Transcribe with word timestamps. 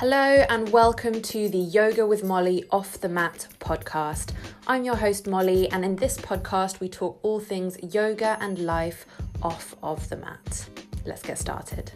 Hello, 0.00 0.44
and 0.48 0.68
welcome 0.68 1.20
to 1.22 1.48
the 1.48 1.58
Yoga 1.58 2.06
with 2.06 2.22
Molly 2.22 2.64
Off 2.70 3.00
the 3.00 3.08
Mat 3.08 3.48
podcast. 3.58 4.32
I'm 4.68 4.84
your 4.84 4.94
host, 4.94 5.26
Molly, 5.26 5.68
and 5.72 5.84
in 5.84 5.96
this 5.96 6.16
podcast, 6.18 6.78
we 6.78 6.88
talk 6.88 7.18
all 7.24 7.40
things 7.40 7.76
yoga 7.82 8.38
and 8.40 8.60
life 8.60 9.06
off 9.42 9.74
of 9.82 10.08
the 10.08 10.16
mat. 10.16 10.68
Let's 11.04 11.22
get 11.22 11.36
started. 11.36 11.90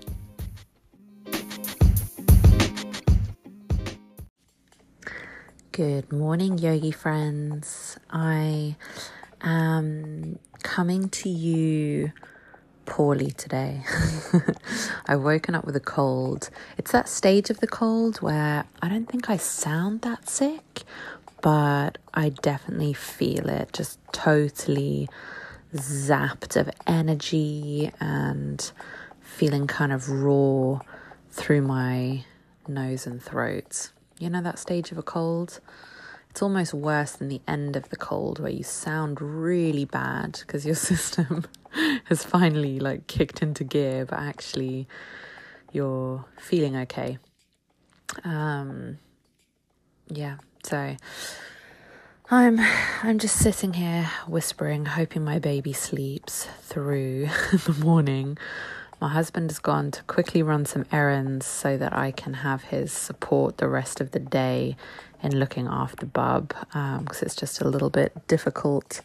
Good 5.70 6.10
morning, 6.10 6.58
yogi 6.58 6.90
friends. 6.90 7.98
I 8.10 8.74
am 9.42 10.40
coming 10.64 11.08
to 11.08 11.28
you 11.28 12.10
poorly 12.86 13.32
today. 13.32 13.82
I've 15.06 15.22
woken 15.22 15.54
up 15.54 15.64
with 15.64 15.76
a 15.76 15.80
cold. 15.80 16.50
It's 16.78 16.92
that 16.92 17.08
stage 17.08 17.50
of 17.50 17.60
the 17.60 17.66
cold 17.66 18.18
where 18.18 18.64
I 18.80 18.88
don't 18.88 19.08
think 19.08 19.30
I 19.30 19.36
sound 19.36 20.02
that 20.02 20.28
sick, 20.28 20.82
but 21.40 21.98
I 22.14 22.30
definitely 22.30 22.92
feel 22.92 23.48
it 23.48 23.72
just 23.72 23.98
totally 24.12 25.08
zapped 25.74 26.56
of 26.56 26.70
energy 26.86 27.90
and 28.00 28.72
feeling 29.20 29.66
kind 29.66 29.92
of 29.92 30.08
raw 30.08 30.80
through 31.30 31.62
my 31.62 32.24
nose 32.68 33.06
and 33.06 33.22
throat. 33.22 33.90
You 34.18 34.30
know 34.30 34.42
that 34.42 34.58
stage 34.58 34.92
of 34.92 34.98
a 34.98 35.02
cold? 35.02 35.60
It's 36.30 36.40
almost 36.40 36.72
worse 36.72 37.12
than 37.12 37.28
the 37.28 37.42
end 37.46 37.76
of 37.76 37.90
the 37.90 37.96
cold 37.96 38.38
where 38.38 38.50
you 38.50 38.62
sound 38.62 39.20
really 39.20 39.84
bad 39.84 40.38
because 40.40 40.64
your 40.64 40.74
system 40.90 41.44
has 42.04 42.24
finally 42.24 42.78
like 42.80 43.06
kicked 43.06 43.42
into 43.42 43.64
gear, 43.64 44.04
but 44.04 44.18
actually 44.18 44.86
you're 45.72 46.24
feeling 46.38 46.76
okay. 46.76 47.18
Um, 48.24 48.98
yeah, 50.08 50.36
so 50.62 50.96
I'm 52.30 52.60
I'm 53.02 53.18
just 53.18 53.36
sitting 53.36 53.74
here 53.74 54.10
whispering, 54.26 54.86
hoping 54.86 55.24
my 55.24 55.38
baby 55.38 55.72
sleeps 55.72 56.46
through 56.62 57.28
the 57.52 57.76
morning. 57.84 58.38
My 59.00 59.08
husband 59.08 59.50
has 59.50 59.58
gone 59.58 59.90
to 59.90 60.02
quickly 60.04 60.42
run 60.42 60.64
some 60.64 60.86
errands 60.92 61.44
so 61.44 61.76
that 61.76 61.92
I 61.92 62.12
can 62.12 62.34
have 62.34 62.62
his 62.62 62.92
support 62.92 63.56
the 63.56 63.66
rest 63.66 64.00
of 64.00 64.12
the 64.12 64.20
day 64.20 64.76
in 65.22 65.38
looking 65.38 65.66
after 65.66 66.06
Bub 66.06 66.54
because 66.68 67.22
um, 67.22 67.26
it's 67.26 67.34
just 67.34 67.60
a 67.60 67.68
little 67.68 67.90
bit 67.90 68.28
difficult 68.28 69.00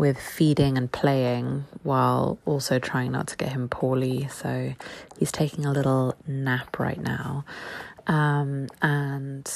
with 0.00 0.18
feeding 0.18 0.78
and 0.78 0.90
playing 0.90 1.66
while 1.82 2.38
also 2.46 2.78
trying 2.78 3.12
not 3.12 3.26
to 3.28 3.36
get 3.36 3.50
him 3.50 3.68
poorly. 3.68 4.26
So 4.28 4.72
he's 5.18 5.30
taking 5.30 5.66
a 5.66 5.72
little 5.72 6.16
nap 6.26 6.78
right 6.78 6.98
now. 6.98 7.44
Um, 8.06 8.68
and 8.80 9.46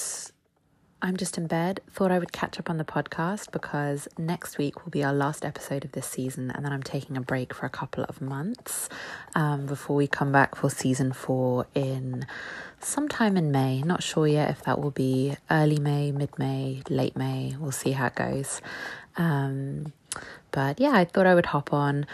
I'm 1.01 1.17
just 1.17 1.39
in 1.39 1.47
bed. 1.47 1.81
Thought 1.91 2.13
I 2.13 2.19
would 2.19 2.33
catch 2.33 2.61
up 2.61 2.69
on 2.69 2.77
the 2.77 2.85
podcast 2.85 3.53
because 3.53 4.07
next 4.19 4.59
week 4.59 4.85
will 4.85 4.91
be 4.91 5.03
our 5.03 5.15
last 5.15 5.47
episode 5.47 5.83
of 5.83 5.93
this 5.93 6.07
season, 6.07 6.51
and 6.51 6.63
then 6.63 6.73
I'm 6.75 6.83
taking 6.83 7.17
a 7.17 7.23
break 7.23 7.55
for 7.55 7.65
a 7.65 7.71
couple 7.71 8.05
of 8.05 8.21
months 8.21 8.91
um, 9.35 9.65
before 9.65 9.97
we 9.97 10.07
come 10.07 10.31
back 10.31 10.57
for 10.57 10.69
season 10.69 11.15
four 11.15 11.67
in 11.75 12.27
sometime 12.81 13.39
in 13.39 13.51
May. 13.51 13.81
Not 13.81 14.03
sure 14.03 14.27
yet 14.27 14.51
if 14.51 14.63
that 14.65 14.79
will 14.79 14.91
be 14.91 15.37
early 15.51 15.79
May, 15.79 16.13
mid 16.13 16.39
May, 16.39 16.83
late 16.91 17.17
May. 17.17 17.57
We'll 17.59 17.73
see 17.73 17.93
how 17.93 18.09
it 18.09 18.15
goes. 18.15 18.61
Um, 19.17 19.93
but 20.55 20.79
yeah, 20.79 20.93
I 20.93 21.05
thought 21.05 21.27
I 21.27 21.35
would 21.35 21.47
hop 21.47 21.73
on. 21.73 22.07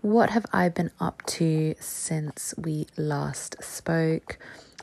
What 0.00 0.30
have 0.30 0.46
I 0.52 0.68
been 0.68 0.90
up 0.98 1.22
to 1.38 1.76
since 1.78 2.52
we 2.58 2.88
last 2.96 3.62
spoke? 3.62 4.36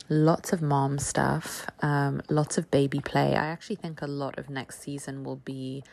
Lots 0.08 0.50
of 0.54 0.62
mom 0.62 0.98
stuff, 0.98 1.66
um, 1.82 2.22
lots 2.30 2.56
of 2.56 2.70
baby 2.70 3.00
play. 3.00 3.34
I 3.36 3.48
actually 3.48 3.76
think 3.76 4.00
a 4.00 4.06
lot 4.06 4.38
of 4.38 4.48
next 4.48 4.80
season 4.80 5.24
will 5.24 5.36
be 5.36 5.84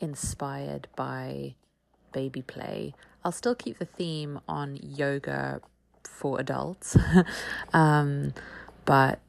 inspired 0.00 0.88
by 0.96 1.54
baby 2.12 2.42
play. 2.42 2.92
I'll 3.24 3.32
still 3.32 3.54
keep 3.54 3.78
the 3.78 3.84
theme 3.84 4.40
on 4.48 4.76
yoga 4.82 5.60
for 6.02 6.40
adults, 6.40 6.96
um, 7.72 8.34
but 8.84 9.20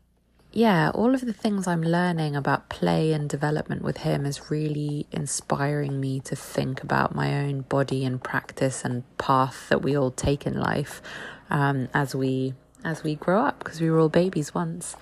yeah, 0.55 0.89
all 0.91 1.13
of 1.13 1.19
the 1.19 1.33
things 1.33 1.67
I'm 1.67 1.81
learning 1.83 2.33
about 2.33 2.69
play 2.69 3.11
and 3.11 3.29
development 3.29 3.81
with 3.81 3.97
him 3.97 4.25
is 4.25 4.49
really 4.49 5.05
inspiring 5.11 5.99
me 5.99 6.21
to 6.21 6.35
think 6.35 6.81
about 6.81 7.13
my 7.13 7.37
own 7.43 7.61
body 7.61 8.05
and 8.05 8.23
practice 8.23 8.85
and 8.85 9.03
path 9.17 9.67
that 9.67 9.81
we 9.81 9.97
all 9.97 10.11
take 10.11 10.47
in 10.47 10.57
life 10.57 11.01
um, 11.49 11.89
as 11.93 12.15
we 12.15 12.53
as 12.85 13.03
we 13.03 13.15
grow 13.15 13.41
up 13.41 13.59
because 13.59 13.81
we 13.81 13.89
were 13.89 13.99
all 13.99 14.07
babies 14.07 14.53
once. 14.53 14.95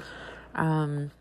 Um, 0.56 1.12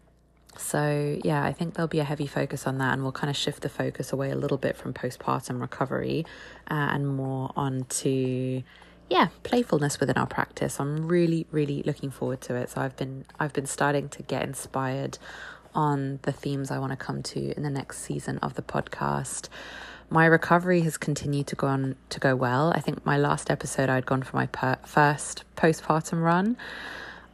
so 0.56 1.18
yeah, 1.22 1.44
I 1.44 1.52
think 1.52 1.74
there'll 1.74 1.86
be 1.86 2.00
a 2.00 2.04
heavy 2.04 2.26
focus 2.26 2.66
on 2.66 2.78
that, 2.78 2.94
and 2.94 3.02
we'll 3.02 3.12
kind 3.12 3.28
of 3.28 3.36
shift 3.36 3.60
the 3.60 3.68
focus 3.68 4.14
away 4.14 4.30
a 4.30 4.36
little 4.36 4.58
bit 4.58 4.78
from 4.78 4.94
postpartum 4.94 5.60
recovery 5.60 6.24
uh, 6.70 6.88
and 6.92 7.06
more 7.06 7.52
onto 7.54 8.62
yeah, 9.10 9.28
playfulness 9.42 10.00
within 10.00 10.16
our 10.16 10.26
practice. 10.26 10.80
I'm 10.80 11.06
really, 11.06 11.46
really 11.50 11.82
looking 11.84 12.10
forward 12.10 12.40
to 12.42 12.54
it. 12.54 12.70
So 12.70 12.80
I've 12.80 12.96
been 12.96 13.24
I've 13.38 13.52
been 13.52 13.66
starting 13.66 14.08
to 14.10 14.22
get 14.22 14.42
inspired 14.42 15.18
on 15.74 16.18
the 16.22 16.32
themes 16.32 16.70
I 16.70 16.78
want 16.78 16.92
to 16.92 16.96
come 16.96 17.22
to 17.22 17.54
in 17.56 17.62
the 17.62 17.70
next 17.70 17.98
season 17.98 18.38
of 18.38 18.54
the 18.54 18.62
podcast. 18.62 19.48
My 20.10 20.26
recovery 20.26 20.82
has 20.82 20.98
continued 20.98 21.46
to 21.48 21.56
go 21.56 21.68
on 21.68 21.96
to 22.10 22.20
go 22.20 22.36
well. 22.36 22.72
I 22.74 22.80
think 22.80 23.04
my 23.06 23.16
last 23.16 23.50
episode 23.50 23.88
I'd 23.88 24.04
gone 24.04 24.22
for 24.22 24.36
my 24.36 24.46
per- 24.46 24.78
first 24.84 25.44
postpartum 25.56 26.22
run. 26.22 26.56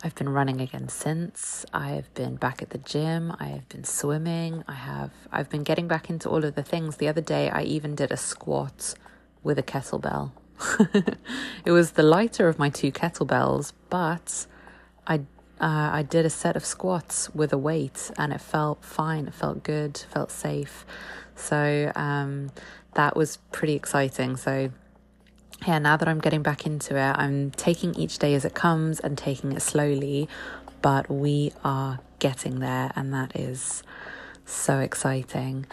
I've 0.04 0.14
been 0.14 0.28
running 0.28 0.60
again 0.60 0.88
since. 0.88 1.66
I've 1.74 2.12
been 2.14 2.36
back 2.36 2.62
at 2.62 2.70
the 2.70 2.78
gym. 2.78 3.34
I 3.40 3.46
have 3.46 3.68
been 3.68 3.82
swimming. 3.82 4.62
I 4.68 4.74
have 4.74 5.10
I've 5.32 5.50
been 5.50 5.64
getting 5.64 5.88
back 5.88 6.08
into 6.08 6.28
all 6.28 6.44
of 6.44 6.54
the 6.54 6.62
things. 6.62 6.96
The 6.98 7.08
other 7.08 7.20
day 7.20 7.50
I 7.50 7.62
even 7.62 7.96
did 7.96 8.12
a 8.12 8.16
squat 8.16 8.94
with 9.42 9.58
a 9.58 9.62
kettlebell. 9.62 10.30
it 11.64 11.70
was 11.70 11.92
the 11.92 12.02
lighter 12.02 12.48
of 12.48 12.58
my 12.58 12.70
two 12.70 12.92
kettlebells, 12.92 13.72
but 13.90 14.46
I 15.06 15.20
uh, 15.60 15.90
I 15.92 16.02
did 16.02 16.24
a 16.24 16.30
set 16.30 16.56
of 16.56 16.64
squats 16.64 17.34
with 17.34 17.52
a 17.52 17.58
weight, 17.58 18.10
and 18.16 18.32
it 18.32 18.40
felt 18.40 18.84
fine. 18.84 19.26
It 19.26 19.34
felt 19.34 19.62
good. 19.62 19.96
Felt 19.96 20.30
safe. 20.30 20.86
So 21.34 21.92
um, 21.96 22.52
that 22.94 23.16
was 23.16 23.38
pretty 23.52 23.74
exciting. 23.74 24.36
So 24.36 24.70
yeah, 25.66 25.78
now 25.78 25.96
that 25.96 26.06
I'm 26.08 26.20
getting 26.20 26.42
back 26.42 26.66
into 26.66 26.96
it, 26.96 27.16
I'm 27.18 27.50
taking 27.52 27.94
each 27.94 28.18
day 28.18 28.34
as 28.34 28.44
it 28.44 28.54
comes 28.54 29.00
and 29.00 29.18
taking 29.18 29.52
it 29.52 29.60
slowly, 29.60 30.28
but 30.82 31.10
we 31.10 31.52
are 31.64 31.98
getting 32.20 32.60
there, 32.60 32.92
and 32.94 33.12
that 33.12 33.34
is 33.34 33.82
so 34.44 34.78
exciting. 34.78 35.66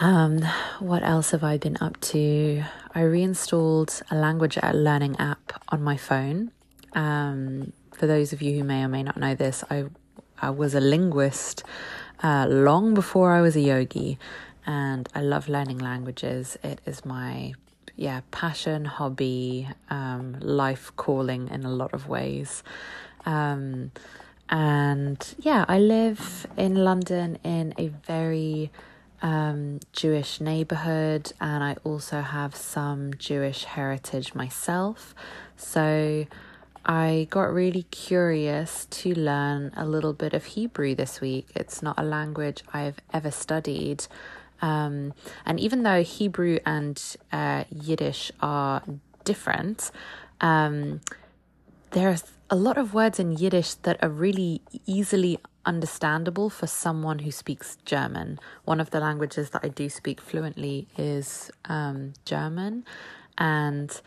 Um, 0.00 0.42
what 0.80 1.02
else 1.02 1.30
have 1.30 1.44
I 1.44 1.56
been 1.56 1.76
up 1.80 2.00
to? 2.12 2.64
I 2.94 3.02
reinstalled 3.02 4.02
a 4.10 4.16
language 4.16 4.58
learning 4.62 5.16
app 5.18 5.52
on 5.68 5.82
my 5.82 5.96
phone. 5.96 6.50
Um, 6.94 7.72
for 7.92 8.06
those 8.06 8.32
of 8.32 8.42
you 8.42 8.58
who 8.58 8.64
may 8.64 8.82
or 8.82 8.88
may 8.88 9.02
not 9.02 9.16
know 9.16 9.34
this, 9.34 9.62
I, 9.70 9.84
I 10.40 10.50
was 10.50 10.74
a 10.74 10.80
linguist 10.80 11.62
uh, 12.22 12.46
long 12.48 12.94
before 12.94 13.32
I 13.32 13.40
was 13.40 13.54
a 13.56 13.60
yogi, 13.60 14.18
and 14.66 15.08
I 15.14 15.20
love 15.20 15.48
learning 15.48 15.78
languages. 15.78 16.58
It 16.62 16.80
is 16.86 17.04
my 17.04 17.54
yeah 17.96 18.22
passion, 18.32 18.86
hobby, 18.86 19.68
um, 19.90 20.38
life 20.40 20.90
calling 20.96 21.48
in 21.48 21.64
a 21.64 21.70
lot 21.70 21.94
of 21.94 22.08
ways. 22.08 22.64
Um, 23.26 23.92
and 24.48 25.34
yeah, 25.38 25.64
I 25.68 25.78
live 25.78 26.46
in 26.56 26.74
London 26.74 27.38
in 27.44 27.74
a 27.78 27.88
very 27.88 28.70
um, 29.24 29.80
Jewish 29.94 30.38
neighborhood, 30.38 31.32
and 31.40 31.64
I 31.64 31.76
also 31.82 32.20
have 32.20 32.54
some 32.54 33.14
Jewish 33.14 33.64
heritage 33.64 34.34
myself. 34.34 35.14
So 35.56 36.26
I 36.84 37.26
got 37.30 37.50
really 37.52 37.84
curious 37.84 38.84
to 38.90 39.14
learn 39.14 39.72
a 39.78 39.86
little 39.86 40.12
bit 40.12 40.34
of 40.34 40.44
Hebrew 40.44 40.94
this 40.94 41.22
week. 41.22 41.48
It's 41.56 41.80
not 41.80 41.98
a 41.98 42.02
language 42.02 42.62
I've 42.74 42.98
ever 43.14 43.30
studied. 43.30 44.06
Um, 44.60 45.14
and 45.46 45.58
even 45.58 45.84
though 45.84 46.02
Hebrew 46.02 46.58
and 46.66 47.02
uh, 47.32 47.64
Yiddish 47.70 48.30
are 48.42 48.82
different, 49.24 49.90
um, 50.42 51.00
there's 51.92 52.24
a 52.50 52.56
lot 52.56 52.76
of 52.76 52.92
words 52.92 53.18
in 53.18 53.32
Yiddish 53.32 53.72
that 53.86 53.96
are 54.02 54.10
really 54.10 54.60
easily 54.84 55.38
understandable 55.66 56.50
for 56.50 56.66
someone 56.66 57.20
who 57.20 57.30
speaks 57.30 57.78
German. 57.84 58.38
One 58.64 58.80
of 58.80 58.90
the 58.90 59.00
languages 59.00 59.50
that 59.50 59.64
I 59.64 59.68
do 59.68 59.88
speak 59.88 60.20
fluently 60.20 60.86
is 60.96 61.50
um, 61.66 62.14
German, 62.24 62.84
and 63.38 64.00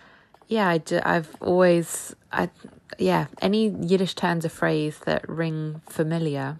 yeah, 0.47 0.67
I 0.69 0.77
do, 0.77 0.99
I've 1.03 1.35
always, 1.41 2.15
I 2.31 2.49
yeah, 2.97 3.27
any 3.41 3.69
Yiddish 3.69 4.15
turns 4.15 4.45
of 4.45 4.51
phrase 4.51 4.99
that 5.05 5.27
ring 5.27 5.81
familiar, 5.89 6.57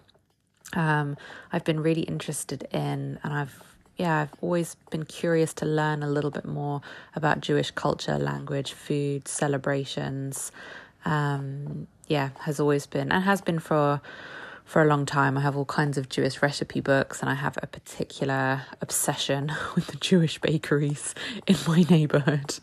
um, 0.74 1.18
I've 1.52 1.64
been 1.64 1.80
really 1.80 2.02
interested 2.02 2.68
in, 2.72 3.20
and 3.24 3.34
I've 3.34 3.64
yeah, 3.98 4.22
I've 4.22 4.34
always 4.42 4.76
been 4.92 5.06
curious 5.06 5.54
to 5.56 5.66
learn 5.66 6.04
a 6.04 6.08
little 6.08 6.30
bit 6.30 6.46
more 6.46 6.82
about 7.16 7.42
Jewish 7.42 7.72
culture, 7.72 8.20
language, 8.20 8.74
food, 8.74 9.28
celebrations. 9.28 10.52
Um, 11.04 11.88
yeah, 12.08 12.30
has 12.42 12.60
always 12.60 12.86
been 12.86 13.12
and 13.12 13.24
has 13.24 13.42
been 13.42 13.60
for 13.60 14.02
for 14.68 14.82
a 14.82 14.86
long 14.86 15.06
time. 15.06 15.38
I 15.38 15.42
have 15.42 15.56
all 15.56 15.66
kinds 15.66 15.98
of 15.98 16.10
Jewish 16.10 16.42
recipe 16.42 16.82
books, 16.82 17.22
and 17.22 17.30
I 17.30 17.36
have 17.36 17.58
a 17.64 17.68
particular 17.68 18.64
obsession 18.82 19.54
with 19.76 19.88
the 19.88 19.96
Jewish 19.96 20.40
bakeries 20.40 21.16
in 21.48 21.56
my 21.66 21.84
neighborhood. 21.90 22.60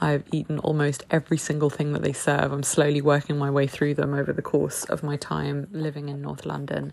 I've 0.00 0.24
eaten 0.32 0.58
almost 0.58 1.04
every 1.12 1.38
single 1.38 1.70
thing 1.70 1.92
that 1.92 2.02
they 2.02 2.12
serve. 2.12 2.50
I'm 2.50 2.64
slowly 2.64 3.00
working 3.00 3.38
my 3.38 3.50
way 3.50 3.68
through 3.68 3.94
them 3.94 4.14
over 4.14 4.32
the 4.32 4.42
course 4.42 4.84
of 4.84 5.04
my 5.04 5.16
time 5.16 5.68
living 5.70 6.08
in 6.08 6.20
North 6.20 6.44
London. 6.44 6.92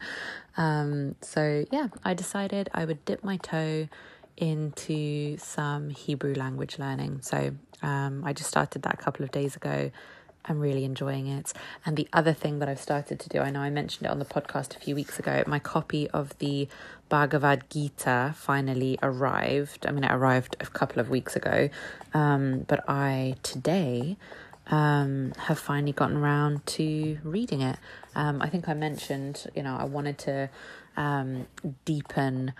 Um, 0.57 1.15
so, 1.21 1.65
yeah, 1.71 1.87
I 2.05 2.13
decided 2.13 2.69
I 2.71 2.85
would 2.85 3.03
dip 3.03 3.23
my 3.23 3.37
toe 3.37 3.89
into 4.37 5.37
some 5.37 5.89
Hebrew 5.89 6.35
language 6.35 6.77
learning. 6.77 7.21
So, 7.23 7.55
um, 7.81 8.23
I 8.23 8.33
just 8.33 8.49
started 8.49 8.83
that 8.83 8.93
a 8.93 8.97
couple 8.97 9.23
of 9.23 9.31
days 9.31 9.55
ago 9.55 9.89
I'm 10.45 10.59
really 10.59 10.83
enjoying 10.83 11.27
it. 11.27 11.53
And 11.85 11.95
the 11.95 12.07
other 12.13 12.33
thing 12.33 12.59
that 12.59 12.69
I've 12.69 12.79
started 12.79 13.19
to 13.19 13.29
do, 13.29 13.39
I 13.39 13.51
know 13.51 13.61
I 13.61 13.69
mentioned 13.69 14.07
it 14.07 14.09
on 14.09 14.19
the 14.19 14.25
podcast 14.25 14.75
a 14.75 14.79
few 14.79 14.95
weeks 14.95 15.19
ago, 15.19 15.43
my 15.47 15.59
copy 15.59 16.09
of 16.09 16.37
the 16.39 16.67
Bhagavad 17.09 17.69
Gita 17.69 18.33
finally 18.35 18.97
arrived. 19.03 19.85
I 19.85 19.91
mean, 19.91 20.03
it 20.03 20.11
arrived 20.11 20.55
a 20.59 20.65
couple 20.65 20.99
of 20.99 21.09
weeks 21.09 21.35
ago, 21.35 21.69
um, 22.13 22.65
but 22.67 22.83
I 22.87 23.35
today 23.43 24.17
um, 24.67 25.33
have 25.37 25.59
finally 25.59 25.91
gotten 25.91 26.17
around 26.17 26.65
to 26.67 27.19
reading 27.23 27.61
it. 27.61 27.77
Um, 28.15 28.41
I 28.41 28.49
think 28.49 28.69
I 28.69 28.73
mentioned, 28.73 29.47
you 29.55 29.63
know, 29.63 29.75
I 29.75 29.83
wanted 29.83 30.17
to 30.19 30.49
um, 30.97 31.47
deepen 31.85 32.53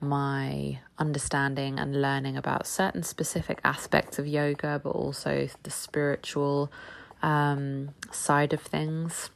my 0.00 0.78
understanding 0.98 1.78
and 1.78 2.00
learning 2.00 2.36
about 2.36 2.66
certain 2.66 3.02
specific 3.02 3.60
aspects 3.64 4.18
of 4.18 4.26
yoga, 4.26 4.80
but 4.82 4.90
also 4.90 5.48
the 5.64 5.70
spiritual 5.70 6.70
um, 7.22 7.90
side 8.10 8.52
of 8.52 8.60
things. 8.60 9.30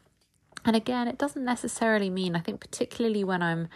And 0.65 0.77
again, 0.77 1.09
it 1.09 1.19
doesn't 1.19 1.45
necessarily 1.45 2.11
mean, 2.11 2.37
I 2.37 2.41
think, 2.41 2.61
particularly 2.61 3.25
when 3.25 3.43
I'm 3.43 3.69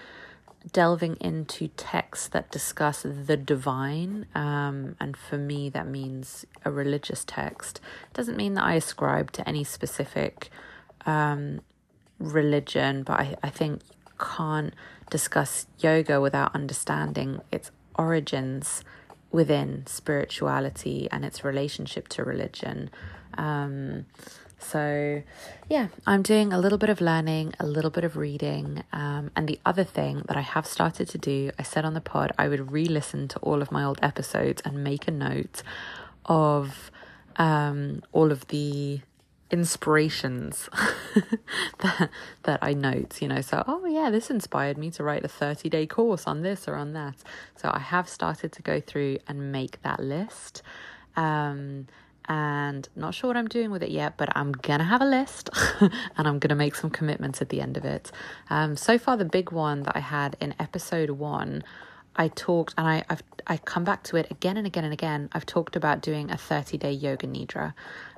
delving 0.73 1.17
into 1.21 1.69
texts 1.69 2.29
that 2.29 2.51
discuss 2.51 3.03
the 3.03 3.37
divine, 3.37 4.27
um, 4.35 4.97
and 5.01 5.17
for 5.17 5.39
me, 5.39 5.69
that 5.71 5.87
means 5.87 6.45
a 6.65 6.71
religious 6.71 7.25
text, 7.25 7.81
it 8.11 8.15
doesn't 8.15 8.37
mean 8.37 8.55
that 8.55 8.65
I 8.65 8.75
ascribe 8.75 9.33
to 9.33 9.49
any 9.49 9.65
specific 9.65 10.51
um, 11.05 11.61
religion, 12.19 13.03
but 13.03 13.21
I, 13.21 13.37
I 13.43 13.51
think 13.51 13.83
can't 14.19 14.75
discuss 15.11 15.67
yoga 15.79 16.21
without 16.21 16.55
understanding 16.55 17.41
its 17.53 17.71
origins 17.99 18.83
within 19.31 19.87
spirituality 19.87 21.09
and 21.11 21.25
its 21.25 21.45
relationship 21.45 22.09
to 22.09 22.25
religion. 22.25 22.91
Um, 23.37 24.07
so, 24.59 25.23
yeah, 25.69 25.89
I'm 26.07 26.23
doing 26.23 26.53
a 26.53 26.59
little 26.59 26.79
bit 26.79 26.89
of 26.89 27.01
learning, 27.01 27.55
a 27.61 27.67
little 27.67 27.91
bit 27.91 28.05
of 28.05 28.17
reading. 28.17 28.83
Um, 28.93 29.31
and 29.37 29.47
the 29.49 29.61
other 29.65 29.85
thing 29.85 30.23
that 30.29 30.37
I 30.37 30.41
have 30.41 30.67
started 30.67 31.09
to 31.11 31.19
do, 31.19 31.51
I 31.59 31.63
said 31.63 31.85
on 31.85 31.95
the 31.95 32.01
pod, 32.01 32.33
I 32.39 32.49
would 32.49 32.73
re 32.73 32.87
listen 32.87 33.29
to 33.29 33.39
all 33.41 33.63
of 33.63 33.71
my 33.71 33.85
old 33.85 33.99
episodes 34.03 34.63
and 34.65 34.83
make 34.83 35.07
a 35.07 35.13
note 35.13 35.63
of 36.25 36.91
um, 37.37 38.03
all 38.13 38.33
of 38.33 38.49
the 38.49 39.01
inspirations 39.51 40.69
that, 41.79 42.11
that 42.43 42.59
I 42.63 42.73
note, 42.73 43.21
you 43.23 43.29
know. 43.29 43.43
So, 43.43 43.63
oh, 43.67 43.87
yeah, 43.87 44.11
this 44.11 44.31
inspired 44.31 44.79
me 44.79 44.91
to 44.93 45.05
write 45.05 45.25
a 45.25 45.29
30 45.29 45.69
day 45.69 45.87
course 45.87 46.27
on 46.27 46.43
this 46.43 46.67
or 46.67 46.75
on 46.75 46.93
that. 46.95 47.17
So, 47.55 47.71
I 47.73 47.79
have 47.79 48.09
started 48.09 48.53
to 48.53 48.63
go 48.63 48.81
through 48.81 49.19
and 49.29 49.53
make 49.53 49.83
that 49.83 50.01
list. 50.01 50.63
Um, 51.15 51.87
and 52.29 52.89
not 52.97 53.15
sure 53.15 53.29
what 53.29 53.37
I'm 53.37 53.49
doing 53.49 53.71
with 53.71 53.83
it 53.83 53.91
yet, 53.91 54.17
but 54.17 54.29
I'm 54.37 54.53
gonna 54.53 54.85
have 54.85 55.03
a 55.03 55.07
list 55.07 55.51
and 55.81 56.29
I'm 56.29 56.39
gonna 56.39 56.55
make 56.55 56.75
some 56.75 56.91
commitments 56.91 57.41
at 57.43 57.49
the 57.49 57.61
end 57.61 57.77
of 57.77 57.85
it. 57.85 58.11
Um, 58.51 58.77
so 58.77 58.99
far, 58.99 59.17
the 59.17 59.25
big 59.25 59.53
one 59.53 59.83
that 59.85 59.97
I 59.97 60.01
had 60.01 60.37
in 60.41 60.55
episode 60.59 61.11
one, 61.11 61.63
I 62.17 62.29
talked 62.29 62.75
and 62.79 62.87
I, 62.87 63.05
I've 63.09 63.23
I 63.47 63.59
come 63.59 63.85
back 63.85 64.03
to 64.05 64.17
it 64.17 64.31
again 64.31 64.57
and 64.57 64.67
again 64.67 64.85
and 64.85 64.93
again. 64.93 65.29
I've 65.33 65.47
talked 65.47 65.77
about 65.77 66.01
doing 66.01 66.31
a 66.31 66.37
30 66.37 66.79
day 66.79 66.91
yoga 66.91 67.27
nidra. 67.27 67.75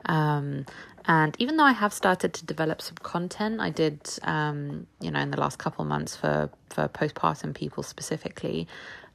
Um, 0.07 0.65
and 1.05 1.35
even 1.39 1.57
though 1.57 1.65
I 1.65 1.73
have 1.73 1.93
started 1.93 2.35
to 2.35 2.45
develop 2.47 2.83
some 2.83 2.97
content, 3.03 3.61
I 3.61 3.71
did, 3.71 4.01
um, 4.23 4.87
you 5.01 5.11
know, 5.11 5.21
in 5.21 5.31
the 5.31 5.41
last 5.41 5.59
couple 5.59 5.85
months 5.85 6.15
for, 6.15 6.51
for 6.71 6.89
postpartum 6.89 7.55
people 7.55 7.83
specifically, 7.83 8.69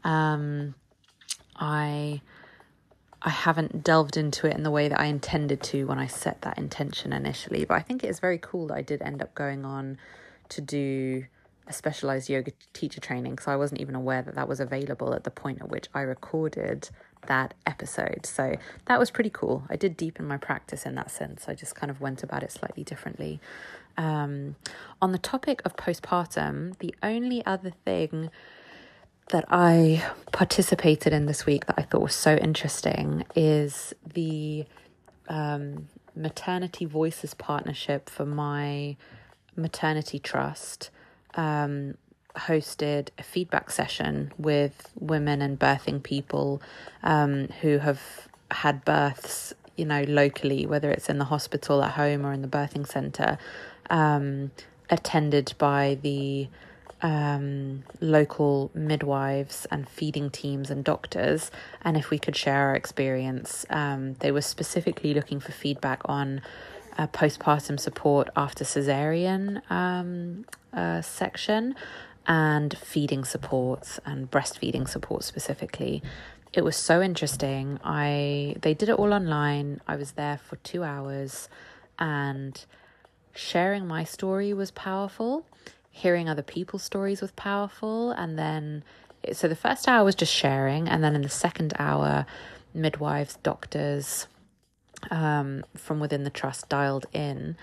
um, 0.03 0.73
I 1.55 2.21
I 3.23 3.29
haven't 3.29 3.83
delved 3.83 4.17
into 4.17 4.47
it 4.47 4.55
in 4.55 4.63
the 4.63 4.71
way 4.71 4.89
that 4.89 4.99
I 4.99 5.05
intended 5.05 5.63
to 5.63 5.85
when 5.85 5.97
I 5.97 6.07
set 6.07 6.41
that 6.41 6.57
intention 6.57 7.13
initially. 7.13 7.63
But 7.63 7.75
I 7.75 7.79
think 7.79 8.03
it 8.03 8.09
is 8.09 8.19
very 8.19 8.37
cool 8.37 8.67
that 8.67 8.75
I 8.75 8.81
did 8.81 9.01
end 9.01 9.21
up 9.21 9.33
going 9.33 9.63
on 9.63 9.97
to 10.49 10.61
do 10.61 11.25
a 11.65 11.71
specialized 11.71 12.29
yoga 12.29 12.51
teacher 12.73 12.99
training 12.99 13.31
because 13.31 13.47
I 13.47 13.55
wasn't 13.55 13.79
even 13.79 13.95
aware 13.95 14.21
that 14.21 14.35
that 14.35 14.49
was 14.49 14.59
available 14.59 15.13
at 15.13 15.23
the 15.23 15.31
point 15.31 15.61
at 15.61 15.69
which 15.69 15.87
I 15.93 16.01
recorded 16.01 16.89
that 17.27 17.53
episode. 17.65 18.25
So 18.25 18.57
that 18.85 18.99
was 18.99 19.09
pretty 19.09 19.29
cool. 19.29 19.63
I 19.69 19.77
did 19.77 19.95
deepen 19.95 20.27
my 20.27 20.35
practice 20.35 20.85
in 20.85 20.95
that 20.95 21.09
sense. 21.09 21.45
I 21.47 21.53
just 21.53 21.75
kind 21.75 21.89
of 21.89 22.01
went 22.01 22.23
about 22.23 22.43
it 22.43 22.51
slightly 22.51 22.83
differently. 22.83 23.39
Um, 23.97 24.57
on 25.01 25.13
the 25.13 25.17
topic 25.17 25.61
of 25.63 25.77
postpartum, 25.77 26.77
the 26.79 26.93
only 27.01 27.45
other 27.45 27.71
thing 27.85 28.29
that 29.29 29.45
I 29.49 30.03
participated 30.31 31.13
in 31.13 31.25
this 31.25 31.45
week 31.45 31.65
that 31.67 31.75
I 31.77 31.83
thought 31.83 32.01
was 32.01 32.15
so 32.15 32.35
interesting 32.35 33.25
is 33.35 33.93
the 34.13 34.65
um, 35.27 35.87
Maternity 36.15 36.85
Voices 36.85 37.33
partnership 37.33 38.09
for 38.09 38.25
my 38.25 38.95
maternity 39.55 40.19
trust. 40.19 40.89
Um, 41.35 41.95
hosted 42.35 43.09
a 43.17 43.23
feedback 43.23 43.69
session 43.69 44.31
with 44.37 44.89
women 44.99 45.41
and 45.41 45.59
birthing 45.59 46.01
people 46.01 46.61
um, 47.03 47.47
who 47.61 47.77
have 47.79 48.01
had 48.51 48.83
births, 48.85 49.53
you 49.75 49.85
know, 49.85 50.03
locally, 50.07 50.65
whether 50.65 50.91
it's 50.91 51.09
in 51.09 51.17
the 51.17 51.25
hospital, 51.25 51.83
at 51.83 51.91
home, 51.91 52.25
or 52.25 52.33
in 52.33 52.41
the 52.41 52.47
birthing 52.47 52.87
centre, 52.87 53.37
um, 53.89 54.51
attended 54.89 55.53
by 55.57 55.97
the 56.01 56.47
um, 57.03 57.83
local 57.99 58.71
midwives 58.73 59.67
and 59.69 59.87
feeding 59.87 60.31
teams 60.31 60.71
and 60.71 60.83
doctors, 60.83 61.51
and 61.83 61.97
if 61.97 62.09
we 62.09 62.17
could 62.17 62.35
share 62.35 62.69
our 62.69 62.75
experience. 62.75 63.65
Um, 63.69 64.13
they 64.15 64.31
were 64.31 64.41
specifically 64.41 65.13
looking 65.13 65.39
for 65.41 65.51
feedback 65.51 66.01
on 66.05 66.41
uh, 66.97 67.07
postpartum 67.07 67.79
support 67.79 68.29
after 68.35 68.63
cesarean 68.63 69.69
um, 69.69 70.45
uh, 70.71 71.01
section 71.01 71.75
and 72.25 72.77
feeding 72.77 73.25
supports 73.25 73.99
and 74.05 74.31
breastfeeding 74.31 74.87
support 74.87 75.23
specifically. 75.23 76.01
It 76.53 76.63
was 76.63 76.77
so 76.77 77.01
interesting. 77.01 77.79
I 77.83 78.55
they 78.61 78.73
did 78.73 78.87
it 78.87 78.95
all 78.95 79.13
online. 79.13 79.81
I 79.87 79.97
was 79.97 80.13
there 80.13 80.37
for 80.37 80.55
two 80.57 80.83
hours, 80.83 81.49
and 81.99 82.63
sharing 83.33 83.87
my 83.87 84.05
story 84.05 84.53
was 84.53 84.71
powerful 84.71 85.45
hearing 85.93 86.27
other 86.27 86.41
people's 86.41 86.83
stories 86.83 87.21
was 87.21 87.31
powerful. 87.31 88.11
And 88.11 88.37
then, 88.37 88.83
so 89.31 89.47
the 89.47 89.55
first 89.55 89.87
hour 89.87 90.03
was 90.03 90.15
just 90.15 90.33
sharing. 90.33 90.89
And 90.89 91.03
then 91.03 91.15
in 91.15 91.21
the 91.21 91.29
second 91.29 91.73
hour, 91.77 92.25
midwives, 92.73 93.37
doctors 93.43 94.27
um, 95.11 95.63
from 95.77 95.99
within 95.99 96.23
the 96.23 96.29
trust 96.29 96.67
dialed 96.67 97.05
in 97.13 97.55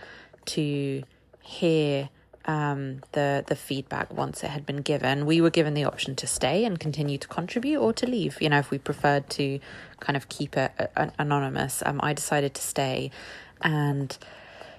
to 0.46 1.02
hear 1.42 2.08
um, 2.46 3.00
the 3.12 3.44
the 3.46 3.56
feedback 3.56 4.12
once 4.12 4.42
it 4.42 4.48
had 4.48 4.64
been 4.64 4.82
given. 4.82 5.26
We 5.26 5.40
were 5.40 5.50
given 5.50 5.74
the 5.74 5.84
option 5.84 6.14
to 6.16 6.26
stay 6.26 6.64
and 6.64 6.78
continue 6.78 7.18
to 7.18 7.28
contribute 7.28 7.80
or 7.80 7.92
to 7.94 8.06
leave. 8.06 8.40
You 8.40 8.48
know, 8.48 8.58
if 8.58 8.70
we 8.70 8.78
preferred 8.78 9.28
to 9.30 9.60
kind 9.98 10.16
of 10.16 10.28
keep 10.28 10.56
it 10.56 10.72
anonymous, 11.18 11.82
um, 11.84 12.00
I 12.02 12.12
decided 12.14 12.54
to 12.54 12.62
stay, 12.62 13.10
and 13.60 14.16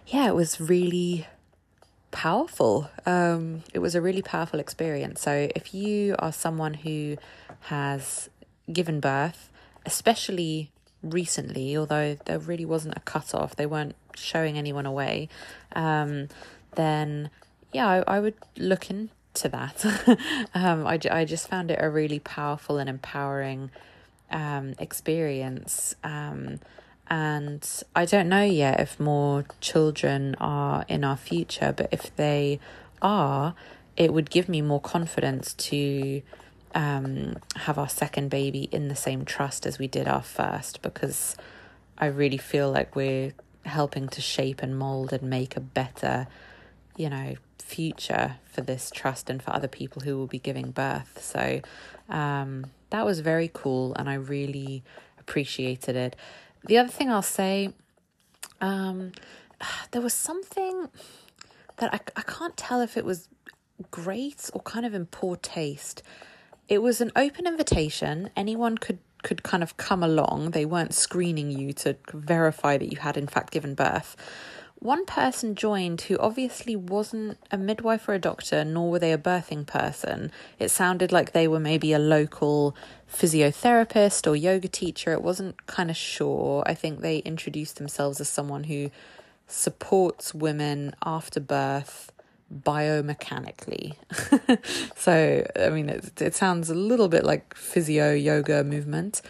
yeah, 0.07 0.27
it 0.27 0.35
was 0.35 0.59
really 0.59 1.27
powerful. 2.11 2.89
Um, 3.05 3.63
it 3.73 3.79
was 3.79 3.95
a 3.95 4.01
really 4.01 4.21
powerful 4.21 4.59
experience. 4.59 5.21
So, 5.21 5.49
if 5.55 5.73
you 5.73 6.15
are 6.19 6.31
someone 6.31 6.75
who 6.75 7.17
has 7.61 8.29
given 8.71 8.99
birth, 8.99 9.49
especially 9.85 10.71
recently, 11.01 11.75
although 11.75 12.17
there 12.25 12.39
really 12.39 12.65
wasn't 12.65 12.95
a 12.95 13.01
cutoff, 13.01 13.55
they 13.55 13.65
weren't 13.65 13.95
showing 14.15 14.57
anyone 14.57 14.85
away, 14.85 15.29
um, 15.73 16.27
then 16.75 17.29
yeah, 17.73 17.87
I, 17.87 18.17
I 18.17 18.19
would 18.19 18.35
look 18.57 18.89
into 18.89 19.49
that. 19.49 19.85
um, 20.53 20.85
I, 20.85 20.99
I 21.09 21.25
just 21.25 21.47
found 21.47 21.71
it 21.71 21.79
a 21.81 21.89
really 21.89 22.19
powerful 22.19 22.77
and 22.77 22.89
empowering 22.89 23.71
um, 24.29 24.75
experience. 24.79 25.95
Um, 26.03 26.59
and 27.11 27.83
I 27.93 28.05
don't 28.05 28.29
know 28.29 28.45
yet 28.45 28.79
if 28.79 28.97
more 28.97 29.43
children 29.59 30.33
are 30.39 30.85
in 30.87 31.03
our 31.03 31.17
future, 31.17 31.73
but 31.75 31.89
if 31.91 32.15
they 32.15 32.61
are, 33.01 33.53
it 33.97 34.13
would 34.13 34.29
give 34.29 34.47
me 34.47 34.61
more 34.61 34.79
confidence 34.79 35.53
to 35.55 36.21
um, 36.73 37.35
have 37.57 37.77
our 37.77 37.89
second 37.89 38.29
baby 38.29 38.69
in 38.71 38.87
the 38.87 38.95
same 38.95 39.25
trust 39.25 39.65
as 39.65 39.77
we 39.77 39.89
did 39.89 40.07
our 40.07 40.21
first 40.21 40.81
because 40.81 41.35
I 41.97 42.05
really 42.05 42.37
feel 42.37 42.71
like 42.71 42.95
we're 42.95 43.33
helping 43.65 44.07
to 44.07 44.21
shape 44.21 44.63
and 44.63 44.79
mold 44.79 45.11
and 45.11 45.23
make 45.23 45.57
a 45.57 45.59
better, 45.59 46.27
you 46.95 47.09
know, 47.09 47.35
future 47.59 48.37
for 48.49 48.61
this 48.61 48.89
trust 48.89 49.29
and 49.29 49.43
for 49.43 49.53
other 49.53 49.67
people 49.67 50.03
who 50.03 50.17
will 50.17 50.27
be 50.27 50.39
giving 50.39 50.71
birth. 50.71 51.21
So 51.21 51.59
um, 52.07 52.67
that 52.89 53.05
was 53.05 53.19
very 53.19 53.51
cool, 53.53 53.93
and 53.95 54.09
I 54.09 54.13
really 54.13 54.81
appreciated 55.19 55.97
it. 55.97 56.15
The 56.65 56.77
other 56.77 56.89
thing 56.89 57.09
I'll 57.09 57.21
say, 57.21 57.73
um, 58.59 59.11
there 59.91 60.01
was 60.01 60.13
something 60.13 60.89
that 61.77 61.93
I, 61.93 61.99
I 62.15 62.21
can't 62.21 62.55
tell 62.57 62.81
if 62.81 62.97
it 62.97 63.05
was 63.05 63.27
great 63.89 64.49
or 64.53 64.61
kind 64.61 64.85
of 64.85 64.93
in 64.93 65.07
poor 65.07 65.35
taste. 65.35 66.03
It 66.67 66.81
was 66.81 67.01
an 67.01 67.11
open 67.15 67.47
invitation. 67.47 68.29
Anyone 68.35 68.77
could 68.77 68.99
could 69.23 69.43
kind 69.43 69.61
of 69.61 69.77
come 69.77 70.01
along. 70.01 70.51
They 70.51 70.65
weren't 70.65 70.95
screening 70.95 71.51
you 71.51 71.73
to 71.73 71.95
verify 72.11 72.77
that 72.77 72.91
you 72.91 72.97
had 72.97 73.17
in 73.17 73.27
fact 73.27 73.51
given 73.51 73.75
birth. 73.75 74.15
One 74.81 75.05
person 75.05 75.53
joined 75.53 76.01
who 76.01 76.17
obviously 76.17 76.75
wasn't 76.75 77.37
a 77.51 77.57
midwife 77.57 78.09
or 78.09 78.15
a 78.15 78.19
doctor, 78.19 78.65
nor 78.65 78.89
were 78.89 78.97
they 78.97 79.13
a 79.13 79.17
birthing 79.17 79.67
person. 79.67 80.31
It 80.57 80.69
sounded 80.69 81.11
like 81.11 81.33
they 81.33 81.47
were 81.47 81.59
maybe 81.59 81.93
a 81.93 81.99
local 81.99 82.75
physiotherapist 83.07 84.25
or 84.25 84.35
yoga 84.35 84.67
teacher. 84.67 85.13
It 85.13 85.21
wasn't 85.21 85.67
kind 85.67 85.91
of 85.91 85.95
sure. 85.95 86.63
I 86.65 86.73
think 86.73 87.01
they 87.01 87.19
introduced 87.19 87.75
themselves 87.75 88.19
as 88.19 88.27
someone 88.27 88.63
who 88.63 88.89
supports 89.45 90.33
women 90.33 90.95
after 91.05 91.39
birth 91.39 92.11
biomechanically. 92.51 93.97
so, 94.95 95.45
I 95.59 95.69
mean, 95.69 95.89
it, 95.89 96.19
it 96.19 96.33
sounds 96.33 96.71
a 96.71 96.75
little 96.75 97.07
bit 97.07 97.23
like 97.23 97.53
physio 97.53 98.13
yoga 98.13 98.63
movement. 98.63 99.21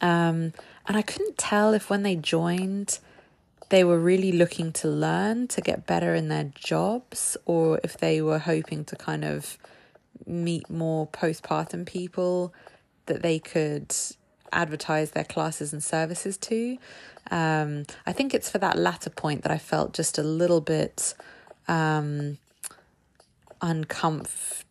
Um, 0.00 0.54
and 0.86 0.96
I 0.96 1.02
couldn't 1.02 1.36
tell 1.36 1.74
if 1.74 1.90
when 1.90 2.02
they 2.02 2.16
joined, 2.16 2.98
they 3.68 3.84
were 3.84 3.98
really 3.98 4.32
looking 4.32 4.72
to 4.72 4.88
learn 4.88 5.48
to 5.48 5.60
get 5.60 5.86
better 5.86 6.14
in 6.14 6.28
their 6.28 6.50
jobs 6.54 7.36
or 7.46 7.80
if 7.82 7.98
they 7.98 8.22
were 8.22 8.38
hoping 8.38 8.84
to 8.84 8.96
kind 8.96 9.24
of 9.24 9.58
meet 10.26 10.68
more 10.70 11.06
postpartum 11.08 11.86
people 11.86 12.52
that 13.06 13.22
they 13.22 13.38
could 13.38 13.94
advertise 14.52 15.10
their 15.12 15.24
classes 15.24 15.72
and 15.72 15.82
services 15.82 16.36
to. 16.36 16.78
Um, 17.30 17.84
I 18.06 18.12
think 18.12 18.34
it's 18.34 18.48
for 18.48 18.58
that 18.58 18.78
latter 18.78 19.10
point 19.10 19.42
that 19.42 19.52
I 19.52 19.58
felt 19.58 19.92
just 19.92 20.18
a 20.18 20.22
little 20.22 20.60
bit 20.60 21.14
um, 21.66 22.38
uncomf- 23.60 24.64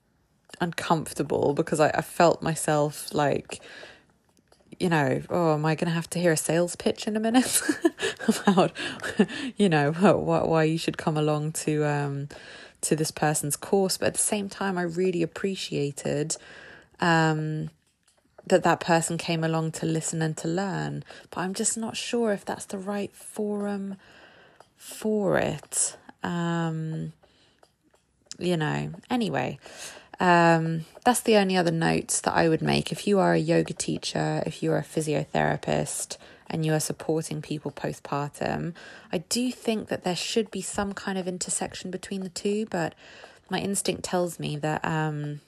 uncomfortable 0.61 1.53
because 1.53 1.79
I, 1.79 1.89
I 1.89 2.01
felt 2.01 2.41
myself 2.41 3.13
like 3.13 3.61
you 4.79 4.89
know, 4.89 5.21
oh, 5.29 5.53
am 5.53 5.65
I 5.65 5.75
going 5.75 5.87
to 5.87 5.93
have 5.93 6.09
to 6.11 6.19
hear 6.19 6.31
a 6.31 6.37
sales 6.37 6.75
pitch 6.75 7.07
in 7.07 7.15
a 7.15 7.19
minute 7.19 7.61
about, 8.27 8.71
you 9.57 9.69
know, 9.69 9.91
what, 9.91 10.47
why 10.47 10.63
you 10.63 10.77
should 10.77 10.97
come 10.97 11.17
along 11.17 11.53
to 11.53 11.85
um, 11.85 12.29
to 12.81 12.95
this 12.95 13.11
person's 13.11 13.55
course? 13.55 13.97
But 13.97 14.07
at 14.07 14.13
the 14.13 14.19
same 14.19 14.49
time, 14.49 14.77
I 14.77 14.83
really 14.83 15.21
appreciated 15.21 16.37
um, 16.99 17.69
that 18.47 18.63
that 18.63 18.79
person 18.79 19.17
came 19.17 19.43
along 19.43 19.71
to 19.73 19.85
listen 19.85 20.21
and 20.21 20.35
to 20.37 20.47
learn. 20.47 21.03
But 21.29 21.41
I'm 21.41 21.53
just 21.53 21.77
not 21.77 21.97
sure 21.97 22.31
if 22.31 22.45
that's 22.45 22.65
the 22.65 22.77
right 22.77 23.13
forum 23.13 23.95
for 24.77 25.37
it. 25.37 25.97
Um, 26.23 27.13
you 28.37 28.57
know, 28.57 28.91
anyway. 29.09 29.59
Um, 30.19 30.85
that's 31.03 31.21
the 31.21 31.37
only 31.37 31.57
other 31.57 31.71
notes 31.71 32.21
that 32.21 32.33
I 32.33 32.47
would 32.47 32.61
make. 32.61 32.91
If 32.91 33.07
you 33.07 33.19
are 33.19 33.33
a 33.33 33.39
yoga 33.39 33.73
teacher, 33.73 34.43
if 34.45 34.63
you 34.63 34.71
are 34.71 34.77
a 34.77 34.83
physiotherapist, 34.83 36.17
and 36.47 36.65
you 36.65 36.73
are 36.73 36.79
supporting 36.79 37.41
people 37.41 37.71
postpartum, 37.71 38.73
I 39.11 39.19
do 39.19 39.51
think 39.51 39.87
that 39.89 40.03
there 40.03 40.15
should 40.15 40.51
be 40.51 40.61
some 40.61 40.93
kind 40.93 41.17
of 41.17 41.27
intersection 41.27 41.91
between 41.91 42.21
the 42.21 42.29
two, 42.29 42.67
but 42.69 42.93
my 43.49 43.59
instinct 43.59 44.03
tells 44.03 44.39
me 44.39 44.57
that 44.57 44.83
um, 44.85 45.41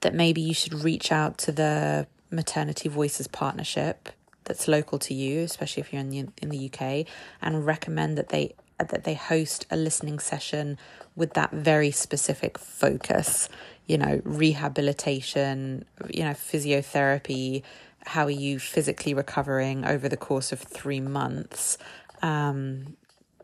that 0.00 0.14
maybe 0.14 0.40
you 0.40 0.54
should 0.54 0.74
reach 0.74 1.10
out 1.12 1.38
to 1.38 1.52
the 1.52 2.06
Maternity 2.30 2.88
Voices 2.88 3.26
partnership 3.26 4.10
that's 4.44 4.68
local 4.68 4.98
to 5.00 5.14
you, 5.14 5.40
especially 5.40 5.82
if 5.82 5.92
you're 5.92 6.00
in 6.00 6.10
the 6.10 6.26
in 6.40 6.48
the 6.48 6.70
UK, 6.72 7.06
and 7.42 7.66
recommend 7.66 8.16
that 8.18 8.30
they 8.30 8.54
that 8.78 9.04
they 9.04 9.14
host 9.14 9.66
a 9.70 9.76
listening 9.76 10.18
session 10.18 10.78
with 11.16 11.34
that 11.34 11.50
very 11.50 11.90
specific 11.90 12.58
focus, 12.58 13.48
you 13.86 13.98
know, 13.98 14.20
rehabilitation, 14.24 15.84
you 16.08 16.22
know, 16.22 16.30
physiotherapy, 16.30 17.62
how 18.06 18.24
are 18.24 18.30
you 18.30 18.58
physically 18.58 19.12
recovering 19.14 19.84
over 19.84 20.08
the 20.08 20.16
course 20.16 20.52
of 20.52 20.60
three 20.60 21.00
months? 21.00 21.76
Um, 22.22 22.96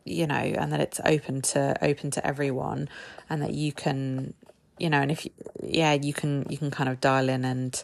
you 0.04 0.26
know, 0.26 0.34
and 0.34 0.72
that 0.72 0.80
it's 0.80 1.00
open 1.04 1.42
to 1.42 1.76
open 1.82 2.10
to 2.12 2.26
everyone 2.26 2.88
and 3.28 3.42
that 3.42 3.54
you 3.54 3.72
can 3.72 4.34
you 4.78 4.90
know, 4.90 5.00
and 5.00 5.10
if 5.10 5.24
you, 5.24 5.30
yeah, 5.62 5.92
you 5.92 6.12
can 6.12 6.46
you 6.48 6.58
can 6.58 6.70
kind 6.70 6.88
of 6.88 7.00
dial 7.00 7.28
in 7.28 7.44
and 7.44 7.82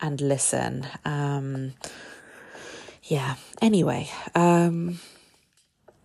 and 0.00 0.20
listen. 0.20 0.86
Um 1.04 1.74
yeah. 3.04 3.36
Anyway, 3.60 4.08
um 4.34 5.00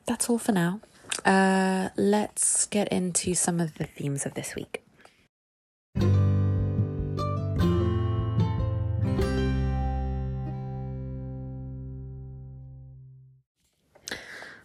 that's 0.06 0.30
all 0.30 0.38
for 0.38 0.52
now. 0.52 0.80
Uh, 1.26 1.90
let's 1.96 2.66
get 2.66 2.88
into 2.90 3.34
some 3.34 3.60
of 3.60 3.76
the 3.76 3.86
themes 3.86 4.26
of 4.26 4.34
this 4.34 4.56
week. 4.56 4.84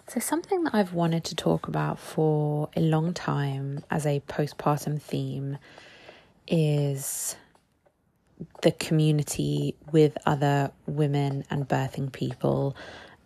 So, 0.09 0.21
something 0.21 0.65
that 0.65 0.75
I've 0.75 0.95
wanted 0.95 1.25
to 1.25 1.35
talk 1.35 1.69
about 1.69 1.99
for 1.99 2.71
a 2.75 2.81
long 2.81 3.13
time 3.13 3.85
as 3.91 4.07
a 4.07 4.21
postpartum 4.21 5.01
theme 5.01 5.59
is 6.47 7.37
the 8.63 8.73
community 8.73 9.75
with 9.93 10.17
other 10.25 10.71
women 10.87 11.45
and 11.51 11.69
birthing 11.69 12.11
people 12.11 12.75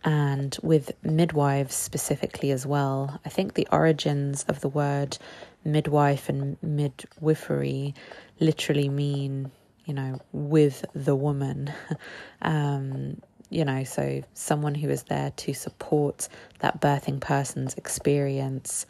and 0.03 0.57
with 0.61 0.91
midwives 1.03 1.75
specifically 1.75 2.51
as 2.51 2.65
well. 2.65 3.19
I 3.25 3.29
think 3.29 3.53
the 3.53 3.67
origins 3.71 4.43
of 4.47 4.61
the 4.61 4.69
word 4.69 5.17
midwife 5.63 6.29
and 6.29 6.57
midwifery 6.61 7.93
literally 8.39 8.89
mean, 8.89 9.51
you 9.85 9.93
know, 9.93 10.19
with 10.31 10.85
the 10.93 11.15
woman. 11.15 11.71
um, 12.41 13.21
you 13.49 13.63
know, 13.63 13.83
so 13.83 14.23
someone 14.33 14.75
who 14.75 14.89
is 14.89 15.03
there 15.03 15.31
to 15.37 15.53
support 15.53 16.27
that 16.59 16.81
birthing 16.81 17.19
person's 17.19 17.75
experience 17.75 18.85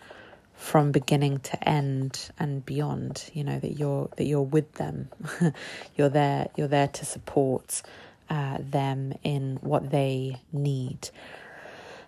from 0.56 0.92
beginning 0.92 1.40
to 1.40 1.68
end 1.68 2.30
and 2.40 2.66
beyond 2.66 3.30
you 3.34 3.44
know 3.44 3.60
that 3.60 3.74
you're 3.74 4.08
that 4.16 4.26
you're 4.26 4.42
with 4.42 4.72
them 4.74 5.10
you're 5.96 6.10
there 6.10 6.48
you're 6.56 6.68
there 6.68 6.88
to 6.88 7.04
support 7.04 7.82
uh, 8.30 8.58
them 8.60 9.14
in 9.24 9.58
what 9.62 9.90
they 9.92 10.42
need. 10.52 11.10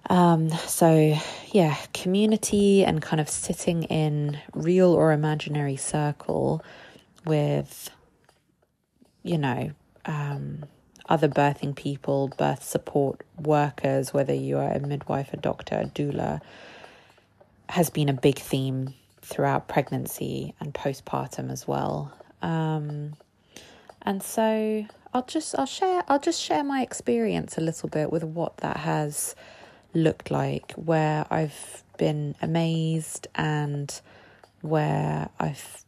Um, 0.09 0.49
so, 0.49 1.17
yeah, 1.51 1.77
community 1.93 2.85
and 2.85 3.01
kind 3.01 3.19
of 3.19 3.29
sitting 3.29 3.83
in 3.83 4.37
real 4.53 4.93
or 4.93 5.11
imaginary 5.11 5.77
circle 5.77 6.63
with, 7.25 7.89
you 9.23 9.37
know, 9.37 9.71
um, 10.05 10.65
other 11.07 11.27
birthing 11.27 11.75
people, 11.75 12.29
birth 12.37 12.63
support 12.63 13.21
workers, 13.39 14.13
whether 14.13 14.33
you 14.33 14.57
are 14.57 14.71
a 14.71 14.79
midwife, 14.79 15.33
a 15.33 15.37
doctor, 15.37 15.75
a 15.75 15.85
doula, 15.85 16.41
has 17.69 17.89
been 17.89 18.09
a 18.09 18.13
big 18.13 18.37
theme 18.37 18.93
throughout 19.21 19.67
pregnancy 19.67 20.53
and 20.59 20.73
postpartum 20.73 21.51
as 21.51 21.67
well. 21.67 22.13
Um, 22.41 23.13
and 24.03 24.21
so 24.21 24.85
I'll 25.15 25.23
just 25.25 25.57
I'll 25.57 25.65
share 25.65 26.03
I'll 26.09 26.19
just 26.19 26.41
share 26.41 26.61
my 26.61 26.81
experience 26.81 27.57
a 27.57 27.61
little 27.61 27.87
bit 27.87 28.11
with 28.11 28.25
what 28.25 28.57
that 28.57 28.75
has 28.75 29.33
looked 29.93 30.29
like 30.29 30.73
where 30.73 31.25
I've 31.29 31.83
been 31.97 32.35
amazed 32.41 33.29
and 33.33 33.89
where 34.59 35.29
I've 35.39 35.85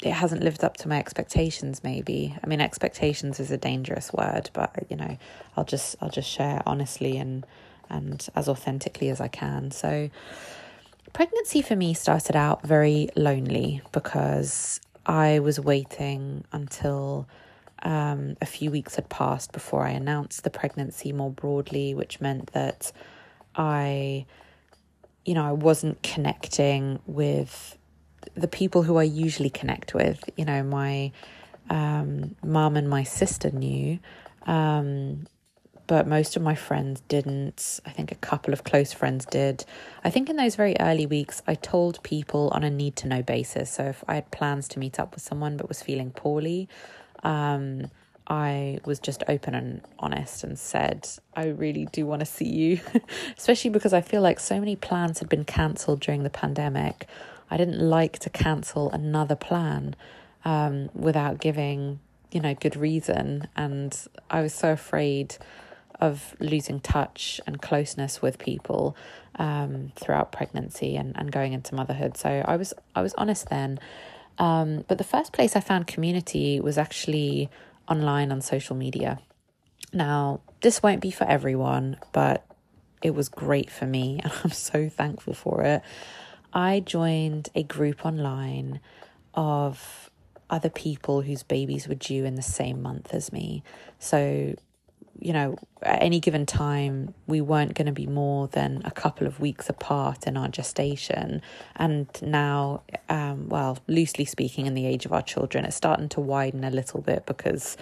it 0.00 0.12
hasn't 0.12 0.44
lived 0.44 0.62
up 0.62 0.76
to 0.76 0.88
my 0.88 0.96
expectations 0.96 1.82
maybe. 1.82 2.36
I 2.40 2.46
mean 2.46 2.60
expectations 2.60 3.40
is 3.40 3.50
a 3.50 3.56
dangerous 3.56 4.12
word, 4.12 4.48
but 4.52 4.86
you 4.88 4.96
know, 4.96 5.18
I'll 5.56 5.64
just 5.64 5.96
I'll 6.00 6.08
just 6.08 6.30
share 6.30 6.62
honestly 6.64 7.18
and 7.18 7.44
and 7.90 8.24
as 8.36 8.48
authentically 8.48 9.08
as 9.08 9.20
I 9.20 9.26
can. 9.26 9.72
So 9.72 10.08
pregnancy 11.12 11.62
for 11.62 11.74
me 11.74 11.94
started 11.94 12.36
out 12.36 12.64
very 12.64 13.08
lonely 13.16 13.82
because 13.90 14.80
I 15.04 15.40
was 15.40 15.58
waiting 15.58 16.44
until 16.52 17.26
um, 17.82 18.36
a 18.40 18.46
few 18.46 18.70
weeks 18.70 18.96
had 18.96 19.08
passed 19.08 19.52
before 19.52 19.86
I 19.86 19.90
announced 19.90 20.44
the 20.44 20.50
pregnancy 20.50 21.12
more 21.12 21.30
broadly, 21.30 21.94
which 21.94 22.20
meant 22.20 22.52
that 22.52 22.92
I, 23.54 24.26
you 25.24 25.34
know, 25.34 25.44
I 25.44 25.52
wasn't 25.52 26.02
connecting 26.02 27.00
with 27.06 27.76
the 28.34 28.48
people 28.48 28.82
who 28.82 28.96
I 28.96 29.04
usually 29.04 29.50
connect 29.50 29.94
with. 29.94 30.28
You 30.36 30.44
know, 30.44 30.62
my 30.62 31.12
um, 31.70 32.34
mum 32.44 32.76
and 32.76 32.88
my 32.88 33.04
sister 33.04 33.50
knew, 33.50 33.98
um, 34.46 35.26
but 35.86 36.06
most 36.06 36.36
of 36.36 36.42
my 36.42 36.54
friends 36.54 37.00
didn't. 37.08 37.80
I 37.86 37.90
think 37.90 38.12
a 38.12 38.16
couple 38.16 38.52
of 38.52 38.64
close 38.64 38.92
friends 38.92 39.24
did. 39.24 39.64
I 40.04 40.10
think 40.10 40.28
in 40.28 40.36
those 40.36 40.56
very 40.56 40.76
early 40.80 41.06
weeks, 41.06 41.42
I 41.46 41.54
told 41.54 42.02
people 42.02 42.50
on 42.52 42.62
a 42.62 42.70
need 42.70 42.96
to 42.96 43.08
know 43.08 43.22
basis. 43.22 43.70
So 43.70 43.84
if 43.84 44.04
I 44.06 44.16
had 44.16 44.30
plans 44.30 44.68
to 44.68 44.78
meet 44.78 44.98
up 45.00 45.14
with 45.14 45.22
someone 45.22 45.56
but 45.56 45.68
was 45.68 45.82
feeling 45.82 46.10
poorly, 46.10 46.68
um, 47.22 47.90
I 48.26 48.78
was 48.84 48.98
just 48.98 49.22
open 49.26 49.54
and 49.54 49.80
honest 49.98 50.44
and 50.44 50.58
said, 50.58 51.08
I 51.34 51.46
really 51.46 51.86
do 51.86 52.04
want 52.04 52.20
to 52.20 52.26
see 52.26 52.48
you, 52.48 52.80
especially 53.36 53.70
because 53.70 53.92
I 53.92 54.02
feel 54.02 54.20
like 54.20 54.38
so 54.38 54.58
many 54.60 54.76
plans 54.76 55.20
had 55.20 55.28
been 55.28 55.44
cancelled 55.44 56.00
during 56.00 56.24
the 56.24 56.30
pandemic. 56.30 57.06
I 57.50 57.56
didn't 57.56 57.80
like 57.80 58.18
to 58.20 58.30
cancel 58.30 58.90
another 58.90 59.34
plan 59.34 59.96
um, 60.44 60.90
without 60.94 61.40
giving, 61.40 62.00
you 62.30 62.40
know, 62.40 62.54
good 62.54 62.76
reason. 62.76 63.48
And 63.56 63.98
I 64.30 64.42
was 64.42 64.52
so 64.52 64.72
afraid 64.72 65.36
of 66.00 66.36
losing 66.38 66.80
touch 66.80 67.40
and 67.46 67.60
closeness 67.60 68.20
with 68.20 68.38
people 68.38 68.94
um, 69.36 69.92
throughout 69.96 70.32
pregnancy 70.32 70.96
and, 70.96 71.16
and 71.16 71.32
going 71.32 71.54
into 71.54 71.74
motherhood. 71.74 72.16
So 72.16 72.44
I 72.46 72.56
was 72.56 72.74
I 72.94 73.02
was 73.02 73.14
honest 73.14 73.48
then. 73.48 73.80
Um, 74.38 74.84
but 74.86 74.98
the 74.98 75.04
first 75.04 75.32
place 75.32 75.56
I 75.56 75.60
found 75.60 75.86
community 75.86 76.60
was 76.60 76.78
actually 76.78 77.50
online 77.88 78.30
on 78.30 78.40
social 78.40 78.76
media. 78.76 79.18
Now, 79.92 80.40
this 80.60 80.82
won't 80.82 81.00
be 81.00 81.10
for 81.10 81.24
everyone, 81.24 81.96
but 82.12 82.44
it 83.02 83.14
was 83.14 83.28
great 83.28 83.70
for 83.70 83.86
me, 83.86 84.20
and 84.24 84.32
I'm 84.44 84.50
so 84.50 84.88
thankful 84.88 85.34
for 85.34 85.62
it. 85.62 85.82
I 86.52 86.80
joined 86.80 87.50
a 87.54 87.62
group 87.62 88.06
online 88.06 88.80
of 89.34 90.10
other 90.50 90.70
people 90.70 91.20
whose 91.22 91.42
babies 91.42 91.86
were 91.86 91.94
due 91.94 92.24
in 92.24 92.34
the 92.34 92.42
same 92.42 92.80
month 92.80 93.12
as 93.12 93.32
me. 93.32 93.62
So, 93.98 94.54
you 95.20 95.32
know, 95.32 95.56
at 95.82 96.02
any 96.02 96.20
given 96.20 96.46
time, 96.46 97.14
we 97.26 97.40
weren't 97.40 97.74
going 97.74 97.86
to 97.86 97.92
be 97.92 98.06
more 98.06 98.48
than 98.48 98.82
a 98.84 98.90
couple 98.90 99.26
of 99.26 99.40
weeks 99.40 99.68
apart 99.68 100.26
in 100.26 100.36
our 100.36 100.48
gestation. 100.48 101.42
And 101.76 102.06
now, 102.22 102.82
um, 103.08 103.48
well, 103.48 103.78
loosely 103.86 104.24
speaking, 104.24 104.66
in 104.66 104.74
the 104.74 104.86
age 104.86 105.06
of 105.06 105.12
our 105.12 105.22
children, 105.22 105.64
it's 105.64 105.76
starting 105.76 106.08
to 106.10 106.20
widen 106.20 106.64
a 106.64 106.70
little 106.70 107.00
bit 107.00 107.26
because, 107.26 107.76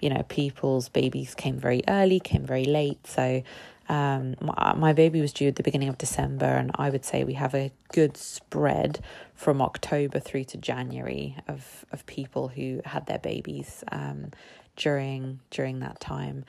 you 0.00 0.10
know, 0.10 0.22
people's 0.28 0.88
babies 0.88 1.34
came 1.34 1.58
very 1.58 1.82
early, 1.88 2.20
came 2.20 2.44
very 2.44 2.64
late. 2.64 3.06
So, 3.06 3.42
um, 3.88 4.36
my, 4.40 4.74
my 4.74 4.92
baby 4.92 5.20
was 5.20 5.32
due 5.32 5.48
at 5.48 5.56
the 5.56 5.62
beginning 5.62 5.88
of 5.88 5.98
December, 5.98 6.46
and 6.46 6.70
I 6.76 6.88
would 6.88 7.04
say 7.04 7.24
we 7.24 7.34
have 7.34 7.54
a 7.54 7.72
good 7.92 8.16
spread 8.16 9.00
from 9.34 9.60
October 9.60 10.20
through 10.20 10.44
to 10.44 10.56
January 10.56 11.36
of 11.48 11.84
of 11.90 12.06
people 12.06 12.48
who 12.48 12.80
had 12.84 13.06
their 13.06 13.18
babies 13.18 13.82
um, 13.90 14.30
during 14.76 15.40
during 15.50 15.80
that 15.80 16.00
time. 16.00 16.44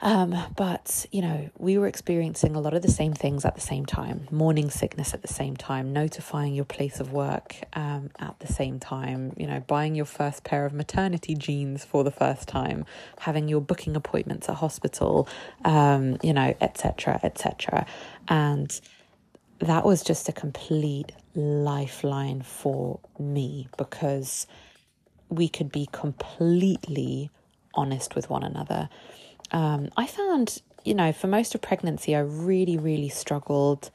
Um, 0.00 0.36
but, 0.56 1.06
you 1.10 1.22
know, 1.22 1.50
we 1.58 1.78
were 1.78 1.86
experiencing 1.86 2.54
a 2.54 2.60
lot 2.60 2.74
of 2.74 2.82
the 2.82 2.90
same 2.90 3.12
things 3.14 3.44
at 3.44 3.54
the 3.54 3.60
same 3.60 3.86
time 3.86 4.28
morning 4.30 4.70
sickness 4.70 5.14
at 5.14 5.22
the 5.22 5.28
same 5.28 5.56
time, 5.56 5.92
notifying 5.92 6.54
your 6.54 6.64
place 6.64 7.00
of 7.00 7.12
work 7.12 7.56
um, 7.72 8.10
at 8.18 8.38
the 8.40 8.46
same 8.46 8.78
time, 8.78 9.32
you 9.36 9.46
know, 9.46 9.60
buying 9.60 9.94
your 9.94 10.04
first 10.04 10.44
pair 10.44 10.66
of 10.66 10.72
maternity 10.72 11.34
jeans 11.34 11.84
for 11.84 12.04
the 12.04 12.10
first 12.10 12.46
time, 12.46 12.84
having 13.20 13.48
your 13.48 13.60
booking 13.60 13.96
appointments 13.96 14.48
at 14.48 14.56
hospital, 14.56 15.28
um, 15.64 16.18
you 16.22 16.32
know, 16.32 16.54
etc., 16.60 17.18
etc. 17.22 17.86
And 18.28 18.78
that 19.60 19.84
was 19.84 20.02
just 20.02 20.28
a 20.28 20.32
complete 20.32 21.12
lifeline 21.34 22.42
for 22.42 23.00
me 23.18 23.68
because 23.78 24.46
we 25.28 25.48
could 25.48 25.72
be 25.72 25.88
completely 25.90 27.30
honest 27.74 28.14
with 28.14 28.30
one 28.30 28.42
another 28.42 28.88
um, 29.52 29.90
I 29.96 30.06
found, 30.06 30.62
you 30.84 30.94
know, 30.94 31.12
for 31.12 31.26
most 31.26 31.54
of 31.54 31.62
pregnancy, 31.62 32.14
I 32.14 32.20
really, 32.20 32.76
really 32.76 33.08
struggled 33.08 33.90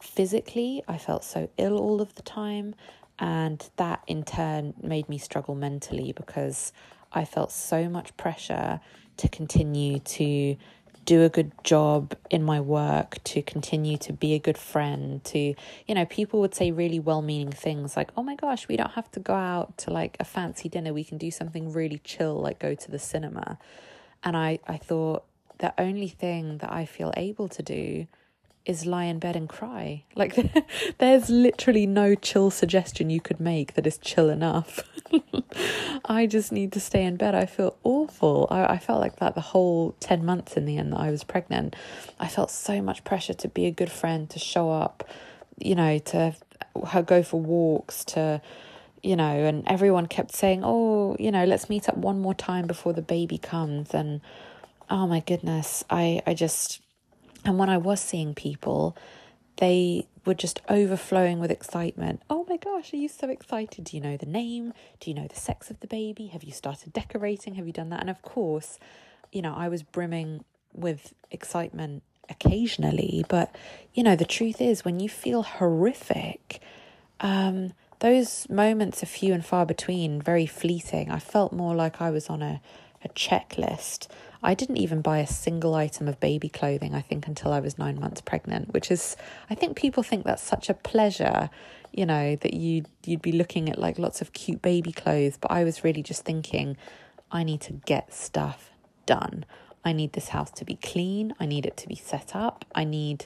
physically. 0.00 0.82
I 0.88 0.98
felt 0.98 1.24
so 1.24 1.48
ill 1.58 1.78
all 1.78 2.00
of 2.00 2.14
the 2.14 2.22
time. 2.22 2.74
And 3.18 3.68
that 3.76 4.02
in 4.06 4.24
turn 4.24 4.74
made 4.82 5.08
me 5.08 5.18
struggle 5.18 5.54
mentally 5.54 6.12
because 6.12 6.72
I 7.12 7.24
felt 7.24 7.52
so 7.52 7.88
much 7.88 8.16
pressure 8.16 8.80
to 9.18 9.28
continue 9.28 10.00
to 10.00 10.56
do 11.04 11.22
a 11.22 11.28
good 11.28 11.52
job 11.62 12.14
in 12.30 12.42
my 12.42 12.60
work, 12.60 13.22
to 13.24 13.42
continue 13.42 13.96
to 13.98 14.12
be 14.12 14.34
a 14.34 14.38
good 14.38 14.56
friend, 14.58 15.22
to, 15.24 15.54
you 15.86 15.94
know, 15.94 16.06
people 16.06 16.40
would 16.40 16.54
say 16.54 16.70
really 16.70 16.98
well 16.98 17.22
meaning 17.22 17.52
things 17.52 17.96
like, 17.96 18.10
oh 18.16 18.22
my 18.22 18.34
gosh, 18.34 18.66
we 18.68 18.76
don't 18.76 18.92
have 18.92 19.10
to 19.12 19.20
go 19.20 19.34
out 19.34 19.76
to 19.78 19.90
like 19.90 20.16
a 20.18 20.24
fancy 20.24 20.68
dinner. 20.68 20.92
We 20.92 21.04
can 21.04 21.18
do 21.18 21.30
something 21.30 21.72
really 21.72 22.00
chill, 22.04 22.40
like 22.40 22.58
go 22.58 22.74
to 22.74 22.90
the 22.90 22.98
cinema. 22.98 23.58
And 24.24 24.36
I, 24.36 24.58
I 24.66 24.78
thought 24.78 25.24
the 25.58 25.72
only 25.78 26.08
thing 26.08 26.58
that 26.58 26.72
I 26.72 26.86
feel 26.86 27.12
able 27.16 27.48
to 27.48 27.62
do 27.62 28.06
is 28.64 28.86
lie 28.86 29.04
in 29.04 29.18
bed 29.18 29.36
and 29.36 29.48
cry. 29.48 30.04
Like, 30.16 30.36
there's 30.98 31.28
literally 31.28 31.86
no 31.86 32.14
chill 32.14 32.50
suggestion 32.50 33.10
you 33.10 33.20
could 33.20 33.40
make 33.40 33.74
that 33.74 33.86
is 33.86 33.98
chill 33.98 34.30
enough. 34.30 34.80
I 36.04 36.26
just 36.26 36.50
need 36.52 36.72
to 36.72 36.80
stay 36.80 37.04
in 37.04 37.16
bed. 37.16 37.34
I 37.34 37.46
feel 37.46 37.76
awful. 37.82 38.46
I, 38.50 38.74
I 38.74 38.78
felt 38.78 39.00
like 39.00 39.16
that 39.16 39.34
the 39.34 39.40
whole 39.40 39.94
10 40.00 40.24
months 40.24 40.56
in 40.56 40.64
the 40.64 40.78
end 40.78 40.92
that 40.92 41.00
I 41.00 41.10
was 41.10 41.24
pregnant. 41.24 41.76
I 42.18 42.28
felt 42.28 42.50
so 42.50 42.80
much 42.80 43.04
pressure 43.04 43.34
to 43.34 43.48
be 43.48 43.66
a 43.66 43.70
good 43.70 43.90
friend, 43.90 44.30
to 44.30 44.38
show 44.38 44.70
up, 44.70 45.08
you 45.58 45.74
know, 45.74 45.98
to 45.98 46.34
go 47.04 47.22
for 47.22 47.40
walks, 47.40 48.04
to 48.06 48.40
you 49.04 49.16
know, 49.16 49.24
and 49.24 49.62
everyone 49.66 50.06
kept 50.06 50.34
saying, 50.34 50.62
oh, 50.64 51.14
you 51.20 51.30
know, 51.30 51.44
let's 51.44 51.68
meet 51.68 51.88
up 51.90 51.96
one 51.96 52.20
more 52.20 52.34
time 52.34 52.66
before 52.66 52.94
the 52.94 53.02
baby 53.02 53.36
comes. 53.36 53.92
And 53.92 54.22
oh 54.88 55.06
my 55.06 55.20
goodness, 55.20 55.84
I, 55.90 56.22
I 56.26 56.32
just, 56.32 56.80
and 57.44 57.58
when 57.58 57.68
I 57.68 57.76
was 57.76 58.00
seeing 58.00 58.34
people, 58.34 58.96
they 59.58 60.08
were 60.24 60.34
just 60.34 60.62
overflowing 60.70 61.38
with 61.38 61.50
excitement. 61.50 62.22
Oh 62.30 62.46
my 62.48 62.56
gosh, 62.56 62.94
are 62.94 62.96
you 62.96 63.08
so 63.08 63.28
excited? 63.28 63.84
Do 63.84 63.96
you 63.96 64.02
know 64.02 64.16
the 64.16 64.26
name? 64.26 64.72
Do 65.00 65.10
you 65.10 65.14
know 65.14 65.28
the 65.28 65.38
sex 65.38 65.70
of 65.70 65.80
the 65.80 65.86
baby? 65.86 66.28
Have 66.28 66.42
you 66.42 66.52
started 66.52 66.94
decorating? 66.94 67.56
Have 67.56 67.66
you 67.66 67.74
done 67.74 67.90
that? 67.90 68.00
And 68.00 68.08
of 68.08 68.22
course, 68.22 68.78
you 69.32 69.42
know, 69.42 69.54
I 69.54 69.68
was 69.68 69.82
brimming 69.82 70.44
with 70.72 71.12
excitement 71.30 72.02
occasionally, 72.30 73.22
but 73.28 73.54
you 73.92 74.02
know, 74.02 74.16
the 74.16 74.24
truth 74.24 74.62
is 74.62 74.82
when 74.82 74.98
you 74.98 75.10
feel 75.10 75.42
horrific, 75.42 76.60
um, 77.20 77.74
those 78.04 78.46
moments 78.50 79.02
are 79.02 79.06
few 79.06 79.32
and 79.32 79.42
far 79.42 79.64
between, 79.64 80.20
very 80.20 80.44
fleeting. 80.44 81.10
I 81.10 81.18
felt 81.18 81.54
more 81.54 81.74
like 81.74 82.02
I 82.02 82.10
was 82.10 82.28
on 82.28 82.42
a, 82.42 82.60
a 83.02 83.08
checklist. 83.08 84.08
I 84.42 84.52
didn't 84.52 84.76
even 84.76 85.00
buy 85.00 85.20
a 85.20 85.26
single 85.26 85.74
item 85.74 86.06
of 86.06 86.20
baby 86.20 86.50
clothing, 86.50 86.94
I 86.94 87.00
think, 87.00 87.26
until 87.26 87.50
I 87.50 87.60
was 87.60 87.78
nine 87.78 87.98
months 87.98 88.20
pregnant, 88.20 88.74
which 88.74 88.90
is, 88.90 89.16
I 89.48 89.54
think 89.54 89.74
people 89.74 90.02
think 90.02 90.26
that's 90.26 90.42
such 90.42 90.68
a 90.68 90.74
pleasure, 90.74 91.48
you 91.92 92.04
know, 92.04 92.36
that 92.36 92.52
you'd, 92.52 92.88
you'd 93.06 93.22
be 93.22 93.32
looking 93.32 93.70
at 93.70 93.78
like 93.78 93.98
lots 93.98 94.20
of 94.20 94.34
cute 94.34 94.60
baby 94.60 94.92
clothes. 94.92 95.38
But 95.40 95.50
I 95.50 95.64
was 95.64 95.82
really 95.82 96.02
just 96.02 96.26
thinking, 96.26 96.76
I 97.32 97.42
need 97.42 97.62
to 97.62 97.72
get 97.72 98.12
stuff 98.12 98.68
done. 99.06 99.46
I 99.82 99.94
need 99.94 100.12
this 100.12 100.28
house 100.28 100.50
to 100.50 100.66
be 100.66 100.76
clean. 100.76 101.34
I 101.40 101.46
need 101.46 101.64
it 101.64 101.78
to 101.78 101.88
be 101.88 101.96
set 101.96 102.36
up. 102.36 102.66
I 102.74 102.84
need 102.84 103.24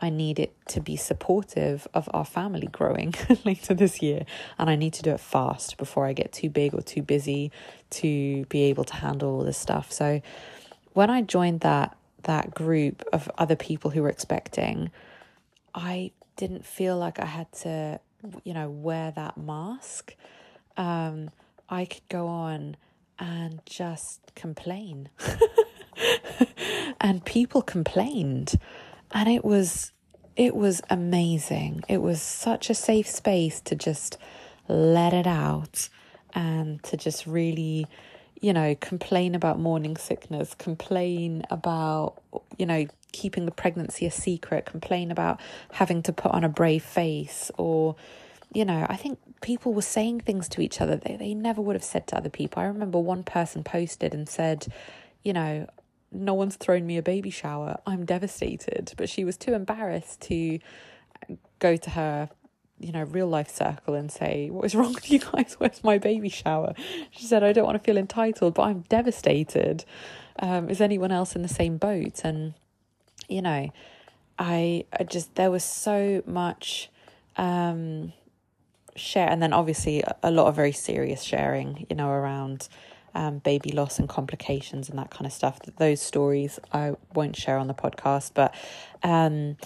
I 0.00 0.10
need 0.10 0.38
it 0.38 0.54
to 0.68 0.80
be 0.80 0.96
supportive 0.96 1.88
of 1.92 2.08
our 2.14 2.24
family 2.24 2.68
growing 2.68 3.14
later 3.44 3.74
this 3.74 4.00
year. 4.00 4.24
And 4.58 4.70
I 4.70 4.76
need 4.76 4.92
to 4.94 5.02
do 5.02 5.10
it 5.10 5.20
fast 5.20 5.76
before 5.76 6.06
I 6.06 6.12
get 6.12 6.32
too 6.32 6.50
big 6.50 6.74
or 6.74 6.80
too 6.80 7.02
busy 7.02 7.50
to 7.90 8.44
be 8.46 8.62
able 8.64 8.84
to 8.84 8.94
handle 8.94 9.30
all 9.30 9.44
this 9.44 9.58
stuff. 9.58 9.92
So 9.92 10.20
when 10.92 11.10
I 11.10 11.22
joined 11.22 11.60
that 11.60 11.96
that 12.24 12.52
group 12.52 13.04
of 13.12 13.30
other 13.38 13.56
people 13.56 13.90
who 13.90 14.02
were 14.02 14.08
expecting, 14.08 14.90
I 15.74 16.10
didn't 16.36 16.66
feel 16.66 16.96
like 16.96 17.20
I 17.20 17.26
had 17.26 17.50
to, 17.62 18.00
you 18.44 18.54
know, 18.54 18.68
wear 18.68 19.12
that 19.12 19.36
mask. 19.36 20.14
Um, 20.76 21.30
I 21.68 21.84
could 21.84 22.08
go 22.08 22.26
on 22.26 22.76
and 23.18 23.60
just 23.66 24.32
complain. 24.34 25.08
and 27.00 27.24
people 27.24 27.62
complained 27.62 28.58
and 29.12 29.28
it 29.28 29.44
was 29.44 29.92
it 30.36 30.54
was 30.54 30.80
amazing. 30.88 31.82
It 31.88 32.00
was 32.00 32.22
such 32.22 32.70
a 32.70 32.74
safe 32.74 33.08
space 33.08 33.60
to 33.62 33.74
just 33.74 34.18
let 34.68 35.12
it 35.12 35.26
out 35.26 35.88
and 36.32 36.80
to 36.84 36.96
just 36.96 37.26
really, 37.26 37.86
you 38.40 38.52
know, 38.52 38.76
complain 38.76 39.34
about 39.34 39.58
morning 39.58 39.96
sickness, 39.96 40.54
complain 40.54 41.42
about, 41.50 42.22
you 42.56 42.66
know, 42.66 42.86
keeping 43.10 43.46
the 43.46 43.50
pregnancy 43.50 44.06
a 44.06 44.12
secret, 44.12 44.64
complain 44.64 45.10
about 45.10 45.40
having 45.72 46.04
to 46.04 46.12
put 46.12 46.30
on 46.30 46.44
a 46.44 46.48
brave 46.48 46.84
face 46.84 47.50
or, 47.58 47.96
you 48.52 48.64
know, 48.64 48.86
I 48.88 48.94
think 48.94 49.18
people 49.40 49.74
were 49.74 49.82
saying 49.82 50.20
things 50.20 50.48
to 50.50 50.60
each 50.60 50.80
other 50.80 50.96
they, 50.96 51.16
they 51.16 51.34
never 51.34 51.60
would 51.60 51.74
have 51.74 51.84
said 51.84 52.06
to 52.08 52.16
other 52.16 52.30
people. 52.30 52.62
I 52.62 52.66
remember 52.66 53.00
one 53.00 53.24
person 53.24 53.64
posted 53.64 54.14
and 54.14 54.28
said, 54.28 54.72
you 55.24 55.32
know, 55.32 55.66
no 56.10 56.34
one's 56.34 56.56
thrown 56.56 56.86
me 56.86 56.96
a 56.96 57.02
baby 57.02 57.30
shower. 57.30 57.78
I'm 57.86 58.04
devastated. 58.04 58.92
But 58.96 59.08
she 59.08 59.24
was 59.24 59.36
too 59.36 59.54
embarrassed 59.54 60.20
to 60.22 60.58
go 61.58 61.76
to 61.76 61.90
her, 61.90 62.30
you 62.78 62.92
know, 62.92 63.02
real 63.02 63.26
life 63.26 63.50
circle 63.50 63.94
and 63.94 64.10
say, 64.10 64.48
What 64.50 64.64
is 64.64 64.74
wrong 64.74 64.94
with 64.94 65.10
you 65.10 65.18
guys? 65.18 65.54
Where's 65.58 65.84
my 65.84 65.98
baby 65.98 66.28
shower? 66.28 66.74
She 67.10 67.26
said, 67.26 67.44
I 67.44 67.52
don't 67.52 67.66
want 67.66 67.76
to 67.76 67.84
feel 67.84 67.96
entitled, 67.96 68.54
but 68.54 68.62
I'm 68.62 68.80
devastated. 68.88 69.84
um, 70.38 70.70
is 70.70 70.80
anyone 70.80 71.12
else 71.12 71.36
in 71.36 71.42
the 71.42 71.48
same 71.48 71.76
boat? 71.76 72.22
And, 72.24 72.54
you 73.28 73.42
know, 73.42 73.70
I, 74.38 74.84
I 74.98 75.04
just, 75.04 75.34
there 75.34 75.50
was 75.50 75.64
so 75.64 76.22
much 76.26 76.90
um, 77.36 78.12
share. 78.96 79.28
And 79.28 79.42
then 79.42 79.52
obviously 79.52 80.02
a 80.22 80.30
lot 80.30 80.46
of 80.46 80.56
very 80.56 80.72
serious 80.72 81.22
sharing, 81.22 81.86
you 81.90 81.96
know, 81.96 82.08
around 82.08 82.68
um, 83.14 83.38
baby 83.38 83.72
loss 83.72 83.98
and 83.98 84.08
complications 84.08 84.88
and 84.88 84.98
that 84.98 85.10
kind 85.10 85.26
of 85.26 85.32
stuff. 85.32 85.58
Those 85.76 86.00
stories 86.00 86.58
I 86.72 86.94
won't 87.14 87.36
share 87.36 87.58
on 87.58 87.66
the 87.66 87.74
podcast, 87.74 88.32
but 88.34 88.54
um, 89.02 89.56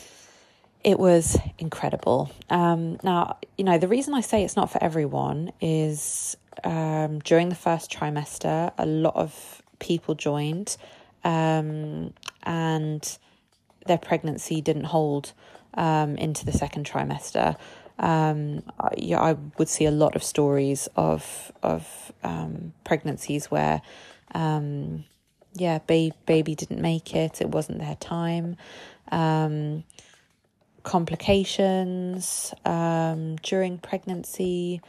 it 0.85 0.99
was 0.99 1.39
incredible. 1.59 2.31
Um, 2.51 2.99
now, 3.03 3.39
you 3.57 3.65
know, 3.65 3.79
the 3.79 3.89
reason 3.89 4.15
I 4.15 4.21
say 4.21 4.45
it's 4.45 4.57
not 4.57 4.71
for 4.71 4.83
everyone 4.83 5.53
is 5.61 6.37
um, 6.65 7.21
during 7.21 7.49
the 7.49 7.55
first 7.55 7.91
trimester, 7.91 8.73
a 8.79 8.87
lot 8.87 9.17
of 9.17 9.63
people 9.79 10.15
joined 10.15 10.77
um, 11.25 12.13
and 12.43 13.19
their 13.87 13.99
pregnancy 13.99 14.61
didn't 14.61 14.85
hold 14.85 15.33
um, 15.75 16.17
into 16.17 16.45
the 16.45 16.53
second 16.53 16.87
trimester. 16.87 17.57
Um, 18.03 18.65
I, 18.81 18.91
yeah, 18.99 19.21
I 19.21 19.35
would 19.59 19.71
see 19.71 19.87
a 19.87 19.93
lot 19.93 20.17
of 20.17 20.25
stories 20.25 20.89
of 20.97 21.53
of 21.63 22.13
um, 22.25 22.75
pregnancies 22.85 23.51
where, 23.51 23.83
um, 24.35 25.05
yeah, 25.55 25.81
ba- 25.87 26.13
baby 26.27 26.57
didn't 26.57 26.83
make 26.83 27.15
it. 27.17 27.43
It 27.43 27.51
wasn't 27.51 27.81
their 27.81 27.97
time. 27.97 28.57
Um, 29.13 29.85
complications 30.85 32.55
um, 32.67 33.37
during 33.39 33.79
pregnancy. 33.79 34.81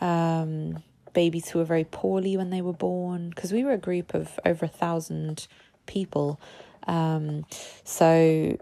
Um, 0.00 0.82
babies 1.14 1.48
who 1.50 1.60
were 1.60 1.66
very 1.66 1.84
poorly 1.84 2.36
when 2.36 2.50
they 2.50 2.62
were 2.62 2.74
born 2.74 3.30
because 3.30 3.52
we 3.52 3.64
were 3.64 3.72
a 3.72 3.78
group 3.78 4.14
of 4.14 4.40
over 4.46 4.66
a 4.66 4.68
thousand 4.68 5.48
people. 5.86 6.40
So, 7.84 8.58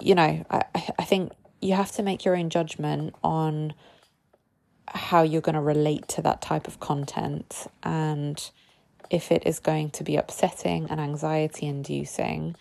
you 0.00 0.14
know, 0.16 0.44
I, 0.50 0.64
I 0.98 1.04
think 1.04 1.32
you 1.60 1.74
have 1.74 1.92
to 1.92 2.02
make 2.02 2.24
your 2.24 2.36
own 2.36 2.50
judgment 2.50 3.14
on 3.22 3.74
how 4.88 5.22
you're 5.22 5.40
going 5.40 5.54
to 5.54 5.60
relate 5.60 6.08
to 6.08 6.22
that 6.22 6.42
type 6.42 6.66
of 6.66 6.80
content 6.80 7.66
and 7.82 8.50
if 9.08 9.30
it 9.30 9.42
is 9.46 9.60
going 9.60 9.90
to 9.90 10.04
be 10.04 10.16
upsetting 10.16 10.88
and 10.90 11.00
anxiety 11.00 11.66
inducing 11.66 12.56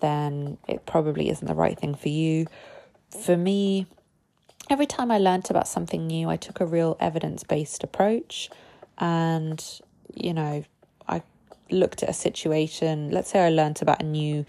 then 0.00 0.58
it 0.68 0.84
probably 0.86 1.28
isn't 1.28 1.46
the 1.46 1.54
right 1.54 1.78
thing 1.78 1.94
for 1.94 2.08
you. 2.08 2.44
For 3.08 3.36
me 3.36 3.86
every 4.70 4.86
time 4.86 5.10
i 5.10 5.18
learnt 5.18 5.50
about 5.50 5.66
something 5.66 6.06
new 6.06 6.28
i 6.28 6.36
took 6.36 6.60
a 6.60 6.66
real 6.66 6.96
evidence-based 7.00 7.82
approach 7.82 8.48
and 8.98 9.80
you 10.14 10.32
know 10.32 10.64
i 11.08 11.20
looked 11.70 12.02
at 12.02 12.08
a 12.08 12.12
situation 12.12 13.10
let's 13.10 13.30
say 13.30 13.44
i 13.44 13.50
learnt 13.50 13.82
about 13.82 14.00
a 14.00 14.04
new 14.04 14.46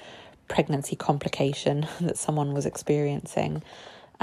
pregnancy 0.47 0.95
complication 0.95 1.87
that 2.01 2.17
someone 2.17 2.53
was 2.53 2.65
experiencing 2.65 3.63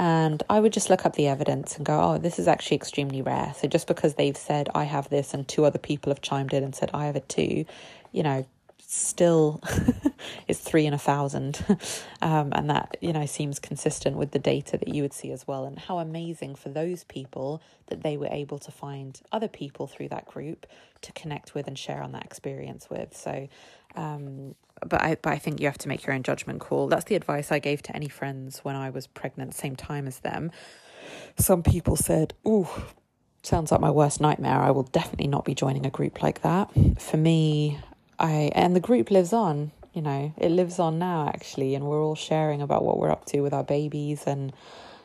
and 0.00 0.42
I 0.48 0.60
would 0.60 0.72
just 0.72 0.88
look 0.88 1.04
up 1.04 1.16
the 1.16 1.26
evidence 1.26 1.76
and 1.76 1.84
go, 1.84 2.00
oh, 2.00 2.16
this 2.16 2.38
is 2.38 2.48
actually 2.48 2.78
extremely 2.78 3.20
rare. 3.20 3.52
So 3.54 3.68
just 3.68 3.86
because 3.86 4.14
they've 4.14 4.36
said, 4.36 4.70
I 4.74 4.84
have 4.84 5.10
this, 5.10 5.34
and 5.34 5.46
two 5.46 5.66
other 5.66 5.78
people 5.78 6.10
have 6.10 6.22
chimed 6.22 6.54
in 6.54 6.64
and 6.64 6.74
said, 6.74 6.90
I 6.94 7.04
have 7.04 7.16
it 7.16 7.28
too, 7.28 7.66
you 8.10 8.22
know, 8.22 8.46
still 8.90 9.62
is 10.48 10.58
three 10.58 10.86
in 10.86 10.94
a 10.94 10.98
thousand. 10.98 11.64
Um, 12.22 12.52
and 12.52 12.68
that, 12.68 12.98
you 13.00 13.14
know, 13.14 13.24
seems 13.24 13.58
consistent 13.58 14.14
with 14.14 14.32
the 14.32 14.38
data 14.38 14.76
that 14.76 14.88
you 14.88 15.00
would 15.00 15.14
see 15.14 15.32
as 15.32 15.46
well. 15.46 15.64
And 15.64 15.78
how 15.78 16.00
amazing 16.00 16.54
for 16.54 16.68
those 16.68 17.04
people 17.04 17.62
that 17.86 18.02
they 18.02 18.18
were 18.18 18.28
able 18.30 18.58
to 18.58 18.70
find 18.70 19.18
other 19.32 19.48
people 19.48 19.86
through 19.86 20.08
that 20.08 20.26
group 20.26 20.66
to 21.00 21.12
connect 21.12 21.54
with 21.54 21.66
and 21.66 21.78
share 21.78 22.02
on 22.02 22.12
that 22.12 22.24
experience 22.26 22.90
with. 22.90 23.16
So, 23.16 23.48
um, 23.96 24.54
but 24.86 25.00
I 25.00 25.16
but 25.22 25.32
I 25.32 25.38
think 25.38 25.60
you 25.60 25.66
have 25.66 25.78
to 25.78 25.88
make 25.88 26.06
your 26.06 26.14
own 26.14 26.22
judgment 26.22 26.60
call. 26.60 26.88
That's 26.88 27.04
the 27.04 27.14
advice 27.14 27.50
I 27.50 27.58
gave 27.58 27.82
to 27.84 27.96
any 27.96 28.08
friends 28.08 28.58
when 28.64 28.76
I 28.76 28.90
was 28.90 29.06
pregnant, 29.06 29.54
same 29.54 29.76
time 29.76 30.06
as 30.06 30.20
them. 30.20 30.50
Some 31.38 31.62
people 31.62 31.96
said, 31.96 32.34
"Ooh, 32.46 32.68
sounds 33.42 33.72
like 33.72 33.80
my 33.80 33.90
worst 33.90 34.20
nightmare. 34.20 34.60
I 34.60 34.70
will 34.72 34.82
definitely 34.82 35.28
not 35.28 35.46
be 35.46 35.54
joining 35.54 35.86
a 35.86 35.90
group 35.90 36.22
like 36.22 36.42
that." 36.42 36.70
For 36.98 37.16
me, 37.16 37.78
I 38.20 38.52
and 38.54 38.76
the 38.76 38.80
group 38.80 39.10
lives 39.10 39.32
on. 39.32 39.72
You 39.94 40.02
know, 40.02 40.34
it 40.38 40.50
lives 40.50 40.78
on 40.78 40.98
now 41.00 41.28
actually, 41.28 41.74
and 41.74 41.86
we're 41.86 42.04
all 42.04 42.14
sharing 42.14 42.62
about 42.62 42.84
what 42.84 42.98
we're 42.98 43.10
up 43.10 43.24
to 43.26 43.40
with 43.40 43.52
our 43.52 43.64
babies 43.64 44.24
and 44.26 44.52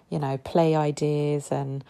you 0.09 0.19
know 0.19 0.37
play 0.37 0.75
ideas 0.75 1.51
and 1.51 1.83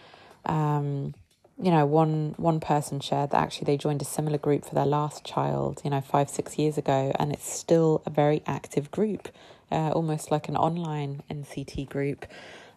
um, 0.46 1.14
you 1.62 1.70
know, 1.70 1.86
one 1.86 2.34
one 2.36 2.60
person 2.60 3.00
shared 3.00 3.30
that 3.30 3.40
actually 3.40 3.66
they 3.66 3.76
joined 3.78 4.02
a 4.02 4.06
similar 4.06 4.38
group 4.38 4.64
for 4.64 4.74
their 4.74 4.86
last 4.86 5.24
child, 5.24 5.80
you 5.84 5.90
know, 5.90 6.00
five 6.02 6.28
six 6.28 6.58
years 6.58 6.76
ago, 6.76 7.12
and 7.18 7.32
it's 7.32 7.50
still 7.50 8.02
a 8.04 8.10
very 8.10 8.42
active 8.46 8.90
group, 8.90 9.28
uh, 9.72 9.90
almost 9.90 10.30
like 10.30 10.48
an 10.48 10.56
online 10.56 11.22
NCT 11.30 11.88
group. 11.88 12.26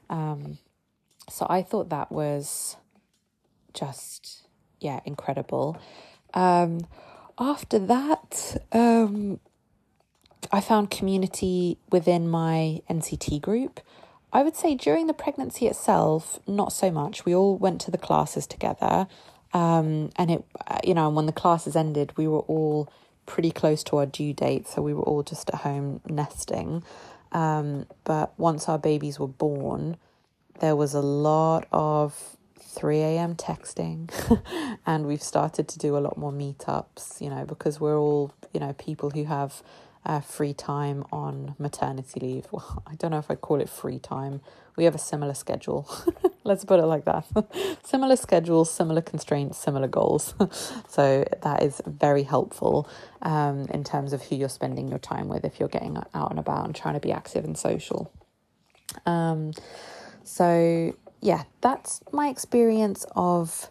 Um, 0.10 0.60
so 1.30 1.46
I 1.50 1.62
thought 1.62 1.90
that 1.90 2.12
was 2.12 2.78
just 3.74 4.48
yeah 4.80 5.02
incredible. 5.06 5.78
Um, 6.34 6.88
after 7.40 7.80
that, 7.80 8.58
um, 8.72 9.40
I 10.52 10.62
found 10.62 10.92
community 10.92 11.78
within 11.92 12.30
my 12.30 12.82
NCT 12.90 13.42
group. 13.42 13.80
I 14.32 14.44
would 14.44 14.56
say 14.56 14.76
during 14.76 15.08
the 15.08 15.14
pregnancy 15.14 15.68
itself, 15.68 16.40
not 16.48 16.72
so 16.72 16.92
much. 16.92 17.26
We 17.26 17.34
all 17.34 17.58
went 17.58 17.82
to 17.82 17.92
the 17.92 17.98
classes 17.98 18.46
together. 18.46 19.08
Um, 19.54 20.12
and 20.16 20.30
it, 20.30 20.46
you 20.84 20.94
know, 20.94 21.08
and 21.08 21.16
when 21.16 21.26
the 21.26 21.32
classes 21.32 21.76
ended, 21.76 22.14
we 22.16 22.28
were 22.28 22.42
all 22.42 22.92
pretty 23.26 23.52
close 23.52 23.84
to 23.86 23.98
our 23.98 24.06
due 24.06 24.34
date. 24.34 24.68
So 24.68 24.82
we 24.82 24.94
were 24.94 25.04
all 25.04 25.24
just 25.24 25.50
at 25.50 25.62
home 25.62 26.02
nesting. 26.08 26.84
Um, 27.32 27.88
but 28.04 28.38
once 28.38 28.70
our 28.70 28.78
babies 28.78 29.20
were 29.20 29.28
born, 29.28 29.98
there 30.60 30.76
was 30.76 30.94
a 30.94 31.02
lot 31.02 31.68
of 31.72 32.38
3 32.70 33.00
a.m. 33.00 33.36
texting, 33.36 34.12
and 34.86 35.08
we've 35.08 35.24
started 35.24 35.68
to 35.68 35.80
do 35.80 35.98
a 35.98 36.00
lot 36.00 36.18
more 36.18 36.32
meetups, 36.32 37.20
you 37.20 37.30
know, 37.30 37.46
because 37.46 37.80
we're 37.80 37.98
all, 37.98 38.32
you 38.54 38.60
know, 38.60 38.74
people 38.74 39.10
who 39.10 39.26
have 39.26 39.64
uh, 40.06 40.20
free 40.20 40.54
time 40.54 41.04
on 41.12 41.56
maternity 41.58 42.20
leave. 42.20 42.48
Well, 42.52 42.84
I 42.88 42.96
don't 42.96 43.12
know 43.12 43.18
if 43.18 43.30
I'd 43.30 43.42
call 43.42 43.60
it 43.60 43.70
free 43.70 44.00
time. 44.00 44.42
We 44.76 44.86
have 44.86 44.96
a 44.96 45.00
similar 45.00 45.34
schedule. 45.34 45.90
Let's 46.44 46.64
put 46.64 46.80
it 46.80 46.86
like 46.86 47.06
that. 47.06 47.26
similar 47.84 48.16
schedules, 48.16 48.72
similar 48.72 49.02
constraints, 49.02 49.58
similar 49.58 49.88
goals. 49.88 50.34
so 50.88 51.26
that 51.42 51.64
is 51.64 51.82
very 51.86 52.24
helpful 52.24 52.90
um, 53.22 53.66
in 53.72 53.84
terms 53.84 54.14
of 54.14 54.22
who 54.24 54.36
you're 54.36 54.48
spending 54.48 54.88
your 54.88 55.00
time 55.00 55.28
with 55.28 55.44
if 55.44 55.60
you're 55.60 55.70
getting 55.70 55.98
out 56.14 56.30
and 56.30 56.40
about 56.40 56.66
and 56.66 56.76
trying 56.76 56.94
to 56.94 57.00
be 57.00 57.12
active 57.12 57.44
and 57.44 57.58
social. 57.58 58.12
Um, 59.06 59.52
so, 60.24 60.96
yeah, 61.22 61.44
that's 61.62 62.02
my 62.12 62.30
experience 62.30 63.06
of 63.16 63.70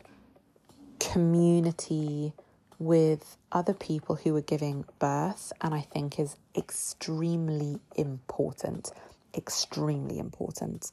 community 1.01 2.33
with 2.79 3.37
other 3.51 3.75
people 3.75 4.17
who 4.17 4.37
are 4.37 4.43
giving 4.43 4.85
birth, 4.99 5.53
and 5.61 5.75
I 5.75 5.81
think 5.81 6.19
is 6.19 6.37
extremely 6.57 7.81
important. 7.97 8.93
Extremely 9.35 10.19
important. 10.19 10.91